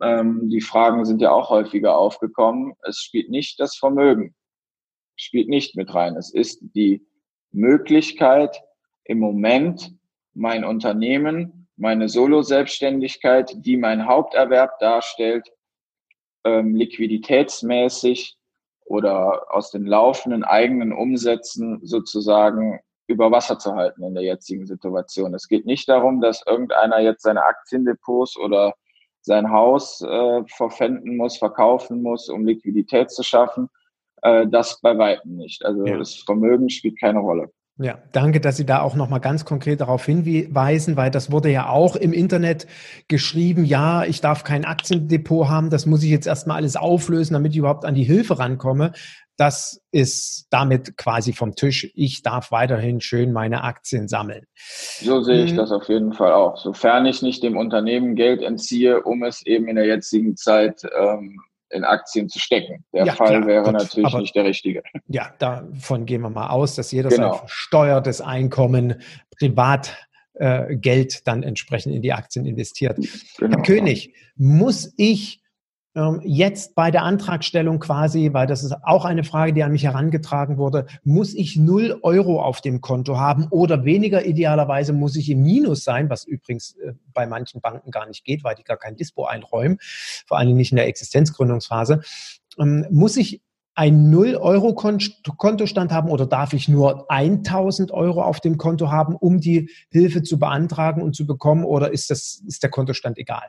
Ähm, 0.03 0.51
die 0.51 0.61
Fragen 0.61 1.07
sind 1.07 1.23
ja 1.23 1.33
auch 1.33 1.49
häufiger 1.49 1.97
aufgekommen. 1.97 2.75
Es 2.83 2.99
spielt 2.99 3.31
nicht 3.31 3.59
das 3.59 3.79
Vermögen, 3.79 4.35
spielt 5.17 5.49
nicht 5.49 5.77
mit 5.77 5.95
rein. 5.95 6.17
Es 6.17 6.33
ist 6.33 6.61
die 6.75 7.03
Möglichkeit, 7.51 8.63
im 9.05 9.19
Moment 9.19 9.93
mein 10.35 10.65
Unternehmen, 10.65 11.69
meine 11.77 12.11
Solo-Selbstständigkeit, 12.11 13.51
die 13.65 13.79
mein 13.79 14.07
Haupterwerb 14.07 14.79
darstellt, 14.79 15.51
ähm, 16.45 16.75
liquiditätsmäßig 16.75 18.37
oder 18.87 19.55
aus 19.55 19.71
den 19.71 19.85
laufenden 19.85 20.45
eigenen 20.45 20.93
Umsätzen 20.93 21.81
sozusagen 21.83 22.81
über 23.09 23.31
Wasser 23.31 23.59
zu 23.59 23.75
halten 23.75 24.03
in 24.03 24.15
der 24.15 24.25
jetzigen 24.25 24.67
Situation. 24.67 25.35
Es 25.35 25.49
geht 25.49 25.67
nicht 25.67 25.89
darum, 25.89 26.21
dass 26.21 26.45
irgendeiner 26.47 27.01
jetzt 27.01 27.23
seine 27.23 27.45
Aktiendepots 27.45 28.37
oder 28.37 28.75
sein 29.21 29.51
Haus 29.51 30.01
äh, 30.03 30.43
verpfänden 30.47 31.17
muss, 31.17 31.37
verkaufen 31.37 32.03
muss, 32.03 32.29
um 32.29 32.47
Liquidität 32.47 33.11
zu 33.11 33.23
schaffen. 33.23 33.69
Äh, 34.23 34.47
das 34.47 34.81
bei 34.81 34.97
weitem 34.97 35.37
nicht. 35.37 35.65
Also 35.65 35.85
ja. 35.85 35.99
das 35.99 36.15
Vermögen 36.15 36.71
spielt 36.71 36.99
keine 36.99 37.19
Rolle. 37.19 37.51
Ja, 37.79 37.99
danke, 38.13 38.41
dass 38.41 38.57
Sie 38.57 38.65
da 38.65 38.81
auch 38.81 38.95
nochmal 38.95 39.21
ganz 39.21 39.45
konkret 39.45 39.83
darauf 39.83 40.07
hinweisen, 40.07 40.97
weil 40.97 41.11
das 41.11 41.31
wurde 41.31 41.51
ja 41.51 41.69
auch 41.69 41.95
im 41.95 42.15
Internet 42.15 42.67
geschrieben, 43.07 43.67
ja, 43.67 44.03
ich 44.05 44.23
darf 44.23 44.45
kein 44.45 44.65
Aktiendepot 44.65 45.49
haben, 45.49 45.69
das 45.69 45.85
muss 45.85 46.03
ich 46.03 46.09
jetzt 46.09 46.27
erstmal 46.27 46.57
alles 46.57 46.77
auflösen, 46.77 47.35
damit 47.35 47.53
ich 47.53 47.59
überhaupt 47.59 47.85
an 47.85 47.95
die 47.95 48.05
Hilfe 48.05 48.39
rankomme. 48.39 48.93
Das 49.37 49.83
ist 49.91 50.47
damit 50.49 50.97
quasi 50.97 51.35
vom 51.35 51.55
Tisch. 51.55 51.91
Ich 51.95 52.23
darf 52.23 52.51
weiterhin 52.51 53.03
schön 53.03 53.35
meine 53.35 53.63
Aktien 53.65 54.09
sammeln. 54.09 54.47
So 55.03 55.21
sehe 55.21 55.45
ich 55.45 55.51
hm. 55.51 55.59
das 55.59 55.71
auf 55.71 55.87
jeden 55.91 56.15
Fall 56.15 56.33
auch. 56.33 56.57
Sofern 56.57 57.05
ich 57.05 57.21
nicht 57.21 57.43
dem 57.43 57.59
Unternehmen 57.59 58.15
Geld 58.15 58.41
entziehe, 58.41 59.03
um 59.03 59.23
es 59.23 59.45
eben 59.45 59.69
in 59.69 59.77
der 59.77 59.85
jetzigen 59.85 60.37
Zeit 60.37 60.81
ähm, 60.99 61.43
in 61.71 61.85
Aktien 61.85 62.29
zu 62.29 62.39
stecken. 62.39 62.85
Der 62.93 63.07
ja, 63.07 63.15
Fall 63.15 63.29
klar, 63.29 63.47
wäre 63.47 63.65
gut, 63.65 63.73
natürlich 63.73 64.15
nicht 64.15 64.35
der 64.35 64.45
richtige. 64.45 64.83
Ja, 65.09 65.33
davon 65.39 66.07
gehen 66.07 66.23
wir 66.23 66.31
mal 66.31 66.49
aus, 66.49 66.75
dass 66.75 66.93
jeder 66.93 67.09
genau. 67.09 67.33
sein 67.33 67.39
versteuertes 67.41 68.21
Einkommen 68.21 69.01
privat 69.39 69.97
äh, 70.35 70.77
Geld 70.77 71.27
dann 71.27 71.43
entsprechend 71.43 71.95
in 71.95 72.03
die 72.03 72.13
Aktien 72.13 72.47
investiert. 72.47 72.97
Genau. 73.39 73.57
Herr 73.57 73.63
König, 73.63 74.15
muss 74.37 74.93
ich 74.97 75.43
jetzt 76.25 76.75
bei 76.75 76.91
der 76.91 77.05
Antragstellung 77.05 77.79
quasi, 77.79 78.31
weil 78.33 78.47
das 78.47 78.63
ist 78.63 78.75
auch 78.83 79.07
eine 79.07 79.25
Frage, 79.25 79.55
die 79.55 79.63
an 79.63 79.73
mich 79.73 79.85
herangetragen 79.85 80.59
wurde, 80.59 80.87
muss 81.05 81.33
ich 81.33 81.57
null 81.57 81.99
Euro 82.03 82.43
auf 82.43 82.61
dem 82.61 82.83
Konto 82.83 83.19
haben 83.19 83.47
oder 83.49 83.85
weniger 83.85 84.27
idealerweise 84.27 84.93
muss 84.93 85.17
ich 85.17 85.31
im 85.31 85.43
Minus 85.43 85.85
sein, 85.85 86.11
was 86.11 86.25
übrigens 86.25 86.77
äh, 86.77 86.93
bei 87.15 87.27
manchen 87.27 87.63
Banken 87.63 87.91
gar 87.91 88.07
nicht 88.07 88.25
geht, 88.25 88.45
weil 88.45 88.55
die 88.55 88.65
gar 88.65 88.77
kein 88.77 88.97
Dispo 88.97 89.25
einräumen, 89.25 89.79
vor 89.81 90.39
allem 90.39 90.55
nicht 90.55 90.71
in 90.71 90.77
der 90.77 90.87
Existenzgründungsphase. 90.87 92.03
Ähm, 92.59 92.87
muss 92.91 93.17
ich 93.17 93.41
ein 93.75 94.13
0-Euro-Kontostand 94.13 95.93
haben 95.93 96.11
oder 96.11 96.27
darf 96.27 96.53
ich 96.53 96.69
nur 96.69 97.11
1000 97.11 97.91
Euro 97.91 98.23
auf 98.23 98.41
dem 98.41 98.59
Konto 98.59 98.91
haben, 98.91 99.17
um 99.17 99.41
die 99.41 99.71
Hilfe 99.91 100.23
zu 100.23 100.39
beantragen 100.39 101.01
und 101.01 101.17
zu 101.17 101.27
bekommen 101.27 101.65
oder 101.65 101.91
ist, 101.91 102.11
das, 102.11 102.43
ist 102.47 102.63
der 102.63 102.71
Kontostand 102.71 103.19
egal? 103.19 103.49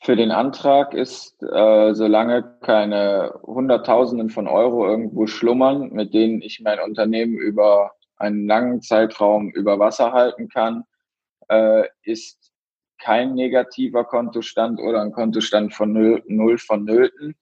Für 0.00 0.14
den 0.14 0.30
Antrag 0.30 0.94
ist, 0.94 1.42
äh, 1.42 1.92
solange 1.92 2.58
keine 2.60 3.38
Hunderttausenden 3.42 4.30
von 4.30 4.46
Euro 4.46 4.86
irgendwo 4.86 5.26
schlummern, 5.26 5.90
mit 5.92 6.14
denen 6.14 6.40
ich 6.40 6.60
mein 6.60 6.80
Unternehmen 6.80 7.36
über 7.36 7.92
einen 8.16 8.46
langen 8.46 8.80
Zeitraum 8.80 9.50
über 9.50 9.78
Wasser 9.78 10.12
halten 10.12 10.48
kann, 10.48 10.84
äh, 11.48 11.84
ist 12.02 12.52
kein 13.00 13.34
negativer 13.34 14.04
Kontostand 14.04 14.80
oder 14.80 15.02
ein 15.02 15.12
Kontostand 15.12 15.74
von 15.74 15.92
null, 15.92 16.22
null 16.26 16.58
von 16.58 16.84
Nöten. 16.84 17.36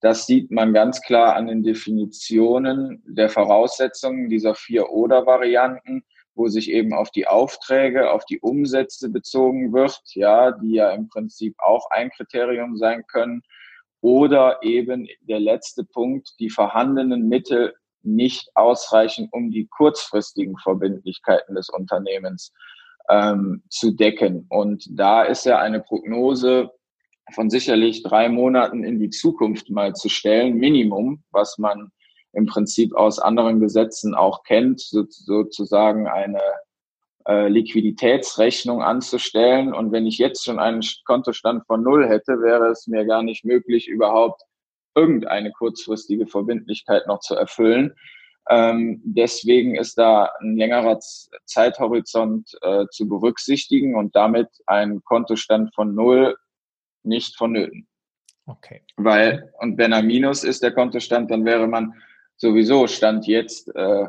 Das 0.00 0.26
sieht 0.26 0.50
man 0.50 0.72
ganz 0.72 1.02
klar 1.02 1.36
an 1.36 1.46
den 1.46 1.62
Definitionen 1.62 3.02
der 3.06 3.28
Voraussetzungen 3.28 4.28
dieser 4.28 4.54
vier 4.54 4.90
Oder-Varianten 4.90 6.04
wo 6.34 6.48
sich 6.48 6.70
eben 6.70 6.92
auf 6.92 7.10
die 7.10 7.26
Aufträge, 7.26 8.10
auf 8.10 8.24
die 8.24 8.40
Umsätze 8.40 9.10
bezogen 9.10 9.72
wird, 9.72 10.00
ja, 10.14 10.52
die 10.52 10.74
ja 10.74 10.90
im 10.92 11.08
Prinzip 11.08 11.54
auch 11.58 11.90
ein 11.90 12.10
Kriterium 12.10 12.76
sein 12.76 13.04
können. 13.06 13.42
Oder 14.00 14.60
eben 14.62 15.06
der 15.20 15.40
letzte 15.40 15.84
Punkt, 15.84 16.30
die 16.38 16.48
vorhandenen 16.48 17.28
Mittel 17.28 17.74
nicht 18.02 18.50
ausreichen, 18.54 19.28
um 19.30 19.50
die 19.50 19.66
kurzfristigen 19.66 20.56
Verbindlichkeiten 20.58 21.54
des 21.54 21.68
Unternehmens 21.68 22.52
ähm, 23.10 23.62
zu 23.68 23.90
decken. 23.90 24.46
Und 24.48 24.86
da 24.90 25.22
ist 25.24 25.44
ja 25.44 25.58
eine 25.58 25.80
Prognose 25.80 26.70
von 27.32 27.50
sicherlich 27.50 28.02
drei 28.02 28.28
Monaten 28.28 28.84
in 28.84 28.98
die 28.98 29.10
Zukunft 29.10 29.70
mal 29.70 29.94
zu 29.94 30.08
stellen, 30.08 30.56
Minimum, 30.56 31.22
was 31.30 31.58
man 31.58 31.90
im 32.32 32.46
Prinzip 32.46 32.94
aus 32.94 33.18
anderen 33.18 33.60
Gesetzen 33.60 34.14
auch 34.14 34.44
kennt, 34.44 34.80
so, 34.80 35.04
sozusagen 35.08 36.06
eine 36.06 36.40
äh, 37.26 37.48
Liquiditätsrechnung 37.48 38.82
anzustellen. 38.82 39.74
Und 39.74 39.92
wenn 39.92 40.06
ich 40.06 40.18
jetzt 40.18 40.44
schon 40.44 40.58
einen 40.58 40.82
Kontostand 41.04 41.66
von 41.66 41.82
Null 41.82 42.08
hätte, 42.08 42.40
wäre 42.40 42.68
es 42.68 42.86
mir 42.86 43.04
gar 43.04 43.22
nicht 43.22 43.44
möglich, 43.44 43.88
überhaupt 43.88 44.42
irgendeine 44.94 45.52
kurzfristige 45.52 46.26
Verbindlichkeit 46.26 47.06
noch 47.06 47.20
zu 47.20 47.34
erfüllen. 47.34 47.94
Ähm, 48.48 49.00
deswegen 49.04 49.76
ist 49.76 49.98
da 49.98 50.30
ein 50.40 50.56
längerer 50.56 50.98
Zeithorizont 51.44 52.50
äh, 52.62 52.86
zu 52.90 53.08
berücksichtigen 53.08 53.94
und 53.94 54.16
damit 54.16 54.48
ein 54.66 55.02
Kontostand 55.04 55.74
von 55.74 55.94
Null 55.94 56.36
nicht 57.02 57.36
vonnöten. 57.36 57.86
Okay. 58.46 58.82
Weil, 58.96 59.52
und 59.60 59.78
wenn 59.78 59.92
er 59.92 60.02
Minus 60.02 60.42
ist, 60.42 60.62
der 60.62 60.72
Kontostand, 60.72 61.30
dann 61.30 61.44
wäre 61.44 61.68
man 61.68 61.94
sowieso 62.40 62.86
Stand 62.86 63.26
jetzt 63.26 63.74
äh, 63.74 64.06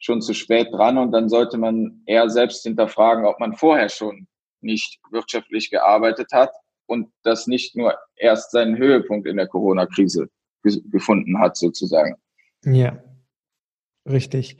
schon 0.00 0.20
zu 0.20 0.34
spät 0.34 0.72
dran 0.72 0.98
und 0.98 1.12
dann 1.12 1.28
sollte 1.28 1.58
man 1.58 2.02
eher 2.06 2.28
selbst 2.28 2.62
hinterfragen, 2.64 3.24
ob 3.24 3.40
man 3.40 3.54
vorher 3.56 3.88
schon 3.88 4.26
nicht 4.60 4.98
wirtschaftlich 5.10 5.70
gearbeitet 5.70 6.32
hat 6.32 6.50
und 6.86 7.10
das 7.22 7.46
nicht 7.46 7.76
nur 7.76 7.96
erst 8.16 8.50
seinen 8.50 8.76
Höhepunkt 8.76 9.26
in 9.26 9.36
der 9.36 9.46
Corona-Krise 9.46 10.28
gefunden 10.62 11.38
hat, 11.38 11.56
sozusagen. 11.56 12.16
Ja, 12.64 13.00
richtig 14.06 14.58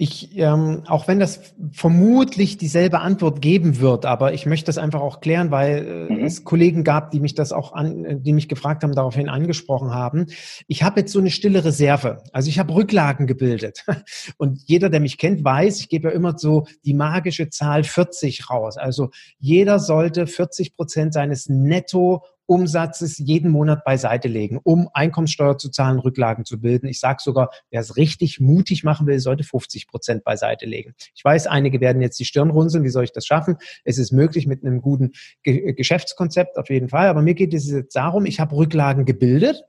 ich, 0.00 0.38
ähm, 0.38 0.84
auch 0.86 1.08
wenn 1.08 1.20
das 1.20 1.40
vermutlich 1.72 2.56
dieselbe 2.56 3.00
Antwort 3.00 3.42
geben 3.42 3.80
wird, 3.80 4.06
aber 4.06 4.32
ich 4.32 4.46
möchte 4.46 4.66
das 4.66 4.78
einfach 4.78 5.02
auch 5.02 5.20
klären, 5.20 5.50
weil 5.50 6.08
äh, 6.10 6.12
mhm. 6.12 6.24
es 6.24 6.42
Kollegen 6.44 6.84
gab, 6.84 7.10
die 7.10 7.20
mich 7.20 7.34
das 7.34 7.52
auch 7.52 7.74
an, 7.74 8.22
die 8.22 8.32
mich 8.32 8.48
gefragt 8.48 8.82
haben, 8.82 8.94
daraufhin 8.94 9.28
angesprochen 9.28 9.92
haben. 9.92 10.26
Ich 10.68 10.82
habe 10.82 11.00
jetzt 11.00 11.12
so 11.12 11.18
eine 11.18 11.30
stille 11.30 11.66
Reserve. 11.66 12.22
Also 12.32 12.48
ich 12.48 12.58
habe 12.58 12.74
Rücklagen 12.74 13.26
gebildet. 13.26 13.84
Und 14.38 14.62
jeder, 14.64 14.88
der 14.88 15.00
mich 15.00 15.18
kennt, 15.18 15.44
weiß, 15.44 15.80
ich 15.80 15.90
gebe 15.90 16.08
ja 16.08 16.14
immer 16.14 16.38
so 16.38 16.66
die 16.82 16.94
magische 16.94 17.50
Zahl 17.50 17.84
40 17.84 18.48
raus. 18.48 18.78
Also 18.78 19.10
jeder 19.38 19.78
sollte 19.78 20.26
40 20.26 20.76
Prozent 20.76 21.12
seines 21.12 21.50
Netto 21.50 22.24
Umsatzes 22.50 23.18
jeden 23.18 23.52
Monat 23.52 23.84
beiseite 23.84 24.26
legen, 24.26 24.58
um 24.64 24.88
Einkommenssteuer 24.92 25.56
zu 25.56 25.70
zahlen, 25.70 26.00
Rücklagen 26.00 26.44
zu 26.44 26.60
bilden. 26.60 26.88
Ich 26.88 26.98
sage 26.98 27.18
sogar, 27.22 27.50
wer 27.70 27.80
es 27.80 27.96
richtig 27.96 28.40
mutig 28.40 28.82
machen 28.82 29.06
will, 29.06 29.20
sollte 29.20 29.44
50 29.44 29.86
Prozent 29.86 30.24
beiseite 30.24 30.66
legen. 30.66 30.94
Ich 31.14 31.24
weiß, 31.24 31.46
einige 31.46 31.80
werden 31.80 32.02
jetzt 32.02 32.18
die 32.18 32.24
Stirn 32.24 32.50
runzeln. 32.50 32.82
Wie 32.82 32.88
soll 32.88 33.04
ich 33.04 33.12
das 33.12 33.24
schaffen? 33.24 33.56
Es 33.84 33.98
ist 33.98 34.10
möglich 34.10 34.48
mit 34.48 34.64
einem 34.64 34.80
guten 34.80 35.12
Ge 35.44 35.74
Geschäftskonzept 35.74 36.58
auf 36.58 36.70
jeden 36.70 36.88
Fall. 36.88 37.06
Aber 37.06 37.22
mir 37.22 37.34
geht 37.34 37.54
es 37.54 37.70
jetzt 37.70 37.94
darum, 37.94 38.26
ich 38.26 38.40
habe 38.40 38.56
Rücklagen 38.56 39.04
gebildet 39.04 39.62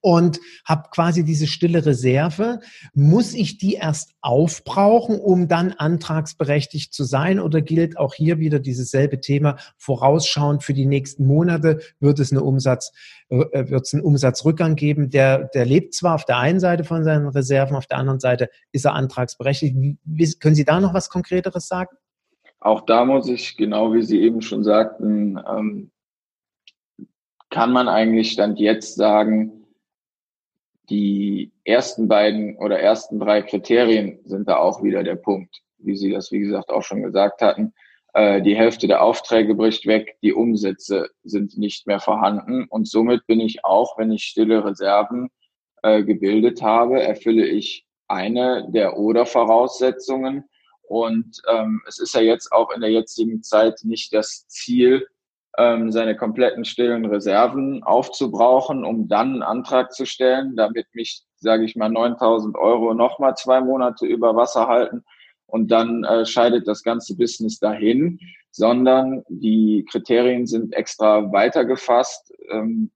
und 0.00 0.40
habe 0.64 0.88
quasi 0.90 1.24
diese 1.24 1.46
stille 1.46 1.84
Reserve. 1.84 2.60
Muss 2.94 3.34
ich 3.34 3.58
die 3.58 3.74
erst 3.74 4.14
aufbrauchen, 4.20 5.18
um 5.18 5.48
dann 5.48 5.72
antragsberechtigt 5.72 6.92
zu 6.92 7.04
sein? 7.04 7.40
Oder 7.40 7.60
gilt 7.60 7.98
auch 7.98 8.14
hier 8.14 8.38
wieder 8.38 8.58
dieses 8.58 8.90
selbe 8.90 9.20
Thema 9.20 9.56
vorausschauend 9.76 10.62
für 10.62 10.74
die 10.74 10.86
nächsten 10.86 11.26
Monate? 11.26 11.80
Wird 12.00 12.18
es, 12.18 12.32
eine 12.32 12.42
Umsatz, 12.42 12.92
äh, 13.28 13.68
wird 13.70 13.86
es 13.86 13.94
einen 13.94 14.02
Umsatzrückgang 14.02 14.76
geben? 14.76 15.10
Der, 15.10 15.44
der 15.54 15.66
lebt 15.66 15.94
zwar 15.94 16.14
auf 16.14 16.24
der 16.24 16.38
einen 16.38 16.60
Seite 16.60 16.84
von 16.84 17.04
seinen 17.04 17.28
Reserven, 17.28 17.76
auf 17.76 17.86
der 17.86 17.98
anderen 17.98 18.20
Seite 18.20 18.48
ist 18.72 18.84
er 18.84 18.94
antragsberechtigt. 18.94 19.76
Wie, 20.04 20.32
können 20.34 20.54
Sie 20.54 20.64
da 20.64 20.80
noch 20.80 20.94
was 20.94 21.08
Konkreteres 21.08 21.68
sagen? 21.68 21.96
Auch 22.60 22.80
da 22.86 23.04
muss 23.04 23.28
ich, 23.28 23.58
genau 23.58 23.92
wie 23.92 24.02
Sie 24.02 24.22
eben 24.22 24.40
schon 24.40 24.64
sagten, 24.64 25.38
ähm, 25.46 25.90
kann 27.50 27.72
man 27.72 27.88
eigentlich 27.88 28.32
Stand 28.32 28.58
jetzt 28.58 28.96
sagen, 28.96 29.63
die 30.90 31.52
ersten 31.64 32.08
beiden 32.08 32.56
oder 32.56 32.78
ersten 32.78 33.18
drei 33.18 33.42
Kriterien 33.42 34.18
sind 34.24 34.48
da 34.48 34.58
auch 34.58 34.82
wieder 34.82 35.02
der 35.02 35.16
Punkt, 35.16 35.62
wie 35.78 35.96
Sie 35.96 36.10
das, 36.10 36.30
wie 36.32 36.40
gesagt, 36.40 36.70
auch 36.70 36.82
schon 36.82 37.02
gesagt 37.02 37.42
hatten. 37.42 37.72
Äh, 38.12 38.42
die 38.42 38.56
Hälfte 38.56 38.86
der 38.86 39.02
Aufträge 39.02 39.54
bricht 39.54 39.86
weg, 39.86 40.16
die 40.22 40.32
Umsätze 40.32 41.08
sind 41.22 41.58
nicht 41.58 41.86
mehr 41.86 42.00
vorhanden 42.00 42.66
und 42.68 42.88
somit 42.88 43.26
bin 43.26 43.40
ich 43.40 43.64
auch, 43.64 43.98
wenn 43.98 44.12
ich 44.12 44.24
stille 44.24 44.64
Reserven 44.64 45.30
äh, 45.82 46.02
gebildet 46.04 46.62
habe, 46.62 47.02
erfülle 47.02 47.46
ich 47.46 47.86
eine 48.08 48.66
der 48.70 48.98
Oder-Voraussetzungen. 48.98 50.44
Und 50.86 51.40
ähm, 51.48 51.82
es 51.88 51.98
ist 51.98 52.14
ja 52.14 52.20
jetzt 52.20 52.52
auch 52.52 52.70
in 52.70 52.82
der 52.82 52.90
jetzigen 52.90 53.42
Zeit 53.42 53.80
nicht 53.82 54.12
das 54.12 54.46
Ziel, 54.48 55.06
ähm, 55.58 55.92
seine 55.92 56.16
kompletten 56.16 56.64
stillen 56.64 57.04
Reserven 57.04 57.82
aufzubrauchen, 57.82 58.84
um 58.84 59.08
dann 59.08 59.34
einen 59.34 59.42
Antrag 59.42 59.92
zu 59.92 60.04
stellen, 60.06 60.56
damit 60.56 60.86
mich, 60.94 61.22
sage 61.36 61.64
ich 61.64 61.76
mal, 61.76 61.88
9000 61.88 62.56
Euro 62.56 62.94
nochmal 62.94 63.36
zwei 63.36 63.60
Monate 63.60 64.06
über 64.06 64.34
Wasser 64.34 64.66
halten 64.66 65.04
und 65.46 65.70
dann 65.70 66.04
äh, 66.04 66.26
scheidet 66.26 66.66
das 66.66 66.82
ganze 66.82 67.16
Business 67.16 67.58
dahin, 67.58 68.18
sondern 68.50 69.24
die 69.28 69.84
Kriterien 69.90 70.46
sind 70.46 70.72
extra 70.74 71.32
weitergefasst, 71.32 72.32
ähm, 72.50 72.90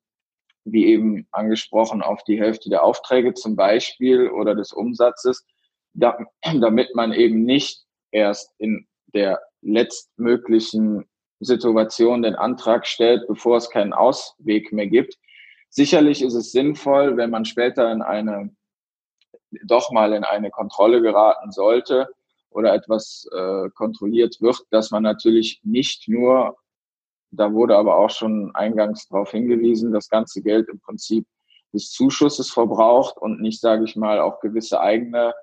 wie 0.64 0.86
eben 0.86 1.26
angesprochen, 1.30 2.02
auf 2.02 2.22
die 2.24 2.38
Hälfte 2.38 2.68
der 2.68 2.82
Aufträge 2.82 3.34
zum 3.34 3.56
Beispiel 3.56 4.28
oder 4.30 4.54
des 4.54 4.72
Umsatzes, 4.72 5.46
da, 5.94 6.18
damit 6.60 6.94
man 6.94 7.12
eben 7.12 7.44
nicht 7.44 7.84
erst 8.10 8.52
in 8.58 8.86
der 9.14 9.40
letztmöglichen 9.62 11.08
Situation 11.40 12.22
den 12.22 12.34
Antrag 12.34 12.86
stellt, 12.86 13.26
bevor 13.28 13.56
es 13.56 13.70
keinen 13.70 13.92
Ausweg 13.92 14.72
mehr 14.72 14.86
gibt. 14.86 15.18
Sicherlich 15.70 16.22
ist 16.22 16.34
es 16.34 16.52
sinnvoll, 16.52 17.16
wenn 17.16 17.30
man 17.30 17.44
später 17.44 17.90
in 17.92 18.02
eine, 18.02 18.50
doch 19.64 19.90
mal 19.92 20.12
in 20.12 20.24
eine 20.24 20.50
Kontrolle 20.50 21.02
geraten 21.02 21.52
sollte 21.52 22.08
oder 22.50 22.74
etwas 22.74 23.28
äh, 23.32 23.68
kontrolliert 23.70 24.40
wird, 24.40 24.60
dass 24.70 24.90
man 24.90 25.02
natürlich 25.02 25.60
nicht 25.62 26.08
nur, 26.08 26.56
da 27.30 27.52
wurde 27.52 27.76
aber 27.76 27.96
auch 27.96 28.10
schon 28.10 28.54
eingangs 28.54 29.08
darauf 29.08 29.30
hingewiesen, 29.30 29.92
das 29.92 30.08
ganze 30.08 30.42
Geld 30.42 30.68
im 30.68 30.80
Prinzip 30.80 31.26
des 31.72 31.90
Zuschusses 31.90 32.50
verbraucht 32.50 33.18
und 33.18 33.40
nicht, 33.40 33.60
sage 33.60 33.84
ich 33.84 33.96
mal, 33.96 34.20
auch 34.20 34.40
gewisse 34.40 34.80
eigene 34.80 35.34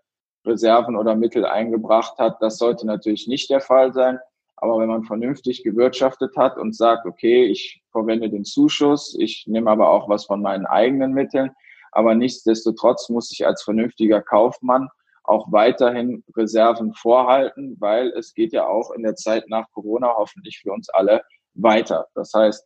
Reserven 0.43 0.95
oder 0.95 1.15
Mittel 1.15 1.45
eingebracht 1.45 2.17
hat. 2.17 2.41
Das 2.41 2.57
sollte 2.57 2.85
natürlich 2.85 3.27
nicht 3.27 3.49
der 3.49 3.61
Fall 3.61 3.93
sein. 3.93 4.19
Aber 4.57 4.79
wenn 4.79 4.87
man 4.87 5.03
vernünftig 5.03 5.63
gewirtschaftet 5.63 6.35
hat 6.37 6.57
und 6.57 6.75
sagt, 6.75 7.05
okay, 7.05 7.45
ich 7.45 7.83
verwende 7.91 8.29
den 8.29 8.45
Zuschuss, 8.45 9.15
ich 9.19 9.45
nehme 9.47 9.69
aber 9.69 9.89
auch 9.89 10.07
was 10.07 10.25
von 10.25 10.41
meinen 10.41 10.65
eigenen 10.65 11.13
Mitteln, 11.13 11.51
aber 11.91 12.15
nichtsdestotrotz 12.15 13.09
muss 13.09 13.31
ich 13.31 13.45
als 13.45 13.63
vernünftiger 13.63 14.21
Kaufmann 14.21 14.89
auch 15.23 15.51
weiterhin 15.51 16.23
Reserven 16.35 16.93
vorhalten, 16.93 17.77
weil 17.79 18.09
es 18.09 18.33
geht 18.33 18.53
ja 18.53 18.67
auch 18.67 18.91
in 18.91 19.03
der 19.03 19.15
Zeit 19.15 19.49
nach 19.49 19.69
Corona 19.71 20.13
hoffentlich 20.15 20.59
für 20.59 20.71
uns 20.71 20.89
alle 20.89 21.23
weiter. 21.55 22.07
Das 22.13 22.33
heißt, 22.33 22.65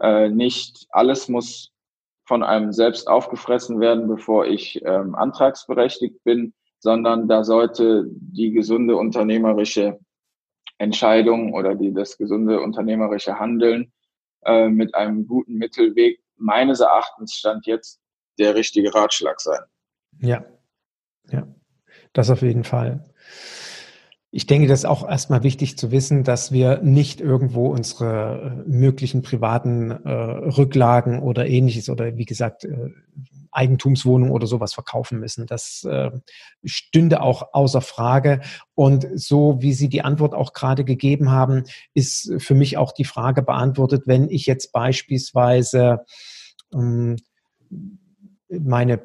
äh, 0.00 0.28
nicht 0.28 0.86
alles 0.90 1.28
muss 1.28 1.70
von 2.26 2.42
einem 2.42 2.72
selbst 2.72 3.08
aufgefressen 3.08 3.80
werden, 3.80 4.08
bevor 4.08 4.46
ich 4.46 4.82
ähm, 4.84 5.14
antragsberechtigt 5.14 6.22
bin, 6.24 6.54
sondern 6.78 7.28
da 7.28 7.44
sollte 7.44 8.06
die 8.08 8.50
gesunde 8.50 8.96
unternehmerische 8.96 9.98
Entscheidung 10.82 11.54
oder 11.54 11.74
die, 11.74 11.94
das 11.94 12.18
gesunde 12.18 12.60
unternehmerische 12.60 13.38
Handeln 13.38 13.92
äh, 14.44 14.68
mit 14.68 14.94
einem 14.94 15.26
guten 15.26 15.54
Mittelweg 15.54 16.20
meines 16.36 16.80
Erachtens 16.80 17.34
stand 17.34 17.66
jetzt 17.66 18.00
der 18.38 18.54
richtige 18.54 18.92
Ratschlag 18.92 19.40
sein. 19.40 19.60
Ja, 20.18 20.44
ja, 21.30 21.46
das 22.12 22.30
auf 22.30 22.42
jeden 22.42 22.64
Fall. 22.64 23.08
Ich 24.34 24.46
denke, 24.46 24.66
das 24.66 24.80
ist 24.80 24.84
auch 24.86 25.06
erstmal 25.06 25.42
wichtig 25.42 25.76
zu 25.76 25.90
wissen, 25.90 26.24
dass 26.24 26.52
wir 26.52 26.80
nicht 26.82 27.20
irgendwo 27.20 27.66
unsere 27.66 28.64
äh, 28.66 28.68
möglichen 28.68 29.20
privaten 29.20 29.90
äh, 29.90 30.10
Rücklagen 30.10 31.20
oder 31.20 31.46
ähnliches 31.46 31.90
oder 31.90 32.16
wie 32.16 32.24
gesagt 32.24 32.64
äh, 32.64 32.88
Eigentumswohnung 33.50 34.30
oder 34.30 34.46
sowas 34.46 34.72
verkaufen 34.72 35.20
müssen. 35.20 35.46
Das 35.46 35.84
äh, 35.84 36.10
stünde 36.64 37.20
auch 37.20 37.52
außer 37.52 37.82
Frage. 37.82 38.40
Und 38.74 39.06
so 39.14 39.60
wie 39.60 39.74
Sie 39.74 39.90
die 39.90 40.00
Antwort 40.00 40.32
auch 40.32 40.54
gerade 40.54 40.84
gegeben 40.84 41.30
haben, 41.30 41.64
ist 41.92 42.32
für 42.38 42.54
mich 42.54 42.78
auch 42.78 42.92
die 42.92 43.04
Frage 43.04 43.42
beantwortet, 43.42 44.04
wenn 44.06 44.30
ich 44.30 44.46
jetzt 44.46 44.72
beispielsweise 44.72 46.06
ähm, 46.72 47.16
meine 48.60 49.00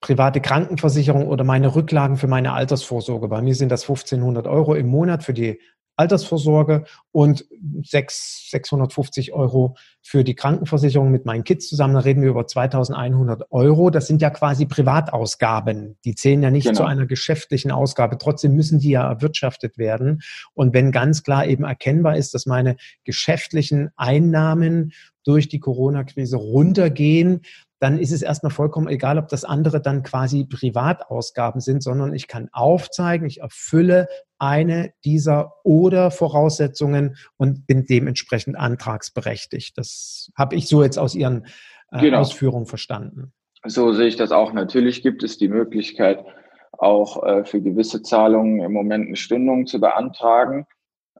private 0.00 0.40
Krankenversicherung 0.40 1.28
oder 1.28 1.44
meine 1.44 1.74
Rücklagen 1.74 2.16
für 2.16 2.26
meine 2.26 2.52
Altersvorsorge. 2.52 3.28
Bei 3.28 3.42
mir 3.42 3.54
sind 3.54 3.70
das 3.70 3.82
1500 3.82 4.46
Euro 4.46 4.74
im 4.74 4.88
Monat 4.88 5.22
für 5.22 5.32
die 5.32 5.60
Altersvorsorge 6.00 6.84
und 7.12 7.44
6, 7.82 8.48
650 8.50 9.34
Euro 9.34 9.76
für 10.00 10.24
die 10.24 10.34
Krankenversicherung 10.34 11.10
mit 11.10 11.26
meinen 11.26 11.44
Kids 11.44 11.68
zusammen. 11.68 11.92
Da 11.92 12.00
reden 12.00 12.22
wir 12.22 12.30
über 12.30 12.46
2100 12.46 13.52
Euro. 13.52 13.90
Das 13.90 14.06
sind 14.06 14.22
ja 14.22 14.30
quasi 14.30 14.64
Privatausgaben. 14.64 15.98
Die 16.06 16.14
zählen 16.14 16.42
ja 16.42 16.50
nicht 16.50 16.64
genau. 16.64 16.78
zu 16.78 16.84
einer 16.84 17.04
geschäftlichen 17.04 17.70
Ausgabe. 17.70 18.16
Trotzdem 18.16 18.54
müssen 18.54 18.78
die 18.78 18.90
ja 18.90 19.06
erwirtschaftet 19.06 19.76
werden. 19.76 20.22
Und 20.54 20.72
wenn 20.72 20.90
ganz 20.90 21.22
klar 21.22 21.46
eben 21.46 21.64
erkennbar 21.64 22.16
ist, 22.16 22.32
dass 22.32 22.46
meine 22.46 22.76
geschäftlichen 23.04 23.90
Einnahmen 23.96 24.92
durch 25.24 25.48
die 25.48 25.60
Corona-Krise 25.60 26.38
runtergehen, 26.38 27.42
dann 27.80 27.98
ist 27.98 28.12
es 28.12 28.20
erstmal 28.22 28.52
vollkommen 28.52 28.88
egal, 28.88 29.18
ob 29.18 29.28
das 29.28 29.44
andere 29.44 29.80
dann 29.80 30.02
quasi 30.02 30.44
Privatausgaben 30.44 31.60
sind, 31.62 31.82
sondern 31.82 32.14
ich 32.14 32.28
kann 32.28 32.50
aufzeigen, 32.52 33.26
ich 33.26 33.40
erfülle 33.40 34.06
eine 34.38 34.92
dieser 35.04 35.54
oder 35.64 36.10
Voraussetzungen 36.10 37.16
und 37.38 37.66
bin 37.66 37.86
dementsprechend 37.86 38.56
antragsberechtigt. 38.56 39.78
Das 39.78 40.30
habe 40.36 40.56
ich 40.56 40.68
so 40.68 40.82
jetzt 40.82 40.98
aus 40.98 41.14
Ihren 41.14 41.46
äh, 41.90 42.00
genau. 42.00 42.18
Ausführungen 42.18 42.66
verstanden. 42.66 43.32
So 43.66 43.92
sehe 43.92 44.06
ich 44.06 44.16
das 44.16 44.30
auch. 44.30 44.52
Natürlich 44.52 45.02
gibt 45.02 45.22
es 45.22 45.38
die 45.38 45.48
Möglichkeit, 45.48 46.24
auch 46.72 47.22
äh, 47.24 47.44
für 47.44 47.62
gewisse 47.62 48.02
Zahlungen 48.02 48.60
im 48.60 48.72
Moment 48.72 49.06
eine 49.06 49.16
Stundung 49.16 49.66
zu 49.66 49.80
beantragen. 49.80 50.66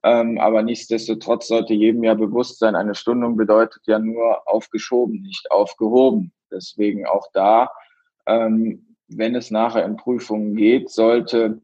Ähm, 0.03 0.39
aber 0.39 0.63
nichtsdestotrotz 0.63 1.49
sollte 1.49 1.75
jedem 1.75 2.05
ja 2.05 2.15
bewusst 2.15 2.59
sein, 2.59 2.75
eine 2.75 2.95
Stundung 2.95 3.37
bedeutet 3.37 3.83
ja 3.87 3.99
nur 3.99 4.49
aufgeschoben, 4.49 5.21
nicht 5.21 5.51
aufgehoben. 5.51 6.33
Deswegen 6.51 7.07
auch 7.07 7.29
da, 7.33 7.71
ähm, 8.27 8.97
wenn 9.09 9.35
es 9.35 9.51
nachher 9.51 9.85
in 9.85 9.97
Prüfungen 9.97 10.55
geht, 10.55 10.91
sollte 10.91 11.61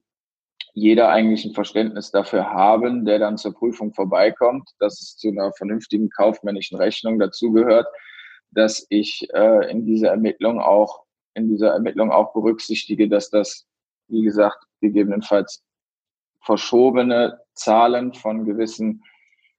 jeder 0.73 1.09
eigentlich 1.09 1.45
ein 1.45 1.55
Verständnis 1.55 2.11
dafür 2.11 2.53
haben, 2.53 3.05
der 3.05 3.19
dann 3.19 3.39
zur 3.39 3.55
Prüfung 3.55 3.95
vorbeikommt, 3.95 4.69
dass 4.79 5.01
es 5.01 5.17
zu 5.17 5.29
einer 5.29 5.53
vernünftigen 5.53 6.11
kaufmännischen 6.11 6.77
Rechnung 6.77 7.19
dazugehört, 7.19 7.87
dass 8.51 8.87
ich 8.91 9.29
äh, 9.33 9.71
in 9.71 9.87
dieser 9.87 10.11
Ermittlung 10.11 10.61
auch 10.61 11.07
in 11.37 11.49
dieser 11.49 11.73
Ermittlung 11.73 12.11
auch 12.11 12.33
berücksichtige, 12.33 13.09
dass 13.09 13.31
das, 13.31 13.67
wie 14.09 14.23
gesagt, 14.23 14.67
gegebenenfalls 14.81 15.63
verschobene 16.41 17.41
Zahlen 17.55 18.15
von 18.15 18.45
gewissen 18.45 19.03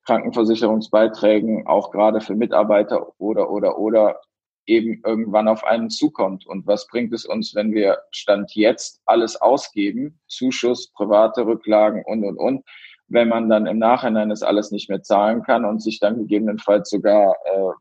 Krankenversicherungsbeiträgen 0.05 1.67
auch 1.67 1.91
gerade 1.91 2.21
für 2.21 2.33
Mitarbeiter 2.35 3.13
oder 3.19 3.51
oder 3.51 3.77
oder 3.77 4.21
eben 4.67 5.01
irgendwann 5.05 5.47
auf 5.47 5.63
einen 5.63 5.89
zukommt. 5.89 6.45
Und 6.45 6.67
was 6.67 6.87
bringt 6.87 7.13
es 7.13 7.25
uns, 7.25 7.55
wenn 7.55 7.73
wir 7.73 7.99
Stand 8.11 8.53
jetzt 8.53 9.01
alles 9.05 9.35
ausgeben, 9.37 10.19
Zuschuss, 10.27 10.91
private 10.93 11.45
Rücklagen 11.45 12.03
und, 12.05 12.23
und, 12.23 12.37
und, 12.37 12.65
wenn 13.09 13.29
man 13.29 13.49
dann 13.49 13.65
im 13.65 13.79
Nachhinein 13.79 14.29
das 14.29 14.43
alles 14.43 14.71
nicht 14.71 14.89
mehr 14.89 15.01
zahlen 15.01 15.41
kann 15.41 15.63
und 15.63 15.81
sich 15.81 15.99
dann 15.99 16.17
gegebenenfalls 16.17 16.89
sogar 16.89 17.35
äh, 17.45 17.71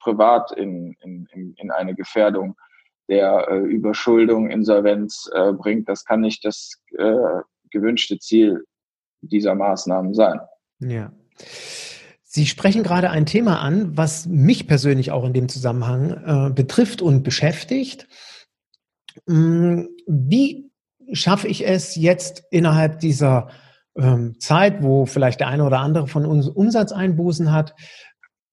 privat 0.00 0.52
in, 0.52 0.96
in, 1.02 1.54
in 1.56 1.70
eine 1.70 1.94
Gefährdung 1.94 2.56
der 3.08 3.48
äh, 3.50 3.58
Überschuldung, 3.58 4.48
Insolvenz 4.48 5.28
äh, 5.34 5.52
bringt. 5.52 5.88
Das 5.88 6.04
kann 6.04 6.20
nicht 6.20 6.44
das 6.44 6.80
äh, 6.96 7.42
gewünschte 7.70 8.18
Ziel 8.18 8.64
dieser 9.20 9.54
Maßnahmen 9.54 10.14
sein. 10.14 10.40
Ja. 10.78 11.12
Sie 12.32 12.46
sprechen 12.46 12.84
gerade 12.84 13.10
ein 13.10 13.26
Thema 13.26 13.58
an, 13.58 13.96
was 13.96 14.26
mich 14.26 14.68
persönlich 14.68 15.10
auch 15.10 15.24
in 15.24 15.32
dem 15.32 15.48
Zusammenhang 15.48 16.10
äh, 16.12 16.50
betrifft 16.54 17.02
und 17.02 17.24
beschäftigt. 17.24 18.06
Mm, 19.26 19.86
wie 20.06 20.70
schaffe 21.12 21.48
ich 21.48 21.66
es 21.66 21.96
jetzt 21.96 22.44
innerhalb 22.52 23.00
dieser 23.00 23.48
ähm, 23.96 24.38
Zeit, 24.38 24.80
wo 24.80 25.06
vielleicht 25.06 25.40
der 25.40 25.48
eine 25.48 25.64
oder 25.64 25.80
andere 25.80 26.06
von 26.06 26.24
uns 26.24 26.48
Umsatzeinbußen 26.48 27.50
hat, 27.50 27.74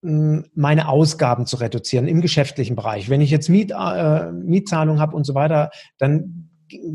mm, 0.02 0.40
meine 0.56 0.88
Ausgaben 0.90 1.46
zu 1.46 1.58
reduzieren 1.58 2.08
im 2.08 2.22
geschäftlichen 2.22 2.76
Bereich. 2.76 3.10
Wenn 3.10 3.22
ich 3.22 3.30
jetzt 3.30 3.48
Miet, 3.48 3.74
äh, 3.78 4.32
Mietzahlung 4.32 5.00
habe 5.00 5.16
und 5.16 5.24
so 5.24 5.36
weiter, 5.36 5.70
dann 6.00 6.50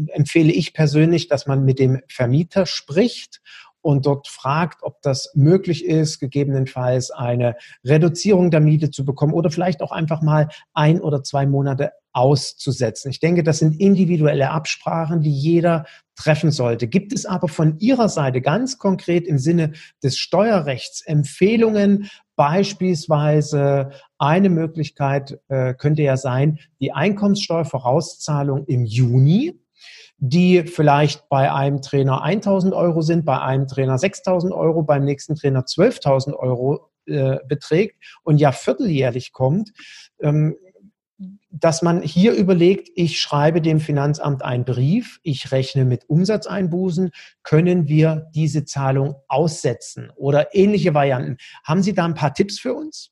empfehle 0.09 0.51
ich 0.51 0.74
persönlich, 0.74 1.28
dass 1.28 1.47
man 1.47 1.64
mit 1.64 1.78
dem 1.78 2.01
Vermieter 2.09 2.66
spricht 2.66 3.41
und 3.83 4.07
dort 4.07 4.28
fragt, 4.28 4.83
ob 4.83 5.03
das 5.03 5.30
möglich 5.35 5.85
ist, 5.85 6.20
gegebenenfalls 6.20 7.11
eine 7.11 7.57
Reduzierung 7.85 8.51
der 8.51 8.61
Miete 8.61 8.91
zu 8.91 9.05
bekommen 9.05 9.35
oder 9.35 9.51
vielleicht 9.51 9.83
auch 9.83 9.93
einfach 9.93 10.22
mal 10.22 10.49
ein 10.72 11.01
oder 11.01 11.22
zwei 11.22 11.47
Monate 11.47 11.93
auszusetzen. 12.12 13.11
Ich 13.11 13.20
denke, 13.20 13.43
das 13.43 13.59
sind 13.59 13.80
individuelle 13.80 14.51
Absprachen, 14.51 15.22
die 15.22 15.33
jeder 15.33 15.87
treffen 16.14 16.51
sollte. 16.51 16.87
Gibt 16.87 17.12
es 17.12 17.24
aber 17.24 17.49
von 17.49 17.78
Ihrer 17.78 18.09
Seite 18.09 18.43
ganz 18.43 18.78
konkret 18.78 19.26
im 19.26 19.39
Sinne 19.39 19.72
des 20.03 20.18
Steuerrechts 20.18 21.03
Empfehlungen, 21.07 22.11
beispielsweise 22.37 23.91
eine 24.18 24.51
Möglichkeit 24.51 25.39
äh, 25.49 25.74
könnte 25.74 26.03
ja 26.03 26.16
sein, 26.16 26.59
die 26.80 26.93
Einkommenssteuervorauszahlung 26.93 28.66
im 28.66 28.85
Juni 28.85 29.62
die 30.25 30.62
vielleicht 30.68 31.29
bei 31.29 31.53
einem 31.53 31.83
Trainer 31.83 32.23
1000 32.23 32.75
Euro 32.75 33.01
sind, 33.01 33.25
bei 33.25 33.41
einem 33.41 33.66
Trainer 33.66 33.99
6000 33.99 34.53
Euro, 34.53 34.85
beim 34.85 35.05
nächsten 35.05 35.35
Trainer 35.35 35.64
12.000 35.64 36.35
Euro 36.35 36.91
äh, 37.07 37.39
beträgt 37.49 37.97
und 38.23 38.41
ja 38.41 38.53
vierteljährlich 38.53 39.33
kommt, 39.33 39.73
ähm, 40.20 40.55
dass 41.51 41.83
man 41.83 42.03
hier 42.03 42.35
überlegt, 42.35 42.89
ich 42.95 43.20
schreibe 43.20 43.61
dem 43.61 43.81
Finanzamt 43.81 44.45
einen 44.45 44.64
Brief, 44.64 45.18
ich 45.25 45.51
rechne 45.51 45.85
mit 45.85 46.09
Umsatzeinbußen, 46.09 47.11
können 47.43 47.89
wir 47.89 48.29
diese 48.33 48.64
Zahlung 48.64 49.16
aussetzen 49.27 50.12
oder 50.14 50.55
ähnliche 50.55 50.95
Varianten. 50.95 51.37
Haben 51.64 51.83
Sie 51.83 51.95
da 51.95 52.05
ein 52.05 52.14
paar 52.14 52.33
Tipps 52.33 52.61
für 52.61 52.75
uns? 52.75 53.11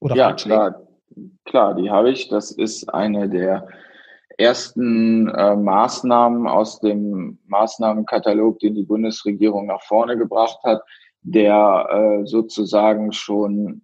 Oder 0.00 0.16
ja, 0.16 0.32
klar, 0.32 0.88
klar, 1.44 1.74
die 1.74 1.90
habe 1.90 2.10
ich. 2.10 2.28
Das 2.28 2.50
ist 2.50 2.88
eine 2.88 3.28
der 3.28 3.68
ersten 4.40 5.28
äh, 5.28 5.54
Maßnahmen 5.56 6.46
aus 6.48 6.80
dem 6.80 7.38
Maßnahmenkatalog, 7.46 8.58
den 8.58 8.74
die 8.74 8.84
Bundesregierung 8.84 9.66
nach 9.66 9.82
vorne 9.82 10.16
gebracht 10.16 10.58
hat, 10.64 10.82
der 11.22 11.88
äh, 12.22 12.26
sozusagen 12.26 13.12
schon 13.12 13.82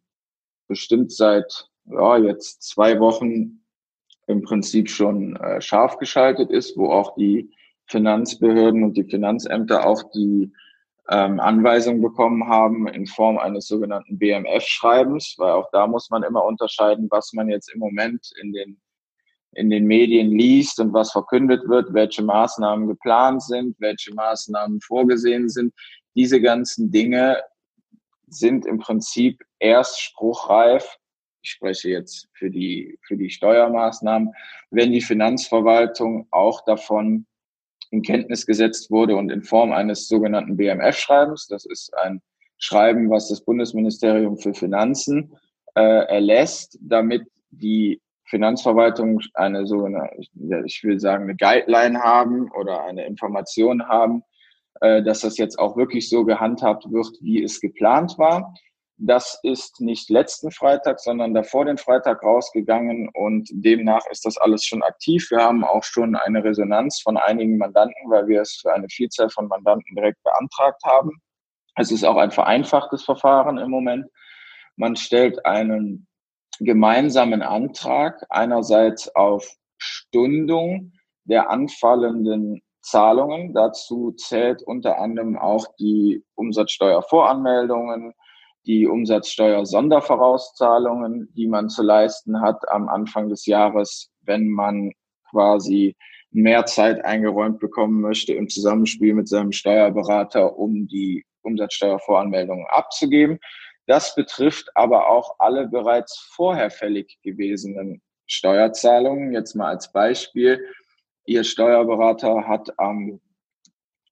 bestimmt 0.69 1.13
seit 1.13 1.69
ja, 1.85 2.17
jetzt 2.17 2.63
zwei 2.63 2.99
Wochen 2.99 3.61
im 4.27 4.43
Prinzip 4.43 4.91
schon 4.91 5.37
äh, 5.37 5.61
scharf 5.61 5.99
geschaltet 5.99 6.51
ist, 6.51 6.77
wo 6.77 6.91
auch 6.91 7.15
die 7.15 7.51
Finanzbehörden 7.87 8.83
und 8.83 8.97
die 8.97 9.05
Finanzämter 9.05 9.87
auch 9.87 10.03
die 10.11 10.51
ähm, 11.09 11.39
Anweisung 11.39 12.03
bekommen 12.03 12.49
haben 12.49 12.89
in 12.89 13.07
Form 13.07 13.39
eines 13.39 13.69
sogenannten 13.69 14.19
BMF-Schreibens, 14.19 15.37
weil 15.39 15.53
auch 15.53 15.71
da 15.71 15.87
muss 15.87 16.11
man 16.11 16.25
immer 16.25 16.45
unterscheiden, 16.45 17.07
was 17.11 17.33
man 17.33 17.49
jetzt 17.49 17.73
im 17.73 17.79
Moment 17.79 18.33
in 18.41 18.53
den 18.53 18.81
in 19.53 19.71
den 19.71 19.87
Medien 19.87 20.31
liest 20.31 20.81
und 20.81 20.93
was 20.93 21.13
verkündet 21.13 21.69
wird, 21.69 21.95
welche 21.95 22.23
Maßnahmen 22.23 22.89
geplant 22.89 23.43
sind, 23.43 23.77
welche 23.79 24.13
Maßnahmen 24.15 24.81
vorgesehen 24.81 25.49
sind. 25.49 25.73
Diese 26.15 26.41
ganzen 26.41 26.91
Dinge 26.91 27.43
sind 28.29 28.67
im 28.67 28.79
Prinzip 28.79 29.43
erst 29.59 30.01
spruchreif, 30.01 30.99
ich 31.43 31.53
spreche 31.53 31.91
jetzt 31.91 32.29
für 32.33 32.51
die, 32.51 32.99
für 33.07 33.17
die 33.17 33.31
Steuermaßnahmen, 33.31 34.33
wenn 34.71 34.91
die 34.91 35.01
Finanzverwaltung 35.01 36.27
auch 36.33 36.65
davon 36.65 37.25
in 37.93 38.03
Kenntnis 38.03 38.47
gesetzt 38.47 38.91
wurde 38.91 39.15
und 39.15 39.31
in 39.31 39.43
Form 39.43 39.73
eines 39.73 40.09
sogenannten 40.09 40.57
BMF-Schreibens, 40.57 41.47
das 41.47 41.65
ist 41.65 41.97
ein 41.99 42.21
Schreiben, 42.59 43.11
was 43.11 43.29
das 43.29 43.45
Bundesministerium 43.45 44.39
für 44.39 44.55
Finanzen 44.55 45.37
äh, 45.77 45.81
erlässt, 45.81 46.79
damit 46.81 47.23
die 47.51 48.01
Finanzverwaltung 48.27 49.21
eine 49.35 49.67
sogenannte, 49.67 50.17
ich 50.65 50.83
will 50.83 50.99
sagen, 50.99 51.25
eine 51.25 51.37
Guideline 51.37 52.01
haben 52.01 52.51
oder 52.53 52.85
eine 52.85 53.07
Information 53.07 53.89
haben, 53.89 54.23
äh, 54.81 55.03
dass 55.03 55.21
das 55.21 55.39
jetzt 55.39 55.59
auch 55.59 55.77
wirklich 55.77 56.09
so 56.09 56.25
gehandhabt 56.25 56.91
wird, 56.91 57.09
wie 57.21 57.43
es 57.43 57.61
geplant 57.61 58.19
war. 58.19 58.55
Das 58.99 59.39
ist 59.43 59.81
nicht 59.81 60.09
letzten 60.09 60.51
Freitag, 60.51 61.01
sondern 61.01 61.35
davor 61.35 61.67
den 61.67 61.77
Freitag 61.77 62.23
rausgegangen 62.23 63.11
und 63.13 63.49
demnach 63.53 64.07
ist 64.11 64.25
das 64.25 64.39
alles 64.39 64.65
schon 64.65 64.83
aktiv. 64.83 65.31
Wir 65.31 65.39
haben 65.39 65.65
auch 65.65 65.85
schon 65.85 66.17
eine 66.17 66.43
Resonanz 66.43 67.03
von 67.03 67.19
einigen 67.19 67.59
Mandanten, 67.59 68.11
weil 68.11 68.27
wir 68.27 68.41
es 68.41 68.59
für 68.63 68.73
eine 68.73 68.89
Vielzahl 68.89 69.29
von 69.29 69.49
Mandanten 69.49 69.95
direkt 69.95 70.23
beantragt 70.23 70.83
haben. 70.85 71.11
Es 71.77 71.93
ist 71.93 72.05
auch 72.05 72.17
ein 72.17 72.31
vereinfachtes 72.31 73.05
Verfahren 73.05 73.59
im 73.59 73.71
Moment. 73.71 74.07
Man 74.77 74.97
stellt 74.97 75.45
einen 75.45 76.07
gemeinsamen 76.61 77.43
Antrag 77.43 78.25
einerseits 78.31 79.15
auf 79.15 79.47
Stundung 79.79 80.93
der 81.25 81.51
anfallenden 81.51 82.63
Zahlungen. 82.81 83.53
Dazu 83.53 84.13
zählt 84.13 84.63
unter 84.63 84.99
anderem 84.99 85.37
auch 85.37 85.67
die 85.79 86.25
Umsatzsteuervoranmeldungen, 86.35 88.15
die 88.67 88.87
Umsatzsteuer-Sondervorauszahlungen, 88.87 91.29
die 91.37 91.47
man 91.47 91.69
zu 91.69 91.83
leisten 91.83 92.41
hat 92.41 92.67
am 92.69 92.89
Anfang 92.89 93.29
des 93.29 93.45
Jahres, 93.47 94.11
wenn 94.23 94.49
man 94.49 94.93
quasi 95.31 95.95
mehr 96.31 96.65
Zeit 96.67 97.05
eingeräumt 97.05 97.61
bekommen 97.61 98.01
möchte 98.01 98.33
im 98.35 98.49
Zusammenspiel 98.49 99.15
mit 99.15 99.29
seinem 99.29 99.53
Steuerberater, 99.53 100.59
um 100.59 100.89
die 100.89 101.25
Umsatzsteuervoranmeldungen 101.43 102.67
abzugeben. 102.69 103.39
Das 103.87 104.15
betrifft 104.15 104.71
aber 104.75 105.09
auch 105.09 105.37
alle 105.39 105.69
bereits 105.69 106.19
vorher 106.35 106.71
fällig 106.71 107.19
gewesenen 107.23 108.03
Steuerzahlungen. 108.27 109.33
Jetzt 109.33 109.55
mal 109.55 109.69
als 109.69 109.93
Beispiel. 109.93 110.65
Ihr 111.25 111.45
Steuerberater 111.45 112.47
hat 112.47 112.79
am 112.79 113.21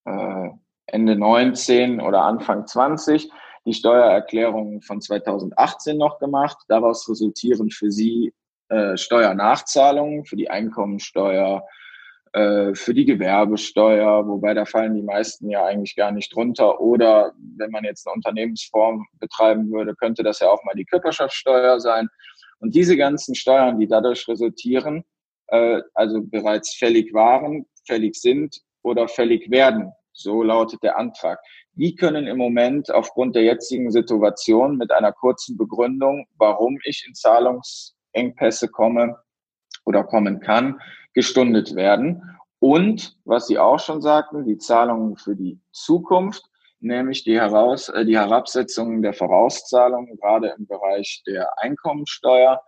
äh, 0.05 0.51
Ende 0.87 1.16
19 1.16 2.01
oder 2.01 2.22
Anfang 2.22 2.66
20 2.66 3.31
die 3.66 3.75
Steuererklärung 3.75 4.83
von 4.83 5.01
2018 5.01 5.97
noch 5.97 6.18
gemacht. 6.18 6.59
Daraus 6.68 7.09
resultieren 7.09 7.70
für 7.70 7.91
Sie 7.91 8.33
äh, 8.68 8.97
Steuernachzahlungen 8.97 10.25
für 10.25 10.37
die 10.37 10.51
Einkommensteuer, 10.51 11.66
äh, 12.35 12.74
für 12.74 12.95
die 12.95 13.05
Gewerbesteuer, 13.05 14.26
wobei 14.26 14.55
da 14.55 14.64
fallen 14.64 14.97
die 14.97 15.03
meisten 15.03 15.49
ja 15.51 15.64
eigentlich 15.64 15.95
gar 15.95 16.11
nicht 16.11 16.35
drunter. 16.35 16.80
Oder 16.80 17.32
wenn 17.57 17.70
man 17.70 17.85
jetzt 17.85 18.09
eine 18.09 18.14
Unternehmensform 18.14 19.07
betreiben 19.20 19.70
würde, 19.70 19.95
könnte 19.95 20.24
das 20.24 20.41
ja 20.41 20.51
auch 20.51 20.64
mal 20.64 20.74
die 20.74 20.85
Körperschaftssteuer 20.85 21.78
sein. 21.78 22.09
Und 22.59 22.74
diese 22.74 22.97
ganzen 22.97 23.37
Steuern, 23.37 23.78
die 23.78 23.87
dadurch 23.87 24.26
resultieren, 24.26 25.05
äh, 25.47 25.80
also 25.95 26.22
bereits 26.24 26.74
fällig 26.74 27.14
waren, 27.14 27.66
fällig 27.87 28.16
sind 28.16 28.62
oder 28.82 29.07
fällig 29.07 29.49
werden, 29.53 29.93
so 30.12 30.43
lautet 30.43 30.82
der 30.82 30.99
Antrag. 30.99 31.39
Die 31.74 31.95
können 31.95 32.26
im 32.26 32.39
Moment 32.39 32.91
aufgrund 32.91 33.37
der 33.37 33.45
jetzigen 33.45 33.93
Situation 33.93 34.76
mit 34.76 34.91
einer 34.91 35.12
kurzen 35.12 35.57
Begründung, 35.57 36.26
warum 36.37 36.80
ich 36.82 37.05
in 37.07 37.14
Zahlungsengpässe 37.14 38.66
komme 38.66 39.18
oder 39.85 40.03
kommen 40.03 40.41
kann, 40.41 40.80
gestundet 41.14 41.74
werden. 41.74 42.22
Und, 42.58 43.16
was 43.24 43.46
Sie 43.46 43.58
auch 43.58 43.78
schon 43.78 44.00
sagten, 44.00 44.44
die 44.44 44.58
Zahlungen 44.58 45.16
für 45.16 45.36
die 45.36 45.60
Zukunft, 45.72 46.44
nämlich 46.80 47.24
die, 47.24 47.38
Heraus 47.38 47.88
äh, 47.88 48.04
die 48.04 48.18
Herabsetzung 48.18 49.02
der 49.02 49.12
Vorauszahlungen, 49.12 50.16
gerade 50.16 50.54
im 50.56 50.66
Bereich 50.66 51.22
der 51.26 51.48
Einkommensteuer, 51.58 52.62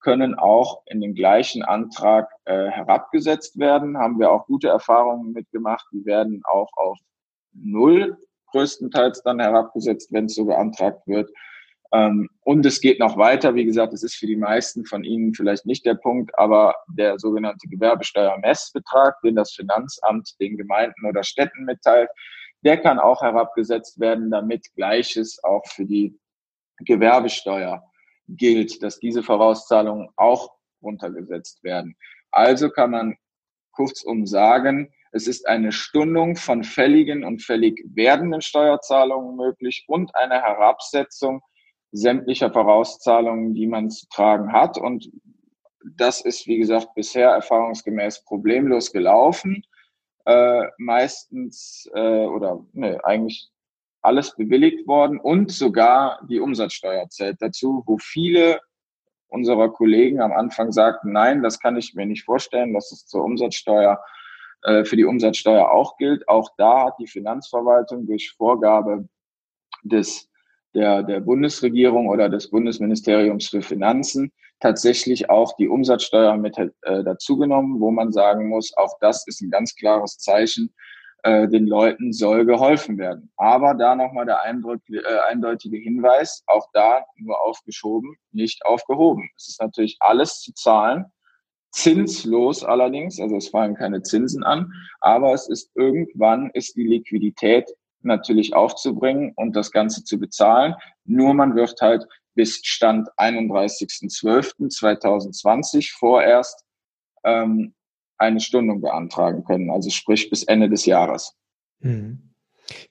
können 0.00 0.34
auch 0.34 0.82
in 0.86 1.00
den 1.00 1.14
gleichen 1.14 1.62
Antrag 1.62 2.28
äh, 2.44 2.68
herabgesetzt 2.68 3.58
werden. 3.58 3.96
Haben 3.98 4.18
wir 4.18 4.32
auch 4.32 4.46
gute 4.46 4.68
Erfahrungen 4.68 5.32
mitgemacht. 5.32 5.86
Die 5.92 6.04
werden 6.04 6.42
auch 6.44 6.70
auf 6.76 6.98
Null 7.52 8.18
größtenteils 8.52 9.22
dann 9.22 9.40
herabgesetzt, 9.40 10.12
wenn 10.12 10.26
es 10.26 10.34
so 10.34 10.44
beantragt 10.44 11.06
wird. 11.06 11.30
Ähm, 11.92 12.30
und 12.44 12.64
es 12.64 12.80
geht 12.80 12.98
noch 12.98 13.18
weiter. 13.18 13.54
Wie 13.54 13.64
gesagt, 13.64 13.92
es 13.92 14.02
ist 14.02 14.14
für 14.14 14.26
die 14.26 14.36
meisten 14.36 14.84
von 14.86 15.04
Ihnen 15.04 15.34
vielleicht 15.34 15.66
nicht 15.66 15.84
der 15.84 15.94
Punkt, 15.94 16.36
aber 16.38 16.74
der 16.88 17.18
sogenannte 17.18 17.68
Gewerbesteuermessbetrag, 17.68 19.20
den 19.22 19.36
das 19.36 19.52
Finanzamt 19.52 20.34
den 20.40 20.56
Gemeinden 20.56 21.06
oder 21.06 21.22
Städten 21.22 21.64
mitteilt, 21.64 22.08
der 22.64 22.78
kann 22.78 22.98
auch 22.98 23.20
herabgesetzt 23.20 24.00
werden, 24.00 24.30
damit 24.30 24.66
Gleiches 24.74 25.42
auch 25.44 25.66
für 25.66 25.84
die 25.84 26.18
Gewerbesteuer 26.78 27.82
gilt, 28.28 28.82
dass 28.82 28.98
diese 28.98 29.22
Vorauszahlungen 29.22 30.08
auch 30.16 30.52
runtergesetzt 30.82 31.62
werden. 31.62 31.96
Also 32.30 32.70
kann 32.70 32.92
man 32.92 33.16
kurzum 33.72 34.26
sagen, 34.26 34.92
es 35.12 35.26
ist 35.26 35.46
eine 35.46 35.72
Stundung 35.72 36.36
von 36.36 36.64
fälligen 36.64 37.24
und 37.24 37.42
fällig 37.42 37.84
werdenden 37.94 38.40
Steuerzahlungen 38.40 39.36
möglich 39.36 39.84
und 39.86 40.14
eine 40.14 40.40
Herabsetzung 40.40 41.42
sämtlicher 41.92 42.52
Vorauszahlungen, 42.52 43.54
die 43.54 43.66
man 43.66 43.90
zu 43.90 44.06
tragen 44.08 44.52
hat. 44.52 44.78
Und 44.78 45.10
das 45.96 46.20
ist, 46.22 46.46
wie 46.46 46.58
gesagt, 46.58 46.94
bisher 46.94 47.30
erfahrungsgemäß 47.30 48.24
problemlos 48.24 48.92
gelaufen. 48.92 49.64
Äh, 50.24 50.64
meistens 50.78 51.90
äh, 51.94 52.26
oder 52.26 52.64
ne, 52.72 53.04
eigentlich 53.04 53.50
alles 54.02 54.34
bewilligt 54.34 54.86
worden 54.86 55.18
und 55.18 55.50
sogar 55.50 56.20
die 56.28 56.40
Umsatzsteuer 56.40 57.08
zählt 57.08 57.40
dazu, 57.40 57.82
wo 57.86 57.98
viele 57.98 58.60
unserer 59.28 59.70
Kollegen 59.70 60.20
am 60.20 60.32
Anfang 60.32 60.72
sagten, 60.72 61.12
nein, 61.12 61.42
das 61.42 61.58
kann 61.58 61.76
ich 61.76 61.94
mir 61.94 62.06
nicht 62.06 62.24
vorstellen, 62.24 62.74
dass 62.74 62.92
es 62.92 63.06
zur 63.06 63.24
Umsatzsteuer 63.24 64.00
äh, 64.62 64.84
für 64.84 64.96
die 64.96 65.04
Umsatzsteuer 65.04 65.70
auch 65.70 65.96
gilt. 65.96 66.28
Auch 66.28 66.50
da 66.56 66.86
hat 66.86 66.94
die 66.98 67.06
Finanzverwaltung 67.06 68.06
durch 68.06 68.32
Vorgabe 68.36 69.08
des, 69.82 70.30
der, 70.74 71.02
der 71.02 71.20
Bundesregierung 71.20 72.08
oder 72.08 72.28
des 72.28 72.50
Bundesministeriums 72.50 73.48
für 73.48 73.62
Finanzen 73.62 74.32
tatsächlich 74.60 75.28
auch 75.28 75.56
die 75.56 75.68
Umsatzsteuer 75.68 76.36
mit 76.36 76.56
äh, 76.56 76.70
dazugenommen, 76.82 77.80
wo 77.80 77.90
man 77.90 78.12
sagen 78.12 78.48
muss, 78.48 78.72
auch 78.76 78.96
das 79.00 79.26
ist 79.26 79.40
ein 79.40 79.50
ganz 79.50 79.74
klares 79.74 80.18
Zeichen, 80.18 80.72
äh, 81.24 81.48
den 81.48 81.66
Leuten 81.66 82.12
soll 82.12 82.46
geholfen 82.46 82.96
werden. 82.98 83.32
Aber 83.36 83.74
da 83.74 83.96
nochmal 83.96 84.26
der 84.26 84.42
Eindruck, 84.42 84.80
äh, 84.88 85.00
eindeutige 85.28 85.78
Hinweis, 85.78 86.44
auch 86.46 86.68
da 86.72 87.04
nur 87.16 87.40
aufgeschoben, 87.42 88.16
nicht 88.30 88.64
aufgehoben. 88.64 89.28
Es 89.36 89.48
ist 89.48 89.60
natürlich 89.60 89.96
alles 90.00 90.40
zu 90.40 90.54
zahlen 90.54 91.06
zinslos 91.72 92.64
allerdings, 92.64 93.18
also 93.18 93.36
es 93.36 93.48
fallen 93.48 93.74
keine 93.74 94.02
Zinsen 94.02 94.44
an, 94.44 94.70
aber 95.00 95.32
es 95.32 95.48
ist 95.48 95.70
irgendwann 95.74 96.50
ist 96.52 96.76
die 96.76 96.86
Liquidität 96.86 97.68
natürlich 98.04 98.54
aufzubringen 98.54 99.32
und 99.36 99.56
das 99.56 99.70
Ganze 99.70 100.04
zu 100.04 100.18
bezahlen. 100.18 100.74
Nur 101.04 101.32
man 101.34 101.54
wird 101.54 101.80
halt 101.80 102.06
bis 102.34 102.60
Stand 102.64 103.08
31.12.2020 103.18 105.92
vorerst 105.98 106.64
ähm, 107.24 107.74
eine 108.18 108.40
Stundung 108.40 108.80
beantragen 108.80 109.44
können, 109.44 109.70
also 109.70 109.90
sprich 109.90 110.30
bis 110.30 110.44
Ende 110.44 110.68
des 110.68 110.86
Jahres. 110.86 111.36
Mhm. 111.80 112.32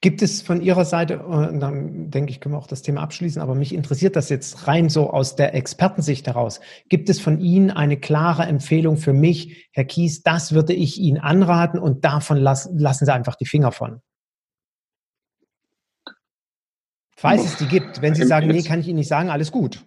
Gibt 0.01 0.21
es 0.21 0.41
von 0.41 0.61
Ihrer 0.61 0.85
Seite, 0.85 1.13
äh, 1.13 1.57
dann 1.57 2.11
denke 2.11 2.31
ich, 2.31 2.39
können 2.39 2.55
wir 2.55 2.59
auch 2.59 2.67
das 2.67 2.81
Thema 2.81 3.01
abschließen, 3.01 3.41
aber 3.41 3.55
mich 3.55 3.73
interessiert 3.73 4.15
das 4.15 4.29
jetzt 4.29 4.67
rein 4.67 4.89
so 4.89 5.09
aus 5.09 5.35
der 5.35 5.55
Expertensicht 5.55 6.27
heraus. 6.27 6.59
Gibt 6.89 7.09
es 7.09 7.19
von 7.19 7.39
Ihnen 7.39 7.71
eine 7.71 7.97
klare 7.97 8.43
Empfehlung 8.43 8.97
für 8.97 9.13
mich, 9.13 9.69
Herr 9.71 9.85
Kies, 9.85 10.23
das 10.23 10.53
würde 10.53 10.73
ich 10.73 10.99
Ihnen 10.99 11.17
anraten 11.17 11.79
und 11.79 12.03
davon 12.03 12.37
lassen, 12.37 12.77
lassen 12.77 13.05
Sie 13.05 13.13
einfach 13.13 13.35
die 13.35 13.45
Finger 13.45 13.71
von? 13.71 14.01
Falls 17.21 17.45
es 17.45 17.55
die 17.57 17.67
gibt, 17.67 18.01
wenn 18.01 18.15
Sie 18.15 18.25
sagen, 18.25 18.47
nee, 18.47 18.63
kann 18.63 18.79
ich 18.79 18.87
Ihnen 18.87 18.97
nicht 18.97 19.07
sagen, 19.07 19.29
alles 19.29 19.51
gut. 19.51 19.85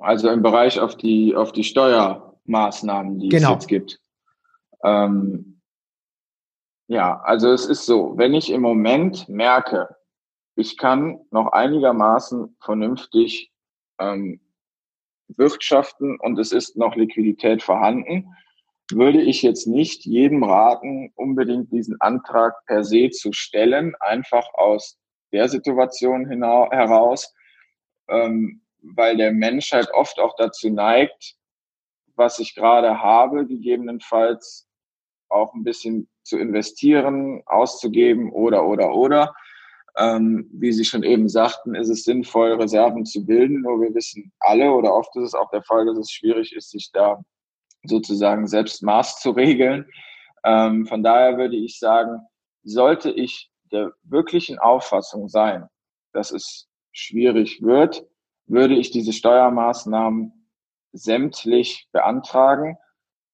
Also 0.00 0.30
im 0.30 0.40
Bereich 0.40 0.80
auf 0.80 0.96
die, 0.96 1.34
auf 1.34 1.52
die 1.52 1.62
Steuermaßnahmen, 1.62 3.18
die 3.18 3.28
genau. 3.28 3.48
es 3.48 3.54
jetzt 3.54 3.68
gibt. 3.68 4.00
Ähm, 4.82 5.60
ja, 6.86 7.20
also 7.20 7.52
es 7.52 7.66
ist 7.66 7.84
so, 7.84 8.16
wenn 8.16 8.32
ich 8.32 8.50
im 8.50 8.62
Moment 8.62 9.28
merke, 9.28 9.94
ich 10.56 10.78
kann 10.78 11.20
noch 11.30 11.52
einigermaßen 11.52 12.56
vernünftig 12.60 13.52
ähm, 13.98 14.40
wirtschaften 15.28 16.18
und 16.18 16.38
es 16.38 16.50
ist 16.52 16.78
noch 16.78 16.96
Liquidität 16.96 17.62
vorhanden, 17.62 18.34
würde 18.90 19.20
ich 19.20 19.42
jetzt 19.42 19.66
nicht 19.66 20.06
jedem 20.06 20.42
raten, 20.44 21.12
unbedingt 21.14 21.72
diesen 21.72 22.00
Antrag 22.00 22.54
per 22.64 22.84
se 22.84 23.10
zu 23.10 23.32
stellen, 23.32 23.94
einfach 24.00 24.46
aus 24.54 24.98
der 25.34 25.48
Situation 25.48 26.26
heraus, 26.42 27.34
ähm, 28.08 28.62
weil 28.82 29.16
der 29.16 29.32
Mensch 29.32 29.72
halt 29.72 29.92
oft 29.92 30.18
auch 30.20 30.34
dazu 30.36 30.70
neigt, 30.70 31.34
was 32.14 32.38
ich 32.38 32.54
gerade 32.54 33.00
habe, 33.00 33.46
gegebenenfalls 33.46 34.68
auch 35.28 35.52
ein 35.54 35.64
bisschen 35.64 36.08
zu 36.22 36.38
investieren, 36.38 37.42
auszugeben 37.46 38.30
oder, 38.32 38.66
oder, 38.66 38.94
oder. 38.94 39.34
Ähm, 39.96 40.48
wie 40.52 40.72
Sie 40.72 40.84
schon 40.84 41.02
eben 41.02 41.28
sagten, 41.28 41.74
ist 41.74 41.88
es 41.88 42.04
sinnvoll, 42.04 42.52
Reserven 42.52 43.04
zu 43.04 43.24
bilden. 43.24 43.62
Nur 43.62 43.80
wir 43.80 43.94
wissen 43.94 44.32
alle 44.40 44.72
oder 44.72 44.94
oft 44.94 45.14
ist 45.16 45.24
es 45.24 45.34
auch 45.34 45.50
der 45.50 45.62
Fall, 45.62 45.86
dass 45.86 45.98
es 45.98 46.10
schwierig 46.10 46.54
ist, 46.54 46.70
sich 46.70 46.90
da 46.92 47.22
sozusagen 47.84 48.46
selbst 48.46 48.82
Maß 48.82 49.20
zu 49.20 49.30
regeln. 49.30 49.86
Ähm, 50.44 50.86
von 50.86 51.02
daher 51.02 51.38
würde 51.38 51.56
ich 51.56 51.78
sagen, 51.78 52.20
sollte 52.62 53.10
ich 53.10 53.50
der 53.74 53.92
wirklichen 54.04 54.58
Auffassung 54.58 55.28
sein, 55.28 55.68
dass 56.12 56.30
es 56.30 56.68
schwierig 56.92 57.60
wird, 57.60 58.06
würde 58.46 58.74
ich 58.74 58.90
diese 58.90 59.12
Steuermaßnahmen 59.12 60.32
sämtlich 60.92 61.88
beantragen. 61.92 62.78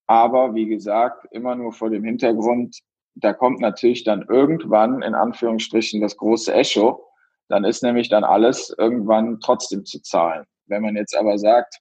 Aber 0.07 0.55
wie 0.55 0.67
gesagt, 0.67 1.27
immer 1.31 1.55
nur 1.55 1.73
vor 1.73 1.91
dem 1.91 2.05
Hintergrund, 2.05 2.79
da 3.15 3.33
kommt 3.33 3.61
natürlich 3.61 4.03
dann 4.05 4.25
irgendwann 4.29 5.03
in 5.03 5.15
Anführungsstrichen 5.15 6.01
das 6.01 6.17
große 6.17 6.53
Echo. 6.53 7.07
Dann 7.49 7.65
ist 7.65 7.83
nämlich 7.83 8.09
dann 8.09 8.25
alles 8.25 8.75
irgendwann 8.77 9.41
trotzdem 9.41 9.85
zu 9.85 10.01
zahlen. 10.01 10.47
Wenn 10.67 10.83
man 10.83 10.97
jetzt 10.97 11.17
aber 11.17 11.37
sagt, 11.39 11.79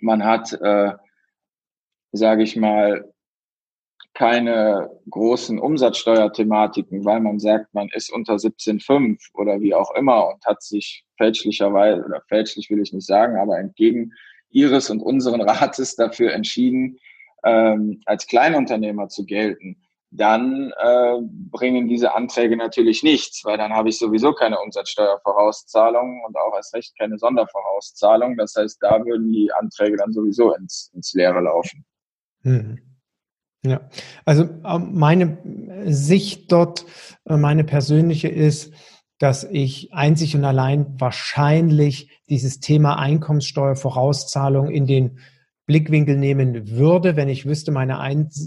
man 0.00 0.24
hat, 0.24 0.52
äh, 0.52 0.92
sage 2.12 2.42
ich 2.42 2.56
mal, 2.56 3.12
keine 4.14 4.90
großen 5.08 5.58
Umsatzsteuerthematiken, 5.58 7.04
weil 7.04 7.20
man 7.20 7.38
sagt, 7.38 7.72
man 7.74 7.88
ist 7.92 8.12
unter 8.12 8.34
17,5 8.34 9.18
oder 9.34 9.60
wie 9.60 9.74
auch 9.74 9.94
immer 9.94 10.28
und 10.28 10.44
hat 10.44 10.62
sich 10.62 11.04
fälschlicherweise, 11.16 12.04
oder 12.04 12.20
fälschlich 12.28 12.70
will 12.70 12.80
ich 12.80 12.92
nicht 12.92 13.06
sagen, 13.06 13.36
aber 13.36 13.58
entgegen 13.58 14.12
Ihres 14.50 14.90
und 14.90 15.00
unseren 15.00 15.40
Rates 15.48 15.96
dafür 15.96 16.32
entschieden, 16.32 16.98
ähm, 17.44 18.02
als 18.04 18.26
Kleinunternehmer 18.26 19.08
zu 19.08 19.24
gelten, 19.24 19.76
dann 20.10 20.72
äh, 20.76 21.18
bringen 21.22 21.86
diese 21.86 22.14
Anträge 22.14 22.56
natürlich 22.56 23.04
nichts, 23.04 23.44
weil 23.44 23.58
dann 23.58 23.72
habe 23.72 23.90
ich 23.90 23.98
sowieso 23.98 24.32
keine 24.32 24.60
Umsatzsteuervorauszahlung 24.60 26.24
und 26.26 26.36
auch 26.36 26.52
als 26.52 26.74
Recht 26.74 26.98
keine 26.98 27.16
Sondervorauszahlung. 27.16 28.36
Das 28.36 28.54
heißt, 28.56 28.78
da 28.80 29.04
würden 29.04 29.30
die 29.30 29.52
Anträge 29.52 29.96
dann 29.96 30.12
sowieso 30.12 30.52
ins, 30.54 30.90
ins 30.94 31.14
Leere 31.14 31.40
laufen. 31.40 31.84
Hm. 32.42 32.89
Ja, 33.62 33.82
also 34.24 34.48
ähm, 34.64 34.94
meine 34.94 35.36
Sicht 35.86 36.50
dort, 36.50 36.86
äh, 37.26 37.36
meine 37.36 37.64
persönliche 37.64 38.28
ist, 38.28 38.72
dass 39.18 39.44
ich 39.44 39.92
einzig 39.92 40.34
und 40.34 40.46
allein 40.46 40.98
wahrscheinlich 40.98 42.08
dieses 42.30 42.60
Thema 42.60 42.98
Einkommenssteuervorauszahlung 42.98 44.70
in 44.70 44.86
den 44.86 45.18
Blickwinkel 45.66 46.16
nehmen 46.16 46.70
würde, 46.70 47.16
wenn 47.16 47.28
ich 47.28 47.44
wüsste, 47.46 47.70
meine 47.70 48.00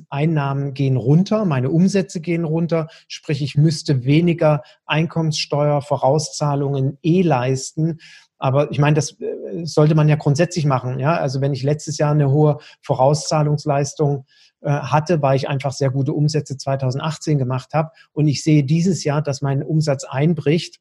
Einnahmen 0.09 0.73
gehen 0.73 0.97
runter, 0.97 1.45
meine 1.45 1.69
Umsätze 1.69 2.19
gehen 2.19 2.43
runter, 2.43 2.87
sprich 3.07 3.43
ich 3.43 3.55
müsste 3.55 4.03
weniger 4.03 4.63
Einkommenssteuervorauszahlungen 4.85 6.97
eh 7.03 7.21
leisten. 7.21 7.99
Aber 8.39 8.71
ich 8.71 8.79
meine, 8.79 8.95
das 8.95 9.21
äh, 9.21 9.63
sollte 9.63 9.93
man 9.95 10.09
ja 10.09 10.17
grundsätzlich 10.17 10.65
machen. 10.65 10.99
Ja, 10.99 11.15
also 11.15 11.39
wenn 11.39 11.53
ich 11.53 11.63
letztes 11.63 11.97
Jahr 11.97 12.11
eine 12.11 12.29
hohe 12.29 12.57
Vorauszahlungsleistung 12.81 14.25
hatte, 14.63 15.21
weil 15.21 15.35
ich 15.35 15.49
einfach 15.49 15.71
sehr 15.73 15.91
gute 15.91 16.13
Umsätze 16.13 16.57
2018 16.57 17.37
gemacht 17.37 17.73
habe. 17.73 17.91
Und 18.11 18.27
ich 18.27 18.43
sehe 18.43 18.63
dieses 18.63 19.03
Jahr, 19.03 19.21
dass 19.21 19.41
mein 19.41 19.63
Umsatz 19.63 20.03
einbricht 20.03 20.79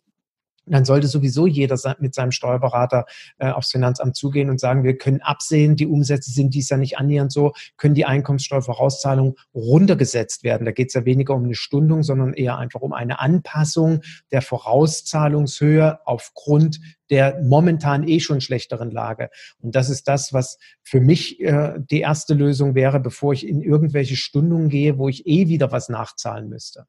dann 0.66 0.84
sollte 0.84 1.08
sowieso 1.08 1.46
jeder 1.46 1.76
mit 1.98 2.14
seinem 2.14 2.30
Steuerberater 2.30 3.06
äh, 3.38 3.50
aufs 3.50 3.70
Finanzamt 3.70 4.16
zugehen 4.16 4.50
und 4.50 4.60
sagen, 4.60 4.84
wir 4.84 4.96
können 4.96 5.20
absehen, 5.20 5.76
die 5.76 5.86
Umsätze 5.86 6.30
sind 6.30 6.54
dies 6.54 6.68
ja 6.68 6.76
nicht 6.76 6.98
annähernd 6.98 7.32
so, 7.32 7.52
können 7.76 7.94
die 7.94 8.04
Einkommenssteuervorauszahlungen 8.04 9.34
runtergesetzt 9.54 10.44
werden. 10.44 10.64
Da 10.64 10.72
geht 10.72 10.88
es 10.88 10.94
ja 10.94 11.04
weniger 11.04 11.34
um 11.34 11.44
eine 11.44 11.54
Stundung, 11.54 12.02
sondern 12.02 12.32
eher 12.34 12.58
einfach 12.58 12.80
um 12.80 12.92
eine 12.92 13.18
Anpassung 13.18 14.00
der 14.30 14.42
Vorauszahlungshöhe 14.42 15.98
aufgrund 16.06 16.80
der 17.10 17.42
momentan 17.42 18.08
eh 18.08 18.20
schon 18.20 18.40
schlechteren 18.40 18.90
Lage. 18.90 19.28
Und 19.60 19.74
das 19.74 19.90
ist 19.90 20.08
das, 20.08 20.32
was 20.32 20.58
für 20.82 20.98
mich 20.98 21.40
äh, 21.40 21.74
die 21.78 22.00
erste 22.00 22.32
Lösung 22.32 22.74
wäre, 22.74 23.00
bevor 23.00 23.34
ich 23.34 23.46
in 23.46 23.60
irgendwelche 23.60 24.16
Stundungen 24.16 24.70
gehe, 24.70 24.96
wo 24.96 25.10
ich 25.10 25.26
eh 25.26 25.48
wieder 25.48 25.72
was 25.72 25.90
nachzahlen 25.90 26.48
müsste. 26.48 26.86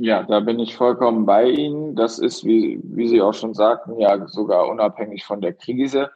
Ja, 0.00 0.22
da 0.22 0.38
bin 0.38 0.60
ich 0.60 0.76
vollkommen 0.76 1.26
bei 1.26 1.48
Ihnen. 1.50 1.96
Das 1.96 2.20
ist, 2.20 2.44
wie, 2.44 2.80
wie 2.84 3.08
Sie 3.08 3.20
auch 3.20 3.34
schon 3.34 3.52
sagten, 3.52 3.98
ja 3.98 4.28
sogar 4.28 4.68
unabhängig 4.68 5.24
von 5.24 5.40
der 5.40 5.54
Krise. 5.54 6.10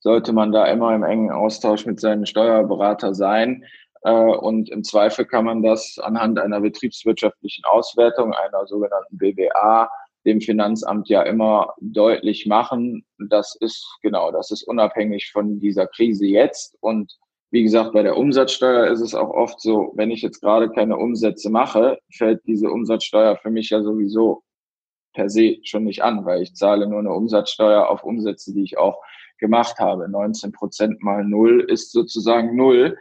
Sollte 0.00 0.32
man 0.32 0.50
da 0.50 0.64
immer 0.64 0.94
im 0.94 1.02
engen 1.02 1.30
Austausch 1.30 1.84
mit 1.84 2.00
seinem 2.00 2.24
Steuerberater 2.24 3.14
sein. 3.14 3.64
Äh, 4.02 4.12
und 4.12 4.70
im 4.70 4.82
Zweifel 4.82 5.26
kann 5.26 5.44
man 5.44 5.62
das 5.62 5.98
anhand 6.02 6.38
einer 6.38 6.60
betriebswirtschaftlichen 6.60 7.66
Auswertung, 7.66 8.32
einer 8.32 8.66
sogenannten 8.66 9.18
BWA, 9.18 9.90
dem 10.24 10.40
Finanzamt 10.40 11.10
ja 11.10 11.20
immer 11.22 11.74
deutlich 11.82 12.46
machen. 12.46 13.04
Das 13.18 13.56
ist, 13.60 13.86
genau, 14.00 14.32
das 14.32 14.50
ist 14.50 14.62
unabhängig 14.62 15.30
von 15.32 15.60
dieser 15.60 15.86
Krise 15.86 16.26
jetzt. 16.26 16.78
Und 16.80 17.18
wie 17.50 17.62
gesagt, 17.62 17.92
bei 17.92 18.02
der 18.02 18.16
Umsatzsteuer 18.16 18.88
ist 18.88 19.00
es 19.00 19.14
auch 19.14 19.30
oft 19.30 19.60
so, 19.60 19.92
wenn 19.94 20.10
ich 20.10 20.20
jetzt 20.20 20.40
gerade 20.40 20.70
keine 20.70 20.96
Umsätze 20.96 21.48
mache, 21.50 21.98
fällt 22.12 22.46
diese 22.46 22.70
Umsatzsteuer 22.70 23.36
für 23.36 23.50
mich 23.50 23.70
ja 23.70 23.82
sowieso 23.82 24.42
per 25.14 25.30
se 25.30 25.56
schon 25.62 25.84
nicht 25.84 26.02
an, 26.02 26.24
weil 26.26 26.42
ich 26.42 26.54
zahle 26.54 26.86
nur 26.86 26.98
eine 26.98 27.12
Umsatzsteuer 27.12 27.88
auf 27.88 28.04
Umsätze, 28.04 28.52
die 28.52 28.62
ich 28.62 28.76
auch 28.76 29.00
gemacht 29.38 29.78
habe. 29.78 30.08
19 30.08 30.52
Prozent 30.52 31.02
mal 31.02 31.24
null 31.24 31.60
ist 31.68 31.92
sozusagen 31.92 32.54
null. 32.54 32.98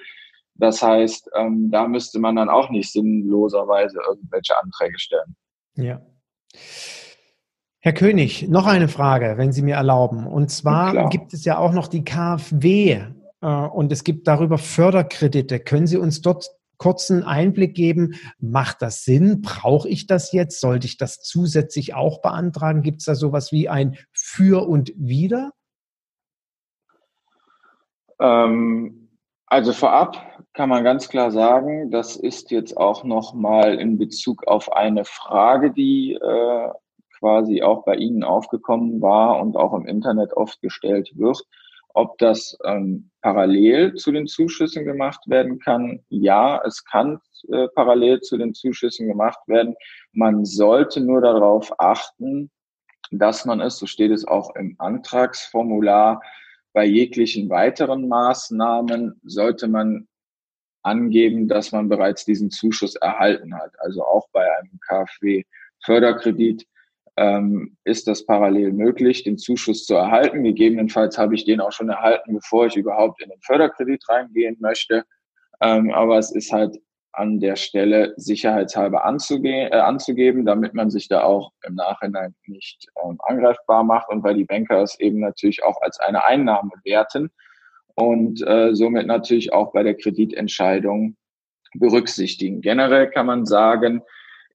Das 0.55 0.81
heißt, 0.81 1.29
ähm, 1.35 1.69
da 1.69 1.87
müsste 1.87 2.19
man 2.19 2.35
dann 2.35 2.49
auch 2.49 2.69
nicht 2.69 2.91
sinnloserweise 2.91 3.99
irgendwelche 4.07 4.57
Anträge 4.57 4.97
stellen. 4.97 5.35
Ja. 5.75 6.01
Herr 7.79 7.93
König, 7.93 8.47
noch 8.47 8.65
eine 8.65 8.87
Frage, 8.87 9.35
wenn 9.37 9.51
Sie 9.51 9.61
mir 9.61 9.75
erlauben. 9.75 10.25
Und 10.25 10.49
zwar 10.49 11.09
gibt 11.09 11.33
es 11.33 11.45
ja 11.45 11.57
auch 11.57 11.73
noch 11.73 11.87
die 11.87 12.03
KfW 12.03 13.01
und 13.47 13.91
es 13.91 14.03
gibt 14.03 14.27
darüber 14.27 14.57
Förderkredite. 14.57 15.59
Können 15.59 15.87
Sie 15.87 15.97
uns 15.97 16.21
dort 16.21 16.49
kurzen 16.77 17.23
Einblick 17.23 17.75
geben? 17.75 18.15
Macht 18.39 18.81
das 18.81 19.03
Sinn? 19.03 19.41
Brauche 19.41 19.87
ich 19.87 20.07
das 20.07 20.31
jetzt? 20.31 20.59
Sollte 20.59 20.85
ich 20.85 20.97
das 20.97 21.21
zusätzlich 21.21 21.95
auch 21.95 22.21
beantragen? 22.21 22.81
Gibt 22.81 22.99
es 22.99 23.05
da 23.05 23.15
sowas 23.15 23.51
wie 23.51 23.69
ein 23.69 23.97
Für 24.11 24.67
und 24.67 24.91
Wider? 24.95 25.51
Ähm, 28.19 29.09
also 29.45 29.73
vorab 29.73 30.17
kann 30.53 30.69
man 30.69 30.83
ganz 30.83 31.07
klar 31.07 31.31
sagen, 31.31 31.91
das 31.91 32.15
ist 32.15 32.51
jetzt 32.51 32.75
auch 32.75 33.03
nochmal 33.03 33.75
in 33.79 33.97
Bezug 33.97 34.47
auf 34.47 34.71
eine 34.73 35.05
Frage, 35.05 35.71
die 35.71 36.13
äh, 36.13 36.69
quasi 37.19 37.61
auch 37.61 37.85
bei 37.85 37.95
Ihnen 37.95 38.23
aufgekommen 38.23 39.01
war 39.01 39.39
und 39.39 39.55
auch 39.55 39.73
im 39.73 39.85
Internet 39.85 40.33
oft 40.33 40.61
gestellt 40.61 41.11
wird 41.15 41.43
ob 41.97 42.19
das 42.19 42.55
ähm, 42.63 43.09
parallel 43.21 43.95
zu 43.95 44.11
den 44.11 44.27
Zuschüssen 44.27 44.85
gemacht 44.85 45.21
werden 45.25 45.57
kann, 45.57 46.03
ja, 46.09 46.61
es 46.63 46.85
kann 46.85 47.19
äh, 47.51 47.67
parallel 47.73 48.21
zu 48.21 48.37
den 48.37 48.53
Zuschüssen 48.53 49.07
gemacht 49.07 49.39
werden. 49.47 49.73
Man 50.11 50.45
sollte 50.45 51.01
nur 51.01 51.21
darauf 51.21 51.73
achten, 51.79 52.51
dass 53.09 53.45
man 53.45 53.61
es, 53.61 53.79
so 53.79 53.87
steht 53.87 54.11
es 54.11 54.27
auch 54.27 54.55
im 54.55 54.75
Antragsformular, 54.77 56.21
bei 56.71 56.85
jeglichen 56.85 57.49
weiteren 57.49 58.07
Maßnahmen 58.07 59.19
sollte 59.23 59.67
man 59.67 60.07
angeben, 60.83 61.47
dass 61.47 61.71
man 61.71 61.89
bereits 61.89 62.25
diesen 62.25 62.51
Zuschuss 62.51 62.95
erhalten 62.95 63.55
hat. 63.55 63.71
Also 63.79 64.03
auch 64.03 64.27
bei 64.31 64.45
einem 64.59 64.79
KfW-Förderkredit 64.87 66.67
ähm, 67.17 67.75
ist 67.83 68.07
das 68.07 68.25
parallel 68.25 68.71
möglich, 68.73 69.23
den 69.23 69.37
Zuschuss 69.37 69.85
zu 69.85 69.95
erhalten. 69.95 70.43
Gegebenenfalls 70.43 71.17
habe 71.17 71.35
ich 71.35 71.45
den 71.45 71.59
auch 71.59 71.71
schon 71.71 71.89
erhalten, 71.89 72.33
bevor 72.33 72.67
ich 72.67 72.75
überhaupt 72.75 73.21
in 73.21 73.29
den 73.29 73.41
Förderkredit 73.41 74.07
reingehen 74.07 74.57
möchte. 74.59 75.03
Ähm, 75.61 75.91
aber 75.91 76.19
es 76.19 76.31
ist 76.31 76.51
halt 76.51 76.77
an 77.13 77.39
der 77.39 77.55
Stelle 77.55 78.13
sicherheitshalber 78.17 79.03
anzuge 79.03 79.71
äh, 79.71 79.75
anzugeben, 79.75 80.45
damit 80.45 80.75
man 80.75 80.91
sich 80.91 81.07
da 81.07 81.23
auch 81.23 81.51
im 81.65 81.73
Nachhinein 81.73 82.35
nicht 82.45 82.87
ähm, 83.03 83.17
angreifbar 83.23 83.83
macht 83.83 84.09
und 84.09 84.23
weil 84.23 84.35
die 84.35 84.45
Banker 84.45 84.83
es 84.83 84.99
eben 84.99 85.19
natürlich 85.19 85.63
auch 85.63 85.81
als 85.81 85.99
eine 85.99 86.23
Einnahme 86.25 86.71
werten 86.83 87.31
und 87.95 88.45
äh, 88.45 88.75
somit 88.75 89.07
natürlich 89.07 89.51
auch 89.51 89.73
bei 89.73 89.81
der 89.81 89.95
Kreditentscheidung 89.95 91.17
berücksichtigen. 91.73 92.61
Generell 92.61 93.09
kann 93.09 93.25
man 93.25 93.47
sagen, 93.47 94.03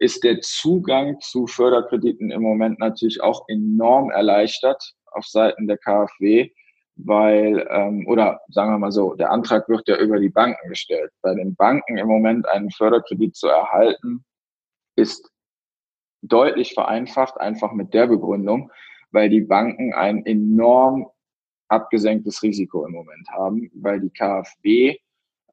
ist 0.03 0.25
der 0.25 0.41
Zugang 0.41 1.21
zu 1.21 1.47
Förderkrediten 1.47 2.33
im 2.33 2.43
Moment 2.43 2.81
natürlich 2.81 3.23
auch 3.23 3.45
enorm 3.47 4.11
erleichtert 4.11 4.95
auf 5.13 5.25
Seiten 5.27 5.69
der 5.69 5.79
KfW, 5.79 6.51
weil, 6.97 7.65
ähm, 7.71 8.05
oder 8.09 8.41
sagen 8.49 8.73
wir 8.73 8.79
mal 8.79 8.91
so, 8.91 9.15
der 9.15 9.31
Antrag 9.31 9.69
wird 9.69 9.87
ja 9.87 9.97
über 9.99 10.19
die 10.19 10.29
Banken 10.29 10.69
gestellt. 10.69 11.13
Bei 11.23 11.35
den 11.35 11.55
Banken 11.55 11.99
im 11.99 12.09
Moment 12.09 12.49
einen 12.49 12.73
Förderkredit 12.73 13.37
zu 13.37 13.47
erhalten, 13.47 14.25
ist 14.97 15.31
deutlich 16.23 16.75
vereinfacht, 16.75 17.41
einfach 17.41 17.73
mit 17.73 17.95
der 17.95 18.09
Begründung, 18.09 18.73
weil 19.13 19.29
die 19.29 19.43
Banken 19.43 19.95
ein 19.95 20.27
enorm 20.27 21.07
abgesenktes 21.69 22.43
Risiko 22.43 22.85
im 22.87 22.93
Moment 22.93 23.29
haben, 23.31 23.71
weil 23.73 24.01
die 24.01 24.11
KfW 24.11 24.99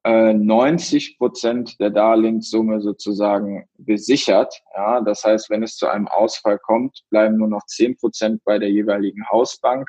äh, 0.04 0.32
90 0.32 1.18
Prozent 1.18 1.78
der 1.80 1.90
Darlehenssumme 1.90 2.80
sozusagen 2.80 3.68
besichert. 3.78 4.54
Ja, 4.74 5.00
das 5.00 5.24
heißt, 5.24 5.50
wenn 5.50 5.62
es 5.62 5.76
zu 5.76 5.88
einem 5.88 6.08
Ausfall 6.08 6.58
kommt, 6.58 7.02
bleiben 7.10 7.36
nur 7.36 7.48
noch 7.48 7.66
10 7.66 7.98
Prozent 7.98 8.42
bei 8.44 8.58
der 8.58 8.70
jeweiligen 8.70 9.28
Hausbank. 9.30 9.88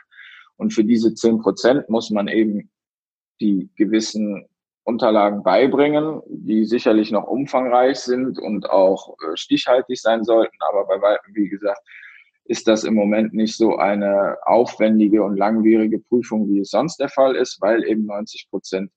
Und 0.57 0.73
für 0.73 0.83
diese 0.83 1.13
10 1.13 1.39
Prozent 1.39 1.89
muss 1.89 2.09
man 2.09 2.27
eben 2.27 2.69
die 3.39 3.69
gewissen 3.75 4.47
Unterlagen 4.83 5.43
beibringen, 5.43 6.21
die 6.27 6.65
sicherlich 6.65 7.11
noch 7.11 7.27
umfangreich 7.27 7.99
sind 7.99 8.39
und 8.39 8.69
auch 8.69 9.15
äh, 9.19 9.35
stichhaltig 9.35 10.01
sein 10.01 10.23
sollten. 10.23 10.57
Aber 10.69 10.85
bei 10.87 11.01
weitem, 11.01 11.35
wie 11.35 11.49
gesagt, 11.49 11.81
ist 12.45 12.67
das 12.67 12.83
im 12.83 12.95
Moment 12.95 13.33
nicht 13.33 13.55
so 13.55 13.77
eine 13.77 14.37
aufwendige 14.43 15.23
und 15.23 15.37
langwierige 15.37 15.99
Prüfung, 15.99 16.49
wie 16.49 16.59
es 16.59 16.71
sonst 16.71 16.97
der 16.97 17.09
Fall 17.09 17.35
ist, 17.35 17.61
weil 17.61 17.85
eben 17.87 18.05
90 18.05 18.49
Prozent 18.49 18.91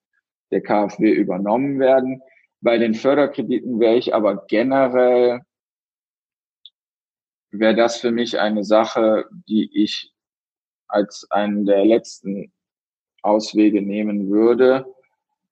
der 0.55 0.63
KfW 0.63 1.11
übernommen 1.11 1.81
werden. 1.81 2.23
Bei 2.61 2.79
den 2.79 2.95
Förderkrediten 2.95 3.81
wäre 3.81 3.97
ich 3.97 4.15
aber 4.15 4.47
generell, 4.47 5.41
wäre 7.51 7.75
das 7.75 8.01
für 8.01 8.13
mich 8.13 8.39
eine 8.39 8.63
Sache, 8.63 9.27
die 9.49 9.69
ich 9.75 10.13
als 10.87 11.27
einen 11.31 11.67
der 11.67 11.85
letzten 11.85 12.53
Auswege 13.23 13.83
nehmen 13.83 14.31
würde. 14.31 14.87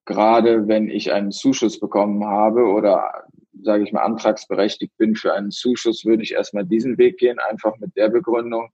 Gerade 0.05 0.69
wenn 0.69 0.89
ich 0.89 1.11
einen 1.11 1.31
Zuschuss 1.31 1.79
bekommen 1.79 2.25
habe 2.25 2.63
oder 2.63 3.25
sage 3.61 3.83
ich 3.83 3.91
mal, 3.91 4.03
antragsberechtigt 4.03 4.95
bin 4.97 5.15
für 5.15 5.33
einen 5.33 5.51
Zuschuss, 5.51 6.05
würde 6.05 6.23
ich 6.23 6.31
erstmal 6.33 6.65
diesen 6.65 6.97
Weg 6.97 7.17
gehen, 7.17 7.39
einfach 7.39 7.77
mit 7.79 7.95
der 7.97 8.09
Begründung, 8.09 8.69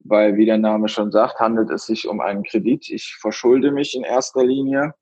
weil, 0.00 0.36
wie 0.36 0.46
der 0.46 0.58
Name 0.58 0.88
schon 0.88 1.10
sagt, 1.10 1.40
handelt 1.40 1.70
es 1.70 1.86
sich 1.86 2.06
um 2.06 2.20
einen 2.20 2.42
Kredit. 2.42 2.90
Ich 2.90 3.16
verschulde 3.20 3.70
mich 3.72 3.94
in 3.94 4.04
erster 4.04 4.44
Linie 4.44 4.94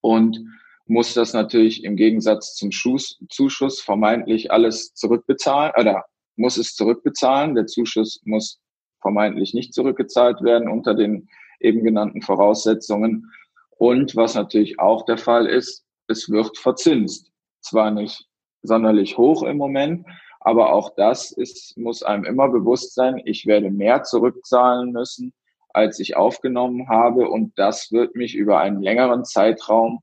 und 0.00 0.40
muss 0.86 1.14
das 1.14 1.34
natürlich 1.34 1.84
im 1.84 1.96
Gegensatz 1.96 2.54
zum 2.54 2.72
Schuss, 2.72 3.18
Zuschuss 3.28 3.80
vermeintlich 3.80 4.50
alles 4.50 4.94
zurückbezahlen 4.94 5.72
oder 5.78 6.04
muss 6.36 6.56
es 6.56 6.74
zurückbezahlen. 6.74 7.54
Der 7.54 7.66
Zuschuss 7.66 8.22
muss 8.24 8.60
vermeintlich 9.00 9.54
nicht 9.54 9.74
zurückgezahlt 9.74 10.42
werden 10.42 10.68
unter 10.68 10.94
den 10.94 11.28
eben 11.60 11.84
genannten 11.84 12.22
Voraussetzungen. 12.22 13.30
Und 13.76 14.16
was 14.16 14.34
natürlich 14.34 14.80
auch 14.80 15.04
der 15.04 15.18
Fall 15.18 15.46
ist, 15.46 15.84
es 16.08 16.30
wird 16.30 16.56
verzinst. 16.56 17.30
Zwar 17.60 17.90
nicht 17.90 18.26
sonderlich 18.62 19.18
hoch 19.18 19.42
im 19.42 19.56
Moment, 19.56 20.06
aber 20.40 20.72
auch 20.72 20.94
das 20.96 21.32
ist, 21.32 21.76
muss 21.76 22.02
einem 22.02 22.24
immer 22.24 22.48
bewusst 22.48 22.94
sein. 22.94 23.20
Ich 23.24 23.46
werde 23.46 23.70
mehr 23.70 24.04
zurückzahlen 24.04 24.92
müssen, 24.92 25.32
als 25.78 26.00
ich 26.00 26.16
aufgenommen 26.16 26.88
habe. 26.88 27.28
Und 27.28 27.56
das 27.56 27.92
wird 27.92 28.16
mich 28.16 28.34
über 28.34 28.58
einen 28.58 28.82
längeren 28.82 29.24
Zeitraum 29.24 30.00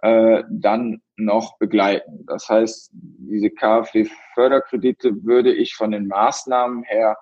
äh, 0.00 0.44
dann 0.48 1.02
noch 1.16 1.58
begleiten. 1.58 2.24
Das 2.26 2.48
heißt, 2.48 2.90
diese 2.92 3.50
KfW-Förderkredite 3.50 5.24
würde 5.24 5.52
ich 5.52 5.74
von 5.74 5.90
den 5.90 6.06
Maßnahmen 6.06 6.84
her 6.84 7.16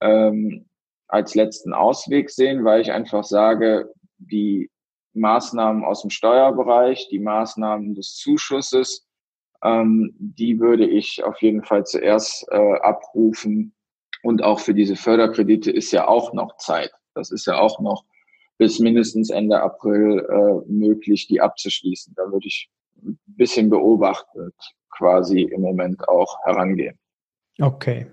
ähm, 0.00 0.66
als 1.08 1.34
letzten 1.34 1.74
Ausweg 1.74 2.30
sehen, 2.30 2.64
weil 2.64 2.80
ich 2.80 2.92
einfach 2.92 3.24
sage, 3.24 3.92
die 4.18 4.70
Maßnahmen 5.14 5.84
aus 5.84 6.02
dem 6.02 6.10
Steuerbereich, 6.10 7.08
die 7.10 7.18
Maßnahmen 7.18 7.96
des 7.96 8.14
Zuschusses, 8.14 9.08
ähm, 9.64 10.14
die 10.18 10.60
würde 10.60 10.86
ich 10.86 11.24
auf 11.24 11.42
jeden 11.42 11.64
Fall 11.64 11.84
zuerst 11.84 12.46
äh, 12.50 12.78
abrufen. 12.80 13.74
Und 14.22 14.44
auch 14.44 14.60
für 14.60 14.74
diese 14.74 14.94
Förderkredite 14.94 15.72
ist 15.72 15.90
ja 15.90 16.06
auch 16.06 16.32
noch 16.32 16.56
Zeit. 16.58 16.92
Das 17.14 17.30
ist 17.30 17.46
ja 17.46 17.58
auch 17.58 17.80
noch 17.80 18.04
bis 18.58 18.78
mindestens 18.78 19.30
Ende 19.30 19.60
April 19.60 20.20
äh, 20.20 20.70
möglich, 20.70 21.26
die 21.26 21.40
abzuschließen. 21.40 22.14
Da 22.16 22.22
würde 22.30 22.46
ich 22.46 22.70
ein 23.02 23.18
bisschen 23.26 23.70
beobachtet 23.70 24.54
quasi 24.90 25.42
im 25.42 25.60
Moment 25.60 26.08
auch 26.08 26.38
herangehen. 26.44 26.98
Okay, 27.60 28.06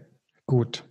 gut. 0.46 0.84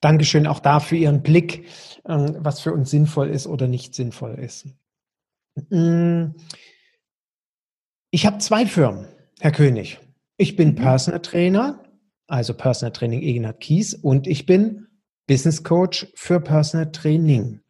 Dankeschön 0.00 0.46
auch 0.46 0.60
da 0.60 0.80
für 0.80 0.96
Ihren 0.96 1.22
Blick, 1.22 1.66
ähm, 2.06 2.36
was 2.38 2.60
für 2.60 2.72
uns 2.72 2.90
sinnvoll 2.90 3.30
ist 3.30 3.46
oder 3.46 3.66
nicht 3.66 3.94
sinnvoll 3.94 4.34
ist. 4.34 4.66
Mm. 5.70 6.34
Ich 8.10 8.26
habe 8.26 8.38
zwei 8.38 8.66
Firmen, 8.66 9.08
Herr 9.40 9.50
König. 9.50 9.98
Ich 10.36 10.56
bin 10.56 10.70
mhm. 10.70 10.76
Personal 10.76 11.20
Trainer, 11.20 11.82
also 12.28 12.54
Personal 12.54 12.92
Training 12.92 13.22
Ignat 13.22 13.60
Kies 13.60 13.94
und 13.94 14.26
ich 14.26 14.46
bin 14.46 14.86
Business 15.26 15.64
Coach 15.64 16.06
für 16.14 16.40
Personal 16.40 16.92
Training. 16.92 17.60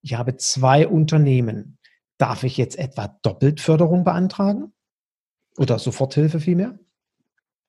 Ich 0.00 0.14
habe 0.14 0.36
zwei 0.36 0.88
Unternehmen. 0.88 1.78
Darf 2.18 2.42
ich 2.42 2.56
jetzt 2.56 2.78
etwa 2.78 3.18
Doppeltförderung 3.22 4.04
beantragen? 4.04 4.72
Oder 5.58 5.78
Soforthilfe 5.78 6.40
vielmehr? 6.40 6.78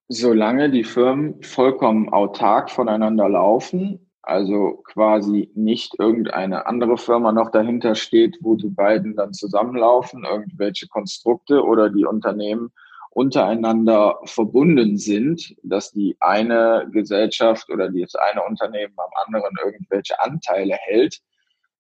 Solange 0.08 0.70
die 0.70 0.84
Firmen 0.84 1.42
vollkommen 1.44 2.10
autark 2.10 2.72
voneinander 2.72 3.28
laufen, 3.28 4.12
also 4.22 4.82
quasi 4.86 5.52
nicht 5.54 6.00
irgendeine 6.00 6.66
andere 6.66 6.98
Firma 6.98 7.34
noch 7.34 7.52
dahinter 7.52 7.96
steht, 7.96 8.38
wo 8.42 8.56
die 8.56 8.70
beiden 8.70 9.16
dann 9.16 9.34
zusammenlaufen, 9.34 10.24
irgendwelche 10.24 10.88
Konstrukte 10.88 11.64
oder 11.64 11.90
die 11.90 12.06
Unternehmen 12.06 12.72
untereinander 13.14 14.20
verbunden 14.26 14.98
sind, 14.98 15.56
dass 15.62 15.92
die 15.92 16.18
eine 16.20 16.90
Gesellschaft 16.92 17.70
oder 17.70 17.90
das 17.90 18.16
eine 18.16 18.44
Unternehmen 18.44 18.96
am 18.98 19.12
anderen 19.26 19.56
irgendwelche 19.64 20.20
Anteile 20.20 20.76
hält, 20.76 21.20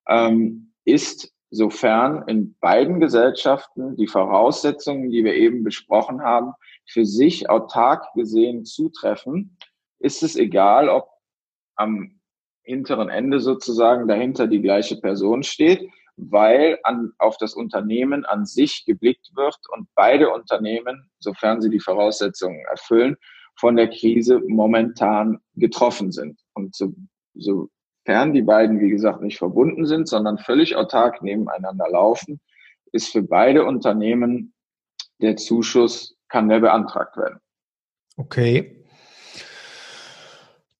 ähm, 0.07 0.73
ist, 0.86 1.34
sofern 1.49 2.27
in 2.27 2.55
beiden 2.59 2.99
Gesellschaften 2.99 3.95
die 3.95 4.07
Voraussetzungen, 4.07 5.09
die 5.09 5.23
wir 5.23 5.36
eben 5.36 5.63
besprochen 5.63 6.21
haben, 6.21 6.53
für 6.86 7.05
sich 7.05 7.49
autark 7.49 8.13
gesehen 8.13 8.65
zutreffen, 8.65 9.57
ist 9.99 10.23
es 10.23 10.36
egal, 10.36 10.89
ob 10.89 11.09
am 11.75 12.19
hinteren 12.61 13.09
Ende 13.09 13.39
sozusagen 13.39 14.07
dahinter 14.07 14.47
die 14.47 14.61
gleiche 14.61 14.97
Person 14.97 15.43
steht 15.43 15.89
weil 16.16 16.80
an, 16.84 17.11
auf 17.18 17.38
das 17.38 17.53
Unternehmen 17.53 18.26
an 18.26 18.45
sich 18.45 18.86
geblickt 18.86 19.32
wird 19.36 19.57
und 19.70 19.88
beide 19.95 20.30
Unternehmen, 20.30 21.09
sofern 21.20 21.61
sie 21.61 21.70
die 21.70 21.80
Voraussetzungen 21.80 22.64
erfüllen, 22.70 23.16
von 23.59 23.76
der 23.76 23.89
Krise 23.89 24.41
momentan 24.47 25.39
getroffen 25.55 26.11
sind. 26.11 26.39
Und 26.53 26.76
so, 26.76 26.93
sofern 27.34 28.34
die 28.34 28.41
beiden, 28.41 28.80
wie 28.80 28.89
gesagt, 28.89 29.22
nicht 29.22 29.38
verbunden 29.38 29.86
sind, 29.86 30.07
sondern 30.07 30.38
völlig 30.38 30.76
autark 30.76 31.22
nebeneinander 31.22 31.89
laufen, 31.89 32.39
ist 32.91 33.11
für 33.11 33.24
beide 33.24 33.66
Unternehmen 33.66 34.53
der 35.22 35.38
Zuschuss, 35.38 36.16
kann 36.30 36.49
der 36.49 36.59
beantragt 36.59 37.18
werden. 37.18 37.39
Okay. 38.18 38.84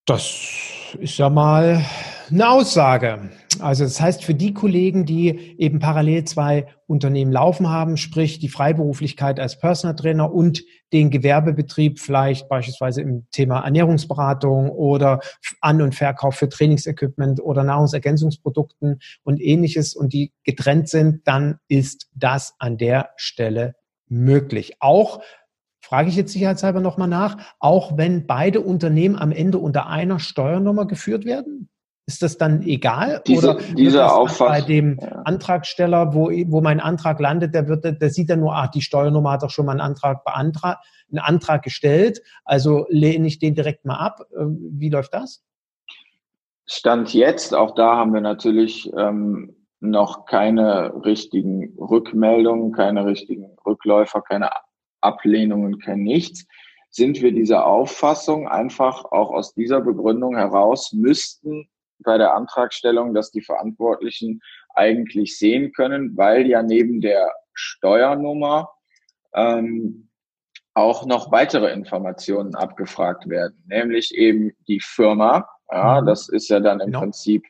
Das 0.06 0.96
ist 1.00 1.18
ja 1.18 1.30
mal 1.30 1.84
eine 2.30 2.50
Aussage. 2.50 3.30
Also 3.64 3.86
das 3.86 3.99
heißt, 4.01 4.24
für 4.24 4.36
die 4.36 4.53
Kollegen, 4.53 5.05
die 5.05 5.55
eben 5.57 5.80
parallel 5.80 6.26
zwei 6.26 6.68
Unternehmen 6.86 7.32
laufen 7.32 7.70
haben, 7.70 7.97
sprich 7.97 8.39
die 8.39 8.49
Freiberuflichkeit 8.49 9.39
als 9.39 9.57
Personal 9.57 9.95
Trainer 9.95 10.34
und 10.34 10.64
den 10.91 11.09
Gewerbebetrieb 11.09 11.99
vielleicht 11.99 12.49
beispielsweise 12.49 13.01
im 13.01 13.26
Thema 13.32 13.61
Ernährungsberatung 13.61 14.70
oder 14.70 15.22
An- 15.61 15.82
und 15.82 15.95
Verkauf 15.95 16.36
für 16.36 16.49
Trainingsequipment 16.49 17.41
oder 17.41 17.64
Nahrungsergänzungsprodukten 17.64 18.99
und 19.24 19.41
ähnliches 19.41 19.95
und 19.95 20.14
die 20.14 20.34
getrennt 20.43 20.89
sind, 20.89 21.26
dann 21.26 21.59
ist 21.68 22.09
das 22.14 22.53
an 22.59 22.78
der 22.78 23.11
Stelle 23.16 23.76
möglich. 24.07 24.74
Auch 24.82 25.22
frage 25.80 26.09
ich 26.09 26.16
jetzt 26.16 26.34
sicherheitshalber 26.34 26.82
nochmal 26.82 27.07
nach, 27.07 27.38
auch 27.59 27.97
wenn 27.97 28.28
beide 28.28 28.61
Unternehmen 28.61 29.16
am 29.16 29.32
Ende 29.32 29.57
unter 29.57 29.88
einer 29.88 30.20
Steuernummer 30.20 30.86
geführt 30.86 31.26
werden? 31.26 31.70
Ist 32.06 32.22
das 32.22 32.38
dann 32.38 32.64
egal? 32.64 33.22
Diese, 33.26 33.56
oder 33.56 33.64
diese 33.78 34.12
Auffassung, 34.12 34.47
bei 34.47 34.62
dem 34.62 34.99
ja. 34.99 35.08
Antragsteller, 35.24 36.14
wo, 36.14 36.30
wo 36.47 36.60
mein 36.60 36.82
Antrag 36.82 37.20
landet, 37.22 37.56
der 37.56 37.70
wird, 37.70 37.86
der 37.86 38.10
sieht 38.10 38.30
dann 38.30 38.41
nur, 38.41 38.54
ach, 38.54 38.68
die 38.72 38.82
Steuernummer 38.82 39.32
hat 39.32 39.43
doch 39.43 39.49
schon 39.49 39.66
mal 39.66 39.72
einen 39.72 39.82
Antrag 39.82 40.26
beantragt, 40.26 40.86
einen 41.10 41.20
Antrag 41.20 41.64
gestellt, 41.64 42.22
also 42.43 42.86
lehne 42.89 43.28
ich 43.28 43.39
den 43.39 43.56
direkt 43.56 43.86
mal 43.86 43.95
ab. 43.95 44.20
Ähm, 44.38 44.60
wie 44.74 44.89
läuft 44.89 45.14
das? 45.14 45.45
Stand 46.66 47.14
jetzt, 47.14 47.56
auch 47.56 47.74
da 47.74 47.95
haben 47.95 48.14
wir 48.14 48.22
natürlich 48.22 48.91
ähm, 48.97 49.56
noch 49.80 50.26
keine 50.26 50.93
richtigen 51.06 51.78
Rückmeldungen, 51.78 52.74
keine 52.74 53.06
richtigen 53.06 53.56
Rückläufer, 53.66 54.22
keine 54.22 54.49
Ablehnungen, 54.99 55.80
kein 55.80 56.04
nichts 56.04 56.45
sind 56.93 57.24
wir 57.24 57.32
dieser 57.32 57.66
Auffassung 57.66 58.47
einfach 58.47 59.06
auch 59.06 59.32
aus 59.32 59.56
dieser 59.56 59.82
Begründung 59.82 60.38
heraus 60.38 60.93
müssten 60.93 61.68
bei 62.00 62.18
der 62.18 62.34
Antragstellung, 62.34 63.14
dass 63.14 63.32
die 63.32 63.41
Verantwortlichen 63.41 64.41
eigentlich 64.74 65.38
sehen 65.38 65.72
können, 65.74 66.18
weil 66.18 66.48
ja 66.48 66.64
neben 66.64 67.02
der 67.02 67.32
Steuernummer 67.54 68.70
ähm, 69.36 70.10
auch 70.74 71.06
noch 71.06 71.32
weitere 71.32 71.72
Informationen 71.72 72.56
abgefragt 72.56 73.30
werden, 73.30 73.64
nämlich 73.68 74.14
eben 74.16 74.52
die 74.68 74.80
Firma, 74.80 75.48
Ja, 75.72 76.02
mhm. 76.02 76.08
das 76.08 76.30
ist 76.30 76.50
ja 76.50 76.60
dann 76.60 76.80
im 76.80 76.88
genau. 76.88 77.02
Prinzip 77.02 77.44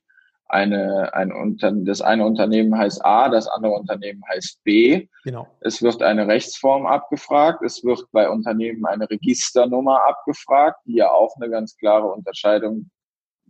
eine, 0.53 1.13
ein 1.13 1.31
Unternehmen, 1.31 1.85
das 1.85 2.01
eine 2.01 2.25
Unternehmen 2.25 2.77
heißt 2.77 3.03
A, 3.03 3.29
das 3.29 3.47
andere 3.47 3.73
Unternehmen 3.73 4.21
heißt 4.29 4.63
B. 4.63 5.07
Genau. 5.23 5.47
Es 5.61 5.81
wird 5.81 6.03
eine 6.03 6.27
Rechtsform 6.27 6.85
abgefragt, 6.85 7.63
es 7.63 7.83
wird 7.83 8.05
bei 8.11 8.29
Unternehmen 8.29 8.85
eine 8.85 9.09
Registernummer 9.09 10.05
abgefragt, 10.05 10.79
die 10.85 10.95
ja 10.95 11.09
auch 11.09 11.35
eine 11.37 11.49
ganz 11.49 11.75
klare 11.77 12.07
Unterscheidung 12.07 12.91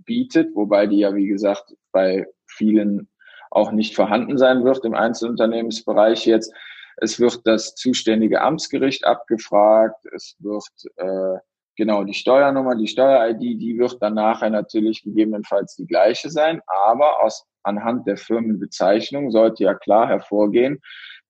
bietet, 0.05 0.55
wobei 0.55 0.87
die 0.87 0.99
ja, 0.99 1.15
wie 1.15 1.27
gesagt, 1.27 1.75
bei 1.91 2.27
vielen 2.45 3.09
auch 3.51 3.71
nicht 3.71 3.95
vorhanden 3.95 4.37
sein 4.37 4.63
wird 4.63 4.83
im 4.83 4.95
Einzelunternehmensbereich 4.95 6.25
jetzt. 6.25 6.53
Es 6.97 7.19
wird 7.19 7.41
das 7.45 7.75
zuständige 7.75 8.41
Amtsgericht 8.41 9.05
abgefragt, 9.05 10.05
es 10.11 10.35
wird 10.39 10.65
äh, 10.97 11.39
Genau, 11.75 12.03
die 12.03 12.13
Steuernummer, 12.13 12.75
die 12.75 12.87
Steuer-ID, 12.87 13.59
die 13.59 13.79
wird 13.79 13.97
dann 13.99 14.13
nachher 14.13 14.51
natürlich 14.51 15.01
gegebenenfalls 15.01 15.75
die 15.75 15.87
gleiche 15.87 16.29
sein, 16.29 16.61
aber 16.67 17.23
aus, 17.23 17.47
anhand 17.63 18.05
der 18.05 18.17
Firmenbezeichnung 18.17 19.31
sollte 19.31 19.63
ja 19.63 19.73
klar 19.73 20.07
hervorgehen, 20.07 20.81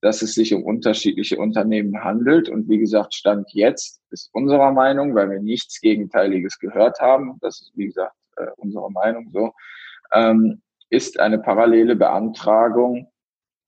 dass 0.01 0.21
es 0.21 0.33
sich 0.33 0.53
um 0.53 0.63
unterschiedliche 0.63 1.37
Unternehmen 1.37 2.03
handelt. 2.03 2.49
Und 2.49 2.67
wie 2.67 2.79
gesagt, 2.79 3.13
Stand 3.13 3.53
jetzt 3.53 4.01
ist 4.09 4.29
unserer 4.33 4.73
Meinung, 4.73 5.15
weil 5.15 5.29
wir 5.29 5.39
nichts 5.39 5.79
Gegenteiliges 5.79 6.59
gehört 6.59 6.99
haben, 6.99 7.37
das 7.39 7.61
ist 7.61 7.71
wie 7.75 7.85
gesagt 7.85 8.13
äh, 8.37 8.47
unsere 8.57 8.91
Meinung 8.91 9.29
so, 9.31 9.51
ähm, 10.11 10.61
ist 10.89 11.19
eine 11.19 11.39
parallele 11.39 11.95
Beantragung 11.95 13.11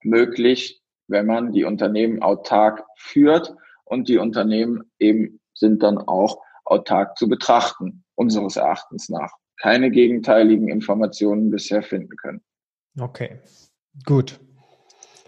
möglich, 0.02 0.80
wenn 1.08 1.26
man 1.26 1.52
die 1.52 1.64
Unternehmen 1.64 2.22
autark 2.22 2.84
führt 2.96 3.54
und 3.84 4.08
die 4.08 4.18
Unternehmen 4.18 4.90
eben 4.98 5.40
sind 5.54 5.82
dann 5.82 5.98
auch 5.98 6.38
autark 6.64 7.16
zu 7.16 7.28
betrachten, 7.28 8.04
unseres 8.14 8.56
Erachtens 8.56 9.08
nach. 9.08 9.32
Keine 9.58 9.90
gegenteiligen 9.90 10.68
Informationen 10.68 11.50
bisher 11.50 11.82
finden 11.82 12.16
können. 12.16 12.42
Okay, 12.98 13.40
gut. 14.04 14.38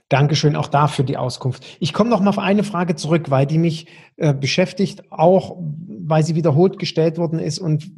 Dankeschön 0.08 0.56
auch 0.56 0.68
dafür 0.68 1.04
die 1.04 1.18
Auskunft. 1.18 1.64
Ich 1.80 1.92
komme 1.92 2.08
noch 2.08 2.20
mal 2.20 2.30
auf 2.30 2.38
eine 2.38 2.64
Frage 2.64 2.96
zurück, 2.96 3.30
weil 3.30 3.46
die 3.46 3.58
mich 3.58 3.88
äh, 4.16 4.32
beschäftigt, 4.32 5.12
auch 5.12 5.56
weil 5.60 6.22
sie 6.22 6.34
wiederholt 6.34 6.78
gestellt 6.78 7.18
worden 7.18 7.38
ist 7.38 7.58
und 7.58 7.90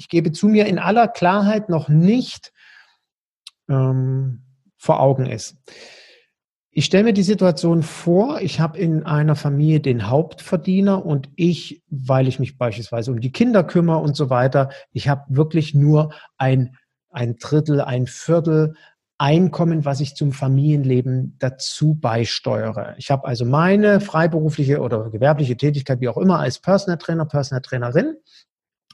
ich 0.00 0.08
gebe 0.08 0.32
zu 0.32 0.48
mir 0.48 0.64
in 0.64 0.78
aller 0.78 1.08
Klarheit 1.08 1.68
noch 1.68 1.90
nicht 1.90 2.54
ähm, 3.68 4.40
vor 4.78 4.98
Augen 4.98 5.26
ist. 5.26 5.58
Ich 6.70 6.86
stelle 6.86 7.04
mir 7.04 7.12
die 7.12 7.22
Situation 7.22 7.82
vor, 7.82 8.40
ich 8.40 8.60
habe 8.60 8.78
in 8.78 9.04
einer 9.04 9.36
Familie 9.36 9.80
den 9.80 10.08
Hauptverdiener 10.08 11.04
und 11.04 11.28
ich, 11.36 11.82
weil 11.90 12.28
ich 12.28 12.38
mich 12.38 12.56
beispielsweise 12.56 13.10
um 13.10 13.20
die 13.20 13.30
Kinder 13.30 13.62
kümmere 13.62 13.98
und 13.98 14.16
so 14.16 14.30
weiter, 14.30 14.70
ich 14.92 15.06
habe 15.06 15.24
wirklich 15.28 15.74
nur 15.74 16.14
ein, 16.38 16.78
ein 17.10 17.36
Drittel, 17.36 17.82
ein 17.82 18.06
Viertel 18.06 18.74
Einkommen, 19.18 19.84
was 19.84 20.00
ich 20.00 20.16
zum 20.16 20.32
Familienleben 20.32 21.36
dazu 21.38 21.92
beisteuere. 21.94 22.94
Ich 22.96 23.10
habe 23.10 23.26
also 23.26 23.44
meine 23.44 24.00
freiberufliche 24.00 24.80
oder 24.80 25.10
gewerbliche 25.10 25.58
Tätigkeit, 25.58 26.00
wie 26.00 26.08
auch 26.08 26.16
immer, 26.16 26.38
als 26.38 26.58
Personal 26.58 26.96
Trainer, 26.96 27.26
Personal 27.26 27.60
Trainerin 27.60 28.16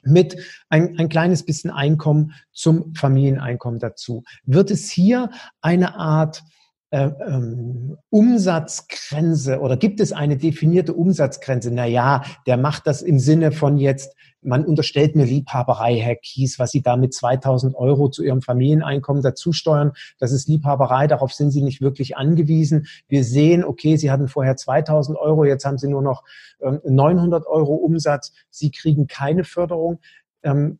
mit 0.07 0.37
ein, 0.69 0.99
ein 0.99 1.09
kleines 1.09 1.45
bisschen 1.45 1.71
Einkommen 1.71 2.33
zum 2.53 2.95
Familieneinkommen 2.95 3.81
dazu. 3.81 4.25
Wird 4.45 4.71
es 4.71 4.91
hier 4.91 5.31
eine 5.61 5.97
Art 5.97 6.43
äh, 6.91 7.11
ähm, 7.27 7.97
Umsatzgrenze 8.11 9.61
oder 9.61 9.77
gibt 9.77 10.01
es 10.01 10.13
eine 10.13 10.37
definierte 10.37 10.95
Umsatzgrenze? 10.95 11.73
Naja, 11.73 12.23
der 12.47 12.57
macht 12.57 12.87
das 12.87 13.03
im 13.03 13.19
Sinne 13.19 13.51
von 13.51 13.77
jetzt, 13.77 14.15
man 14.41 14.65
unterstellt 14.65 15.17
mir 15.17 15.25
Liebhaberei, 15.25 15.97
Herr 15.97 16.15
Kies, 16.15 16.61
was 16.61 16.71
Sie 16.71 16.83
da 16.83 16.97
mit 16.97 17.13
2000 17.13 17.75
Euro 17.75 18.09
zu 18.09 18.23
Ihrem 18.23 18.41
Familieneinkommen 18.41 19.23
dazu 19.23 19.53
steuern. 19.53 19.93
Das 20.21 20.31
ist 20.31 20.49
Liebhaberei, 20.49 21.09
darauf 21.09 21.33
sind 21.33 21.51
Sie 21.51 21.63
nicht 21.63 21.81
wirklich 21.81 22.17
angewiesen. 22.17 22.87
Wir 23.09 23.25
sehen, 23.25 23.65
okay, 23.65 23.97
Sie 23.97 24.11
hatten 24.11 24.29
vorher 24.29 24.57
2000 24.57 25.19
Euro, 25.19 25.45
jetzt 25.45 25.65
haben 25.65 25.79
Sie 25.79 25.89
nur 25.89 26.03
noch 26.03 26.23
ähm, 26.61 26.81
900 26.85 27.47
Euro 27.47 27.75
Umsatz. 27.75 28.33
Sie 28.51 28.71
kriegen 28.71 29.09
keine 29.09 29.43
Förderung. 29.43 29.99
Ähm, 30.45 30.79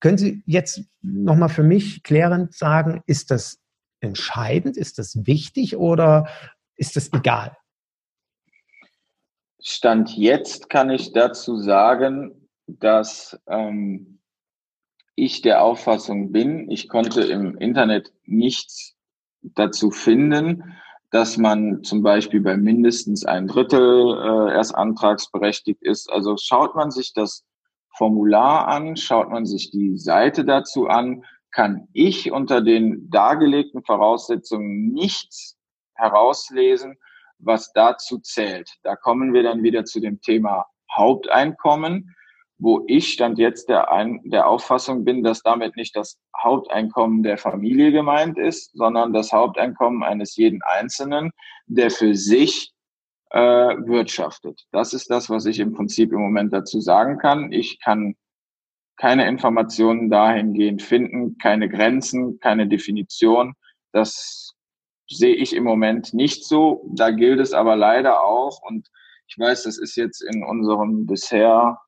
können 0.00 0.16
Sie 0.16 0.42
jetzt 0.46 0.82
nochmal 1.02 1.50
für 1.50 1.62
mich 1.62 2.02
klärend 2.02 2.54
sagen, 2.54 3.02
ist 3.06 3.30
das 3.30 3.58
entscheidend? 4.04 4.76
Ist 4.76 4.98
das 4.98 5.26
wichtig 5.26 5.76
oder 5.76 6.28
ist 6.76 6.96
das 6.96 7.12
egal? 7.12 7.56
Stand 9.60 10.16
jetzt 10.16 10.68
kann 10.68 10.90
ich 10.90 11.12
dazu 11.12 11.56
sagen, 11.58 12.48
dass 12.66 13.40
ähm, 13.46 14.20
ich 15.16 15.42
der 15.42 15.62
Auffassung 15.62 16.32
bin, 16.32 16.70
ich 16.70 16.88
konnte 16.88 17.22
im 17.22 17.56
Internet 17.56 18.12
nichts 18.24 18.94
dazu 19.42 19.90
finden, 19.90 20.74
dass 21.10 21.36
man 21.36 21.84
zum 21.84 22.02
Beispiel 22.02 22.40
bei 22.40 22.56
mindestens 22.56 23.24
ein 23.24 23.46
Drittel 23.46 23.78
äh, 23.80 24.54
erst 24.54 24.74
antragsberechtigt 24.74 25.82
ist. 25.82 26.10
Also 26.10 26.36
schaut 26.36 26.74
man 26.74 26.90
sich 26.90 27.12
das 27.12 27.44
Formular 27.96 28.66
an, 28.66 28.96
schaut 28.96 29.30
man 29.30 29.46
sich 29.46 29.70
die 29.70 29.96
Seite 29.96 30.44
dazu 30.44 30.88
an, 30.88 31.24
kann 31.54 31.88
ich 31.92 32.32
unter 32.32 32.60
den 32.60 33.08
dargelegten 33.10 33.82
Voraussetzungen 33.84 34.92
nichts 34.92 35.56
herauslesen, 35.94 36.98
was 37.38 37.72
dazu 37.72 38.18
zählt. 38.18 38.70
Da 38.82 38.96
kommen 38.96 39.32
wir 39.32 39.44
dann 39.44 39.62
wieder 39.62 39.84
zu 39.84 40.00
dem 40.00 40.20
Thema 40.20 40.66
Haupteinkommen, 40.94 42.14
wo 42.58 42.84
ich 42.86 43.12
stand 43.12 43.38
jetzt 43.38 43.68
der, 43.68 43.92
Ein 43.92 44.20
der 44.24 44.48
Auffassung 44.48 45.04
bin, 45.04 45.22
dass 45.22 45.42
damit 45.42 45.76
nicht 45.76 45.94
das 45.96 46.18
Haupteinkommen 46.36 47.22
der 47.22 47.38
Familie 47.38 47.92
gemeint 47.92 48.36
ist, 48.38 48.72
sondern 48.74 49.12
das 49.12 49.32
Haupteinkommen 49.32 50.02
eines 50.02 50.36
jeden 50.36 50.60
Einzelnen, 50.62 51.30
der 51.66 51.90
für 51.90 52.14
sich 52.14 52.72
äh, 53.30 53.38
wirtschaftet. 53.38 54.64
Das 54.72 54.92
ist 54.92 55.10
das, 55.10 55.30
was 55.30 55.46
ich 55.46 55.60
im 55.60 55.72
Prinzip 55.72 56.12
im 56.12 56.20
Moment 56.20 56.52
dazu 56.52 56.80
sagen 56.80 57.18
kann. 57.18 57.52
Ich 57.52 57.80
kann 57.80 58.14
keine 58.96 59.28
Informationen 59.28 60.10
dahingehend 60.10 60.82
finden, 60.82 61.38
keine 61.38 61.68
Grenzen, 61.68 62.38
keine 62.40 62.68
Definition. 62.68 63.54
Das 63.92 64.54
sehe 65.08 65.34
ich 65.34 65.54
im 65.54 65.64
Moment 65.64 66.14
nicht 66.14 66.44
so. 66.44 66.88
Da 66.94 67.10
gilt 67.10 67.40
es 67.40 67.52
aber 67.52 67.76
leider 67.76 68.22
auch, 68.22 68.62
und 68.62 68.88
ich 69.26 69.38
weiß, 69.38 69.64
das 69.64 69.78
ist 69.78 69.96
jetzt 69.96 70.22
in 70.22 70.44
unserem 70.44 71.06
bisher 71.06 71.78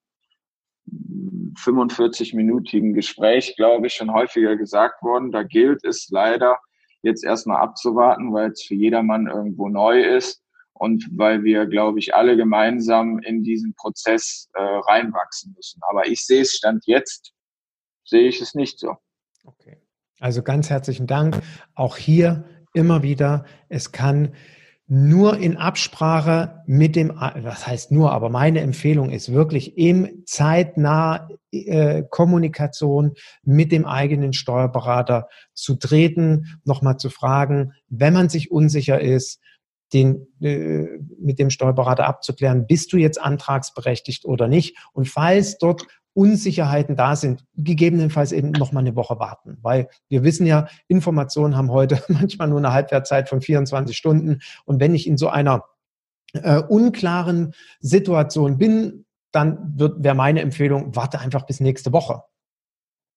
45-minütigen 0.88 2.92
Gespräch, 2.92 3.54
glaube 3.56 3.86
ich, 3.86 3.94
schon 3.94 4.12
häufiger 4.12 4.56
gesagt 4.56 5.02
worden. 5.02 5.32
Da 5.32 5.42
gilt 5.42 5.84
es 5.84 6.08
leider 6.10 6.58
jetzt 7.02 7.24
erstmal 7.24 7.60
abzuwarten, 7.60 8.32
weil 8.32 8.50
es 8.50 8.62
für 8.62 8.74
jedermann 8.74 9.26
irgendwo 9.26 9.68
neu 9.68 10.02
ist 10.02 10.42
und 10.78 11.08
weil 11.12 11.44
wir, 11.44 11.66
glaube 11.66 11.98
ich, 11.98 12.14
alle 12.14 12.36
gemeinsam 12.36 13.18
in 13.20 13.42
diesen 13.42 13.74
Prozess 13.74 14.48
äh, 14.54 14.60
reinwachsen 14.60 15.52
müssen. 15.54 15.80
Aber 15.88 16.06
ich 16.06 16.24
sehe 16.24 16.42
es 16.42 16.52
Stand 16.52 16.84
jetzt, 16.86 17.32
sehe 18.04 18.28
ich 18.28 18.40
es 18.40 18.54
nicht 18.54 18.78
so. 18.78 18.94
Okay. 19.44 19.78
Also 20.20 20.42
ganz 20.42 20.70
herzlichen 20.70 21.06
Dank. 21.06 21.40
Auch 21.74 21.96
hier 21.96 22.44
immer 22.72 23.02
wieder, 23.02 23.44
es 23.68 23.92
kann 23.92 24.32
nur 24.88 25.38
in 25.38 25.56
Absprache 25.56 26.62
mit 26.66 26.94
dem, 26.94 27.08
was 27.08 27.66
heißt 27.66 27.90
nur, 27.90 28.12
aber 28.12 28.28
meine 28.28 28.60
Empfehlung 28.60 29.10
ist 29.10 29.32
wirklich 29.32 29.76
im 29.76 30.22
zeitnah 30.26 31.28
äh, 31.50 32.04
Kommunikation 32.08 33.14
mit 33.42 33.72
dem 33.72 33.84
eigenen 33.84 34.32
Steuerberater 34.32 35.28
zu 35.54 35.74
treten, 35.74 36.60
nochmal 36.64 36.98
zu 36.98 37.10
fragen, 37.10 37.72
wenn 37.88 38.12
man 38.12 38.28
sich 38.28 38.52
unsicher 38.52 39.00
ist, 39.00 39.40
den, 39.92 40.26
äh, 40.40 40.86
mit 41.18 41.38
dem 41.38 41.50
Steuerberater 41.50 42.06
abzuklären, 42.06 42.66
bist 42.66 42.92
du 42.92 42.96
jetzt 42.96 43.20
antragsberechtigt 43.20 44.24
oder 44.24 44.48
nicht? 44.48 44.76
Und 44.92 45.08
falls 45.08 45.58
dort 45.58 45.86
Unsicherheiten 46.16 46.96
da 46.96 47.14
sind, 47.14 47.44
gegebenenfalls 47.56 48.32
eben 48.32 48.50
noch 48.52 48.72
mal 48.72 48.80
eine 48.80 48.96
Woche 48.96 49.18
warten, 49.18 49.58
weil 49.60 49.88
wir 50.08 50.24
wissen 50.24 50.46
ja, 50.46 50.66
Informationen 50.88 51.56
haben 51.56 51.70
heute 51.70 52.02
manchmal 52.08 52.48
nur 52.48 52.58
eine 52.58 52.72
Halbwertzeit 52.72 53.28
von 53.28 53.42
24 53.42 53.96
Stunden. 53.96 54.40
Und 54.64 54.80
wenn 54.80 54.94
ich 54.94 55.06
in 55.06 55.18
so 55.18 55.28
einer 55.28 55.64
äh, 56.32 56.62
unklaren 56.62 57.52
Situation 57.80 58.56
bin, 58.56 59.04
dann 59.30 59.74
wäre 59.76 60.14
meine 60.14 60.40
Empfehlung, 60.40 60.96
warte 60.96 61.20
einfach 61.20 61.44
bis 61.44 61.60
nächste 61.60 61.92
Woche. 61.92 62.22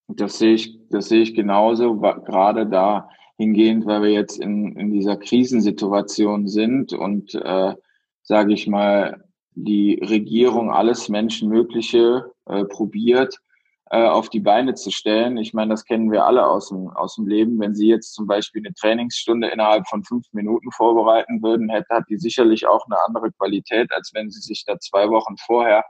Das 0.09 0.37
sehe 0.37 0.55
ich, 0.55 0.77
das 0.89 1.07
sehe 1.07 1.21
ich 1.21 1.35
genauso, 1.35 1.95
gerade 1.95 2.67
da 2.67 3.09
hingehend, 3.39 3.85
weil 3.85 4.01
wir 4.01 4.11
jetzt 4.11 4.37
in, 4.37 4.75
in 4.75 4.91
dieser 4.91 5.15
Krisensituation 5.15 6.49
sind 6.49 6.91
und, 6.91 7.33
äh, 7.35 7.73
sage 8.21 8.53
ich 8.53 8.67
mal, 8.67 9.23
die 9.55 10.01
Regierung 10.03 10.71
alles 10.71 11.07
Menschenmögliche 11.07 12.33
äh, 12.47 12.65
probiert, 12.65 13.37
äh, 13.91 14.05
auf 14.05 14.29
die 14.29 14.41
Beine 14.41 14.73
zu 14.73 14.91
stellen. 14.91 15.37
Ich 15.37 15.53
meine, 15.53 15.71
das 15.71 15.85
kennen 15.85 16.11
wir 16.11 16.25
alle 16.25 16.45
aus 16.45 16.67
dem, 16.67 16.89
aus 16.89 17.15
dem 17.15 17.27
Leben. 17.27 17.57
Wenn 17.61 17.75
Sie 17.75 17.87
jetzt 17.87 18.13
zum 18.13 18.27
Beispiel 18.27 18.61
eine 18.61 18.73
Trainingsstunde 18.73 19.47
innerhalb 19.47 19.87
von 19.87 20.03
fünf 20.03 20.25
Minuten 20.33 20.69
vorbereiten 20.71 21.41
würden, 21.41 21.69
hätte, 21.69 21.95
hat 21.95 22.09
die 22.09 22.17
sicherlich 22.17 22.67
auch 22.67 22.85
eine 22.87 22.97
andere 23.07 23.31
Qualität, 23.31 23.89
als 23.93 24.11
wenn 24.13 24.29
Sie 24.29 24.41
sich 24.41 24.65
da 24.65 24.77
zwei 24.79 25.09
Wochen 25.09 25.37
vorher 25.37 25.85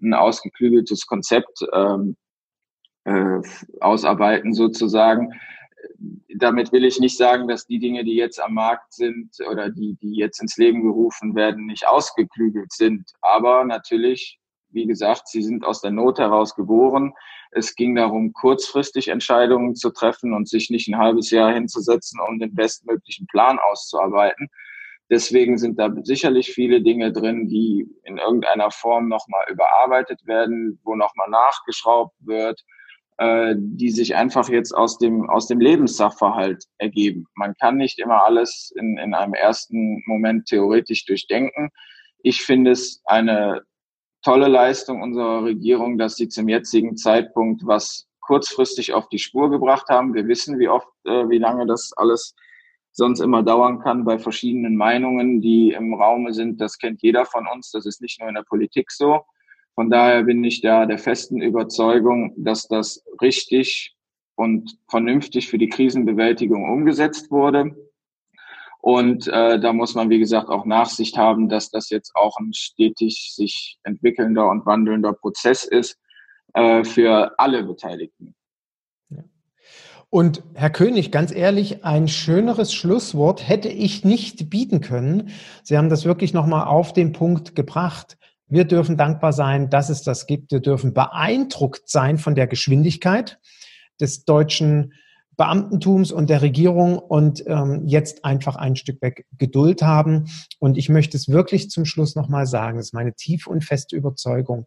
ein 0.00 0.14
ausgeklügeltes 0.14 1.06
Konzept 1.06 1.60
ähm, 1.74 2.16
äh, 3.04 3.40
ausarbeiten 3.80 4.54
sozusagen. 4.54 5.34
Damit 6.36 6.72
will 6.72 6.84
ich 6.84 7.00
nicht 7.00 7.16
sagen, 7.16 7.48
dass 7.48 7.66
die 7.66 7.78
Dinge, 7.78 8.04
die 8.04 8.16
jetzt 8.16 8.40
am 8.40 8.54
Markt 8.54 8.92
sind 8.92 9.30
oder 9.50 9.70
die, 9.70 9.96
die 10.02 10.16
jetzt 10.16 10.40
ins 10.40 10.56
Leben 10.56 10.82
gerufen 10.82 11.34
werden, 11.34 11.66
nicht 11.66 11.86
ausgeklügelt 11.86 12.72
sind. 12.72 13.10
Aber 13.22 13.64
natürlich, 13.64 14.38
wie 14.70 14.86
gesagt, 14.86 15.28
sie 15.28 15.42
sind 15.42 15.64
aus 15.64 15.80
der 15.80 15.92
Not 15.92 16.18
heraus 16.18 16.54
geboren. 16.54 17.14
Es 17.52 17.74
ging 17.74 17.94
darum, 17.94 18.32
kurzfristig 18.32 19.08
Entscheidungen 19.08 19.74
zu 19.74 19.90
treffen 19.90 20.34
und 20.34 20.48
sich 20.48 20.68
nicht 20.68 20.88
ein 20.88 20.98
halbes 20.98 21.30
Jahr 21.30 21.52
hinzusetzen, 21.52 22.20
um 22.20 22.38
den 22.38 22.54
bestmöglichen 22.54 23.26
Plan 23.28 23.58
auszuarbeiten. 23.58 24.50
Deswegen 25.08 25.56
sind 25.56 25.78
da 25.78 25.90
sicherlich 26.02 26.52
viele 26.52 26.82
Dinge 26.82 27.12
drin, 27.12 27.48
die 27.48 27.88
in 28.02 28.18
irgendeiner 28.18 28.70
Form 28.72 29.08
nochmal 29.08 29.46
überarbeitet 29.48 30.26
werden, 30.26 30.80
wo 30.82 30.96
nochmal 30.96 31.30
nachgeschraubt 31.30 32.14
wird, 32.20 32.64
äh, 33.18 33.54
die 33.56 33.90
sich 33.90 34.14
einfach 34.14 34.48
jetzt 34.48 34.72
aus 34.72 34.98
dem, 34.98 35.28
aus 35.30 35.46
dem 35.46 35.60
Lebenssachverhalt 35.60 36.64
ergeben. 36.78 37.26
Man 37.34 37.54
kann 37.54 37.76
nicht 37.76 37.98
immer 37.98 38.24
alles 38.24 38.72
in, 38.76 38.98
in 38.98 39.14
einem 39.14 39.34
ersten 39.34 40.02
Moment 40.06 40.46
theoretisch 40.46 41.06
durchdenken. 41.06 41.70
Ich 42.22 42.42
finde 42.42 42.72
es 42.72 43.00
eine 43.06 43.62
tolle 44.22 44.48
Leistung 44.48 45.02
unserer 45.02 45.44
Regierung, 45.44 45.98
dass 45.98 46.16
sie 46.16 46.28
zum 46.28 46.48
jetzigen 46.48 46.96
Zeitpunkt 46.96 47.62
was 47.64 48.06
kurzfristig 48.20 48.92
auf 48.92 49.08
die 49.08 49.18
Spur 49.18 49.50
gebracht 49.50 49.88
haben. 49.88 50.12
Wir 50.12 50.26
wissen, 50.26 50.58
wie 50.58 50.68
oft, 50.68 50.88
äh, 51.04 51.28
wie 51.28 51.38
lange 51.38 51.66
das 51.66 51.92
alles 51.96 52.34
sonst 52.92 53.20
immer 53.20 53.42
dauern 53.42 53.80
kann 53.80 54.04
bei 54.04 54.18
verschiedenen 54.18 54.76
Meinungen, 54.76 55.40
die 55.40 55.72
im 55.72 55.94
Raume 55.94 56.32
sind. 56.32 56.60
Das 56.60 56.78
kennt 56.78 57.02
jeder 57.02 57.24
von 57.24 57.46
uns. 57.46 57.70
Das 57.70 57.86
ist 57.86 58.00
nicht 58.00 58.18
nur 58.20 58.28
in 58.28 58.34
der 58.34 58.42
Politik 58.42 58.90
so. 58.90 59.22
Von 59.76 59.90
daher 59.90 60.24
bin 60.24 60.42
ich 60.42 60.62
da 60.62 60.86
der 60.86 60.98
festen 60.98 61.42
Überzeugung, 61.42 62.32
dass 62.38 62.66
das 62.66 63.04
richtig 63.20 63.94
und 64.34 64.78
vernünftig 64.88 65.48
für 65.48 65.58
die 65.58 65.68
Krisenbewältigung 65.68 66.64
umgesetzt 66.64 67.30
wurde. 67.30 67.76
Und 68.80 69.28
äh, 69.28 69.60
da 69.60 69.74
muss 69.74 69.94
man, 69.94 70.08
wie 70.08 70.18
gesagt, 70.18 70.48
auch 70.48 70.64
Nachsicht 70.64 71.18
haben, 71.18 71.50
dass 71.50 71.70
das 71.70 71.90
jetzt 71.90 72.16
auch 72.16 72.38
ein 72.38 72.54
stetig 72.54 73.34
sich 73.34 73.78
entwickelnder 73.82 74.48
und 74.48 74.64
wandelnder 74.64 75.12
Prozess 75.12 75.64
ist 75.64 75.98
äh, 76.54 76.82
für 76.82 77.38
alle 77.38 77.62
Beteiligten. 77.62 78.34
Und 80.08 80.42
Herr 80.54 80.70
König, 80.70 81.10
ganz 81.10 81.34
ehrlich, 81.34 81.84
ein 81.84 82.08
schöneres 82.08 82.72
Schlusswort 82.72 83.46
hätte 83.46 83.68
ich 83.68 84.04
nicht 84.04 84.48
bieten 84.48 84.80
können. 84.80 85.30
Sie 85.64 85.76
haben 85.76 85.90
das 85.90 86.06
wirklich 86.06 86.32
nochmal 86.32 86.66
auf 86.66 86.94
den 86.94 87.12
Punkt 87.12 87.56
gebracht. 87.56 88.16
Wir 88.48 88.64
dürfen 88.64 88.96
dankbar 88.96 89.32
sein, 89.32 89.70
dass 89.70 89.88
es 89.88 90.02
das 90.02 90.26
gibt. 90.26 90.52
Wir 90.52 90.60
dürfen 90.60 90.94
beeindruckt 90.94 91.88
sein 91.88 92.18
von 92.18 92.34
der 92.34 92.46
Geschwindigkeit 92.46 93.38
des 94.00 94.24
deutschen 94.24 94.92
Beamtentums 95.36 96.12
und 96.12 96.30
der 96.30 96.42
Regierung 96.42 96.98
und 96.98 97.44
ähm, 97.46 97.82
jetzt 97.84 98.24
einfach 98.24 98.56
ein 98.56 98.76
Stück 98.76 99.02
weg 99.02 99.26
Geduld 99.36 99.82
haben. 99.82 100.30
Und 100.58 100.78
ich 100.78 100.88
möchte 100.88 101.16
es 101.16 101.28
wirklich 101.28 101.70
zum 101.70 101.84
Schluss 101.84 102.14
nochmal 102.14 102.46
sagen, 102.46 102.78
das 102.78 102.86
ist 102.86 102.94
meine 102.94 103.14
tiefe 103.14 103.50
und 103.50 103.64
feste 103.64 103.96
Überzeugung. 103.96 104.66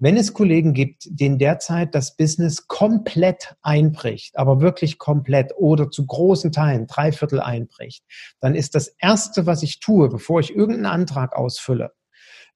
Wenn 0.00 0.16
es 0.16 0.32
Kollegen 0.32 0.74
gibt, 0.74 1.08
denen 1.10 1.38
derzeit 1.38 1.92
das 1.92 2.16
Business 2.16 2.68
komplett 2.68 3.56
einbricht, 3.62 4.38
aber 4.38 4.60
wirklich 4.60 4.96
komplett 4.96 5.52
oder 5.56 5.90
zu 5.90 6.06
großen 6.06 6.52
Teilen, 6.52 6.86
drei 6.86 7.10
Viertel 7.10 7.40
einbricht, 7.40 8.04
dann 8.40 8.54
ist 8.54 8.76
das 8.76 8.94
Erste, 9.00 9.44
was 9.44 9.64
ich 9.64 9.80
tue, 9.80 10.08
bevor 10.08 10.38
ich 10.38 10.54
irgendeinen 10.54 10.86
Antrag 10.86 11.34
ausfülle, 11.34 11.90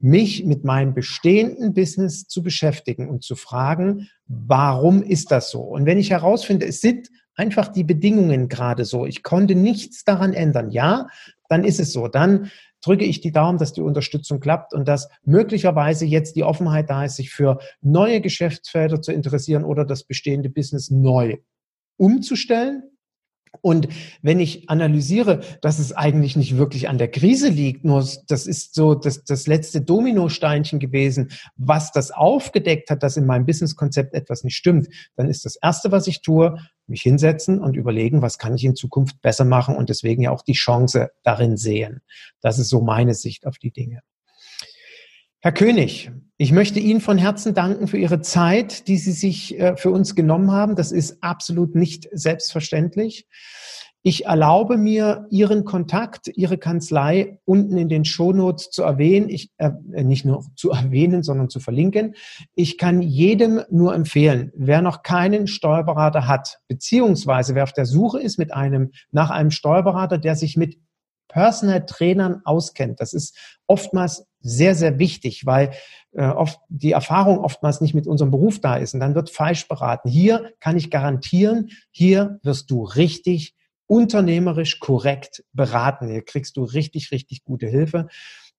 mich 0.03 0.45
mit 0.45 0.65
meinem 0.65 0.95
bestehenden 0.95 1.75
Business 1.75 2.27
zu 2.27 2.43
beschäftigen 2.43 3.09
und 3.09 3.23
zu 3.23 3.37
fragen, 3.37 4.09
warum 4.27 5.03
ist 5.03 5.31
das 5.31 5.51
so? 5.51 5.61
Und 5.61 5.87
wenn 5.87 5.99
ich 5.99 6.11
herausfinde, 6.11 6.67
es 6.67 6.81
sind 6.81 7.09
einfach 7.35 7.69
die 7.69 7.85
Bedingungen 7.85 8.49
gerade 8.49 8.85
so, 8.85 9.07
ich 9.07 9.23
konnte 9.23 9.55
nichts 9.55 10.05
daran 10.05 10.33
ändern, 10.33 10.71
ja, 10.71 11.07
dann 11.49 11.65
ist 11.65 11.81
es 11.81 11.93
so. 11.93 12.09
Dann 12.09 12.51
drücke 12.85 13.05
ich 13.05 13.21
die 13.21 13.31
Daumen, 13.31 13.59
dass 13.59 13.73
die 13.73 13.81
Unterstützung 13.81 14.41
klappt 14.41 14.75
und 14.75 14.89
dass 14.89 15.09
möglicherweise 15.25 16.05
jetzt 16.05 16.35
die 16.35 16.43
Offenheit 16.43 16.91
da 16.91 17.05
ist, 17.05 17.17
sich 17.17 17.31
für 17.31 17.59
neue 17.81 18.21
Geschäftsfelder 18.21 19.01
zu 19.01 19.13
interessieren 19.13 19.65
oder 19.65 19.85
das 19.85 20.05
bestehende 20.05 20.51
Business 20.51 20.91
neu 20.91 21.37
umzustellen 21.97 22.92
und 23.61 23.89
wenn 24.23 24.41
ich 24.41 24.71
analysiere, 24.71 25.41
dass 25.61 25.79
es 25.79 25.93
eigentlich 25.93 26.37
nicht 26.37 26.57
wirklich 26.57 26.89
an 26.89 26.99
der 26.99 27.09
Krise 27.09 27.49
liegt, 27.49 27.85
nur 27.85 28.05
das 28.27 28.47
ist 28.47 28.75
so 28.75 28.95
das, 28.95 29.25
das 29.25 29.47
letzte 29.47 29.83
Dominosteinchen 29.83 30.81
gewesen, 30.81 31.31
was 31.57 31.93
das 31.93 32.11
aufgedeckt 32.11 32.91
hat, 32.91 33.03
dass 33.03 33.17
in 33.17 33.27
meinem 33.27 33.47
Businesskonzept 33.47 34.15
etwas 34.15 34.43
nicht 34.43 34.57
stimmt, 34.57 34.89
dann 35.17 35.29
ist 35.29 35.45
das 35.45 35.57
Erste, 35.57 35.93
was 35.93 36.07
ich 36.07 36.23
tue, 36.23 36.57
mich 36.87 37.03
hinsetzen 37.03 37.61
und 37.61 37.77
überlegen, 37.77 38.23
was 38.23 38.39
kann 38.39 38.55
ich 38.55 38.65
in 38.65 38.75
Zukunft 38.75 39.21
besser 39.21 39.45
machen 39.45 39.77
und 39.77 39.91
deswegen 39.91 40.23
ja 40.23 40.31
auch 40.31 40.43
die 40.43 40.53
Chance 40.55 41.11
darin 41.23 41.57
sehen. 41.57 42.01
Das 42.41 42.59
ist 42.59 42.69
so 42.69 42.81
meine 42.81 43.15
Sicht 43.15 43.47
auf 43.47 43.59
die 43.59 43.71
Dinge. 43.71 44.01
Herr 45.45 45.51
König, 45.51 46.13
ich 46.37 46.53
möchte 46.53 46.79
Ihnen 46.79 47.01
von 47.01 47.19
Herzen 47.19 47.53
danken 47.53 47.89
für 47.89 47.99
Ihre 47.99 48.21
Zeit, 48.21 48.87
die 48.87 48.97
Sie 48.97 49.11
sich 49.11 49.59
äh, 49.59 49.77
für 49.77 49.91
uns 49.91 50.15
genommen 50.15 50.53
haben. 50.53 50.77
Das 50.77 50.93
ist 50.93 51.21
absolut 51.21 51.75
nicht 51.75 52.09
selbstverständlich. 52.13 53.27
Ich 54.05 54.27
erlaube 54.27 54.77
mir, 54.77 55.27
Ihren 55.31 55.65
Kontakt, 55.65 56.29
Ihre 56.29 56.59
Kanzlei 56.59 57.41
unten 57.45 57.77
in 57.77 57.89
den 57.89 58.05
Shownotes 58.05 58.71
zu 58.71 58.85
erwähnen. 58.85 59.29
Ich, 59.29 59.51
äh, 59.57 59.73
nicht 60.05 60.25
nur 60.25 60.45
zu 60.55 60.71
erwähnen, 60.71 61.25
sondern 61.25 61.51
zu 61.51 61.59
verlinken. 61.59 62.15
Ich 62.55 62.79
kann 62.79 63.03
jedem 63.03 63.63
nur 63.69 63.97
empfehlen, 63.97 64.53
wer 64.55 64.81
noch 64.81 65.03
keinen 65.03 65.49
Steuerberater 65.49 66.29
hat, 66.29 66.61
beziehungsweise 66.69 67.57
wer 67.57 67.65
auf 67.65 67.73
der 67.73 67.87
Suche 67.87 68.21
ist 68.21 68.39
mit 68.39 68.55
einem, 68.55 68.93
nach 69.11 69.31
einem 69.31 69.51
Steuerberater, 69.51 70.19
der 70.19 70.37
sich 70.37 70.57
mit 70.57 70.79
Personal 71.27 71.85
Trainern 71.85 72.43
auskennt. 72.45 73.01
Das 73.01 73.13
ist 73.13 73.37
oftmals 73.67 74.25
sehr, 74.43 74.75
sehr 74.75 74.99
wichtig, 74.99 75.47
weil 75.47 75.73
äh, 76.13 76.27
oft 76.27 76.61
die 76.69 76.93
Erfahrung 76.93 77.39
oftmals 77.39 77.81
nicht 77.81 77.95
mit 77.95 78.07
unserem 78.07 78.31
Beruf 78.31 78.61
da 78.61 78.77
ist 78.77 78.95
und 78.95 79.01
dann 79.01 79.15
wird 79.15 79.31
falsch 79.31 79.69
beraten. 79.69 80.09
Hier 80.09 80.53
kann 80.61 80.77
ich 80.77 80.91
garantieren, 80.91 81.71
hier 81.91 82.39
wirst 82.43 82.71
du 82.71 82.85
richtig 82.85 83.55
unternehmerisch 83.87 84.81
korrekt 84.81 85.45
beraten. 85.53 86.09
Hier 86.09 86.23
kriegst 86.23 86.57
du 86.57 86.65
richtig, 86.65 87.11
richtig 87.13 87.45
gute 87.45 87.67
Hilfe. 87.67 88.09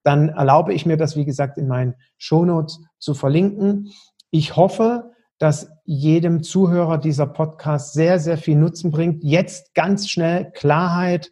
Dann 0.03 0.29
erlaube 0.29 0.73
ich 0.73 0.85
mir 0.85 0.97
das, 0.97 1.15
wie 1.15 1.25
gesagt, 1.25 1.57
in 1.57 1.67
meinen 1.67 1.95
Shownotes 2.17 2.81
zu 2.99 3.13
verlinken. 3.13 3.91
Ich 4.31 4.55
hoffe, 4.55 5.11
dass 5.39 5.69
jedem 5.85 6.43
Zuhörer 6.43 6.97
dieser 6.97 7.25
Podcast 7.25 7.93
sehr, 7.93 8.19
sehr 8.19 8.37
viel 8.37 8.55
Nutzen 8.55 8.91
bringt. 8.91 9.23
Jetzt 9.23 9.73
ganz 9.73 10.09
schnell 10.09 10.51
Klarheit 10.51 11.31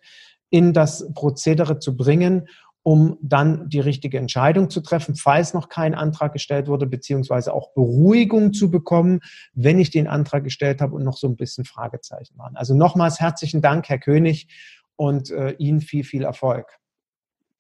in 0.50 0.74
das 0.74 1.14
Prozedere 1.14 1.80
zu 1.80 1.96
bringen 1.96 2.48
um 2.84 3.18
dann 3.22 3.70
die 3.70 3.80
richtige 3.80 4.18
Entscheidung 4.18 4.70
zu 4.70 4.82
treffen, 4.82 5.16
falls 5.16 5.54
noch 5.54 5.70
kein 5.70 5.94
Antrag 5.94 6.34
gestellt 6.34 6.68
wurde, 6.68 6.88
beziehungsweise 6.88 7.54
auch 7.54 7.74
Beruhigung 7.74 8.54
zu 8.54 8.72
bekommen, 8.72 9.20
wenn 9.54 9.80
ich 9.80 9.92
den 9.92 10.08
Antrag 10.08 10.44
gestellt 10.44 10.82
habe 10.82 10.96
und 10.96 11.04
noch 11.04 11.18
so 11.18 11.28
ein 11.28 11.36
bisschen 11.36 11.66
Fragezeichen 11.66 12.38
waren. 12.38 12.56
Also 12.56 12.74
nochmals 12.74 13.20
herzlichen 13.20 13.62
Dank, 13.62 13.88
Herr 13.90 14.00
König, 14.00 14.48
und 14.96 15.32
äh, 15.32 15.56
Ihnen 15.58 15.82
viel, 15.82 16.04
viel 16.04 16.24
Erfolg. 16.24 16.78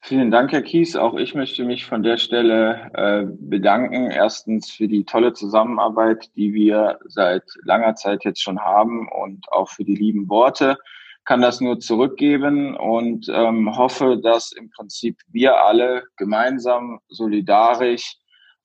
Vielen 0.03 0.31
Dank, 0.31 0.52
Herr 0.52 0.64
Kies. 0.64 0.95
Auch 0.95 1.15
ich 1.15 1.35
möchte 1.35 1.64
mich 1.64 1.85
von 1.85 2.02
der 2.02 2.18
Stelle 2.18 2.91
äh, 2.93 3.26
bedanken. 3.39 4.10
Erstens 4.10 4.72
für 4.72 4.88
die 4.88 5.06
tolle 5.06 5.34
Zusammenarbeit, 5.34 6.30
die 6.35 6.53
wir 6.53 6.99
seit 7.06 7.43
langer 7.64 7.95
Zeit 7.95 8.26
jetzt 8.26 8.41
schon 8.41 8.60
haben 8.60 9.07
und 9.10 9.52
auch 9.52 9.69
für 9.69 9.84
die 9.84 9.95
lieben 9.95 10.27
Worte 10.27 10.77
kann 11.26 11.41
das 11.41 11.61
nur 11.61 11.80
zurückgeben 11.80 12.76
und 12.76 13.27
ähm, 13.30 13.76
hoffe, 13.77 14.19
dass 14.22 14.52
im 14.52 14.69
Prinzip 14.72 15.18
wir 15.27 15.64
alle 15.64 16.03
gemeinsam 16.18 16.99
solidarisch 17.10 18.18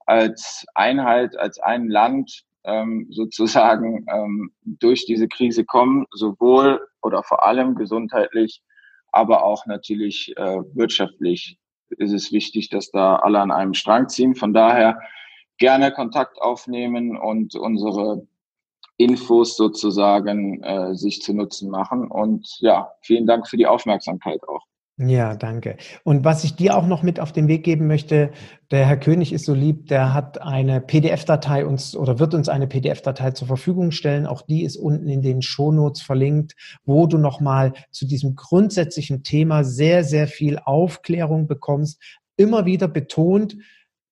als 0.07 0.65
Einheit, 0.75 1.37
als 1.37 1.59
ein 1.59 1.89
Land 1.89 2.45
ähm, 2.65 3.07
sozusagen 3.11 4.07
ähm, 4.13 4.51
durch 4.65 5.07
diese 5.07 5.29
Krise 5.29 5.65
kommen, 5.65 6.07
sowohl 6.13 6.81
oder 7.03 7.23
vor 7.23 7.45
allem 7.45 7.75
gesundheitlich, 7.75 8.63
aber 9.13 9.45
auch 9.45 9.67
natürlich 9.67 10.33
äh, 10.37 10.61
wirtschaftlich 10.75 11.59
ist 11.91 12.13
es 12.13 12.33
wichtig, 12.33 12.69
dass 12.69 12.91
da 12.91 13.17
alle 13.17 13.41
an 13.41 13.51
einem 13.51 13.75
Strang 13.75 14.09
ziehen. 14.09 14.35
Von 14.35 14.53
daher 14.53 14.99
gerne 15.59 15.93
Kontakt 15.93 16.41
aufnehmen 16.41 17.17
und 17.17 17.55
unsere 17.55 18.27
Infos 18.97 19.57
sozusagen 19.57 20.63
äh, 20.63 20.95
sich 20.95 21.23
zu 21.23 21.35
Nutzen 21.35 21.71
machen. 21.71 22.11
Und 22.11 22.49
ja, 22.61 22.93
vielen 23.03 23.27
Dank 23.27 23.49
für 23.49 23.57
die 23.57 23.67
Aufmerksamkeit 23.67 24.41
auch. 24.49 24.65
Ja, 24.99 25.37
danke. 25.37 25.77
Und 26.05 26.25
was 26.25 26.43
ich 26.43 26.57
dir 26.57 26.75
auch 26.75 26.87
noch 26.87 27.03
mit 27.03 27.21
auf 27.21 27.31
den 27.31 27.49
Weg 27.49 27.65
geben 27.65 27.87
möchte, 27.87 28.31
der 28.71 28.87
Herr 28.87 28.97
König 28.97 29.35
ist 29.35 29.45
so 29.45 29.53
lieb, 29.53 29.89
der 29.89 30.15
hat 30.15 30.41
eine 30.41 30.81
PDF-Datei 30.81 31.67
uns 31.67 31.95
oder 31.95 32.19
wird 32.19 32.33
uns 32.33 32.49
eine 32.49 32.67
PDF-Datei 32.67 33.33
zur 33.33 33.47
Verfügung 33.47 33.91
stellen. 33.91 34.27
Auch 34.27 34.41
die 34.41 34.65
ist 34.65 34.77
unten 34.77 35.07
in 35.11 35.21
den 35.21 35.43
Shownotes 35.43 36.01
verlinkt, 36.01 36.55
wo 36.87 37.07
du 37.07 37.19
nochmal 37.19 37.75
zu 37.91 38.07
diesem 38.07 38.37
grundsätzlichen 38.37 39.23
Thema 39.23 39.65
sehr, 39.65 40.03
sehr 40.03 40.29
viel 40.29 40.59
Aufklärung 40.65 41.47
bekommst. 41.47 42.01
Immer 42.39 42.65
wieder 42.65 42.89
betont, 42.89 43.59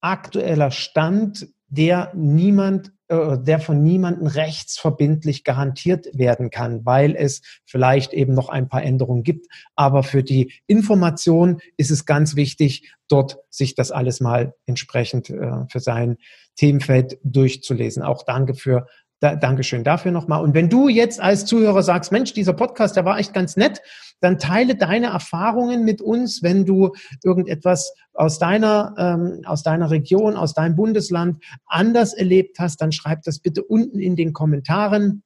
aktueller 0.01 0.69
Stand, 0.69 1.47
der 1.67 2.11
niemand 2.13 2.91
der 3.09 3.59
von 3.59 3.83
niemandem 3.83 4.27
rechtsverbindlich 4.27 5.43
garantiert 5.43 6.07
werden 6.13 6.49
kann, 6.49 6.85
weil 6.85 7.15
es 7.15 7.41
vielleicht 7.65 8.13
eben 8.13 8.33
noch 8.33 8.49
ein 8.49 8.67
paar 8.67 8.83
Änderungen 8.83 9.23
gibt. 9.23 9.47
Aber 9.75 10.01
für 10.03 10.23
die 10.23 10.53
Information 10.65 11.61
ist 11.77 11.91
es 11.91 12.05
ganz 12.05 12.35
wichtig, 12.35 12.91
dort 13.07 13.37
sich 13.49 13.75
das 13.75 13.91
alles 13.91 14.21
mal 14.21 14.55
entsprechend 14.65 15.29
äh, 15.29 15.67
für 15.69 15.79
sein 15.79 16.17
Themenfeld 16.55 17.19
durchzulesen. 17.23 18.01
Auch 18.01 18.23
danke 18.23 18.55
für 18.55 18.87
da, 19.19 19.35
Dankeschön 19.35 19.83
dafür 19.83 20.11
nochmal. 20.11 20.43
Und 20.43 20.53
wenn 20.53 20.69
du 20.69 20.87
jetzt 20.87 21.19
als 21.19 21.45
Zuhörer 21.45 21.83
sagst, 21.83 22.11
Mensch, 22.11 22.33
dieser 22.33 22.53
Podcast, 22.53 22.95
der 22.95 23.05
war 23.05 23.17
echt 23.17 23.33
ganz 23.33 23.57
nett, 23.57 23.81
dann 24.19 24.39
teile 24.39 24.75
deine 24.75 25.07
Erfahrungen 25.07 25.83
mit 25.83 26.01
uns, 26.01 26.41
wenn 26.43 26.65
du 26.65 26.91
irgendetwas 27.23 27.93
aus 28.13 28.39
deiner, 28.39 28.95
ähm, 28.97 29.41
aus 29.45 29.63
deiner 29.63 29.91
Region, 29.91 30.35
aus 30.35 30.53
deinem 30.53 30.75
Bundesland 30.75 31.43
anders 31.65 32.13
erlebt 32.13 32.59
hast, 32.59 32.81
dann 32.81 32.91
schreib 32.91 33.23
das 33.23 33.39
bitte 33.39 33.63
unten 33.63 33.99
in 33.99 34.15
den 34.15 34.33
Kommentaren 34.33 35.23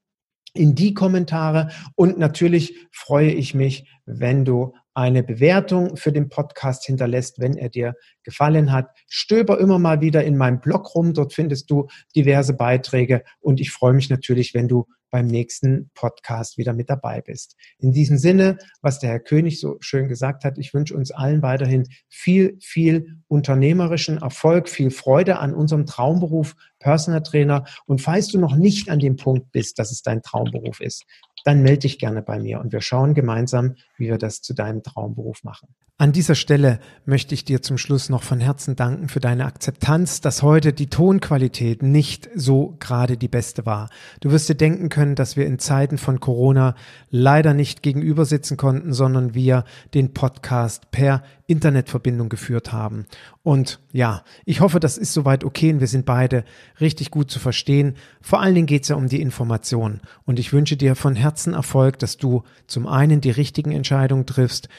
in 0.53 0.75
die 0.75 0.93
Kommentare. 0.93 1.69
Und 1.95 2.17
natürlich 2.17 2.75
freue 2.91 3.31
ich 3.31 3.53
mich, 3.53 3.87
wenn 4.05 4.45
du 4.45 4.73
eine 4.99 5.23
Bewertung 5.23 5.95
für 5.95 6.11
den 6.11 6.27
Podcast 6.27 6.85
hinterlässt, 6.85 7.39
wenn 7.39 7.55
er 7.55 7.69
dir 7.69 7.95
gefallen 8.23 8.73
hat. 8.73 8.89
Stöber 9.07 9.57
immer 9.57 9.79
mal 9.79 10.01
wieder 10.01 10.25
in 10.25 10.35
meinem 10.35 10.59
Blog 10.59 10.93
rum. 10.93 11.13
Dort 11.13 11.33
findest 11.33 11.71
du 11.71 11.87
diverse 12.17 12.53
Beiträge. 12.53 13.23
Und 13.39 13.61
ich 13.61 13.71
freue 13.71 13.93
mich 13.93 14.09
natürlich, 14.09 14.53
wenn 14.53 14.67
du 14.67 14.87
beim 15.09 15.27
nächsten 15.27 15.89
Podcast 15.93 16.57
wieder 16.57 16.73
mit 16.73 16.89
dabei 16.89 17.21
bist. 17.21 17.55
In 17.79 17.93
diesem 17.93 18.17
Sinne, 18.17 18.57
was 18.81 18.99
der 18.99 19.09
Herr 19.09 19.19
König 19.19 19.59
so 19.59 19.77
schön 19.79 20.07
gesagt 20.07 20.43
hat, 20.43 20.57
ich 20.57 20.73
wünsche 20.73 20.95
uns 20.95 21.11
allen 21.11 21.41
weiterhin 21.41 21.87
viel, 22.09 22.57
viel 22.61 23.17
unternehmerischen 23.27 24.17
Erfolg, 24.17 24.69
viel 24.69 24.91
Freude 24.91 25.39
an 25.39 25.53
unserem 25.53 25.85
Traumberuf 25.85 26.55
Personal 26.79 27.23
Trainer. 27.23 27.65
Und 27.85 28.01
falls 28.01 28.27
du 28.27 28.39
noch 28.39 28.55
nicht 28.55 28.89
an 28.89 28.99
dem 28.99 29.15
Punkt 29.15 29.51
bist, 29.51 29.79
dass 29.79 29.91
es 29.91 30.01
dein 30.01 30.21
Traumberuf 30.21 30.79
ist, 30.81 31.05
dann 31.45 31.61
melde 31.61 31.79
dich 31.79 31.99
gerne 31.99 32.21
bei 32.21 32.39
mir 32.39 32.59
und 32.59 32.71
wir 32.71 32.81
schauen 32.81 33.13
gemeinsam, 33.13 33.75
wie 33.97 34.07
wir 34.07 34.17
das 34.17 34.41
zu 34.41 34.53
deinem 34.53 34.83
Traumberuf 34.83 35.43
machen. 35.43 35.67
An 36.01 36.13
dieser 36.13 36.35
Stelle 36.35 36.79
möchte 37.05 37.33
ich 37.33 37.43
dir 37.43 37.61
zum 37.61 37.77
Schluss 37.77 38.07
noch 38.07 38.23
von 38.23 38.39
Herzen 38.39 38.77
danken 38.77 39.09
für 39.09 39.19
deine 39.19 39.45
Akzeptanz, 39.45 40.21
dass 40.21 40.43
heute 40.43 40.71
die 40.71 40.87
Tonqualität 40.87 41.83
nicht 41.83 42.29
so 42.33 42.77
gerade 42.79 43.17
die 43.17 43.27
beste 43.27 43.65
war. 43.65 43.89
Du 44.21 44.31
wirst 44.31 44.47
dir 44.47 44.55
denken 44.55 44.87
können, 44.87 45.15
dass 45.15 45.35
wir 45.35 45.45
in 45.45 45.59
Zeiten 45.59 45.97
von 45.97 46.21
Corona 46.21 46.75
leider 47.09 47.53
nicht 47.53 47.83
gegenüber 47.83 48.23
sitzen 48.23 48.55
konnten, 48.55 48.93
sondern 48.93 49.33
wir 49.33 49.65
den 49.93 50.13
Podcast 50.13 50.89
per 50.89 51.21
Internetverbindung 51.49 52.29
geführt 52.29 52.71
haben. 52.71 53.05
Und 53.41 53.79
ja, 53.91 54.23
ich 54.45 54.61
hoffe, 54.61 54.79
das 54.79 54.97
ist 54.97 55.13
soweit 55.13 55.43
okay 55.43 55.73
und 55.73 55.79
wir 55.79 55.87
sind 55.87 56.05
beide 56.05 56.43
richtig 56.79 57.09
gut 57.09 57.31
zu 57.31 57.39
verstehen. 57.39 57.95
Vor 58.21 58.39
allen 58.39 58.55
Dingen 58.55 58.67
geht 58.67 58.83
es 58.83 58.89
ja 58.89 58.95
um 58.95 59.09
die 59.09 59.21
Information. 59.21 60.01
Und 60.25 60.37
ich 60.37 60.53
wünsche 60.53 60.77
dir 60.77 60.95
von 60.95 61.15
Herzen 61.15 61.53
Erfolg, 61.53 61.97
dass 61.99 62.17
du 62.17 62.43
zum 62.67 62.85
einen 62.85 63.19
die 63.19 63.31
richtigen 63.31 63.71
Entscheidungen 63.71 64.27
triffst, 64.27 64.69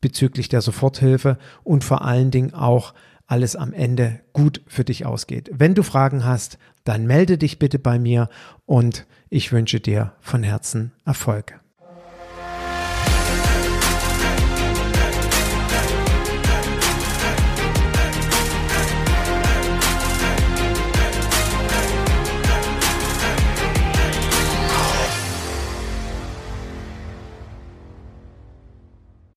bezüglich 0.00 0.48
der 0.48 0.60
Soforthilfe 0.60 1.38
und 1.62 1.84
vor 1.84 2.02
allen 2.04 2.30
Dingen 2.30 2.52
auch 2.52 2.94
alles 3.26 3.54
am 3.54 3.72
Ende 3.72 4.20
gut 4.32 4.62
für 4.66 4.84
dich 4.84 5.06
ausgeht. 5.06 5.50
Wenn 5.52 5.74
du 5.74 5.82
Fragen 5.82 6.24
hast, 6.24 6.58
dann 6.84 7.06
melde 7.06 7.38
dich 7.38 7.58
bitte 7.58 7.78
bei 7.78 7.98
mir 7.98 8.28
und 8.66 9.06
ich 9.28 9.52
wünsche 9.52 9.78
dir 9.78 10.14
von 10.20 10.42
Herzen 10.42 10.92
Erfolg. 11.04 11.60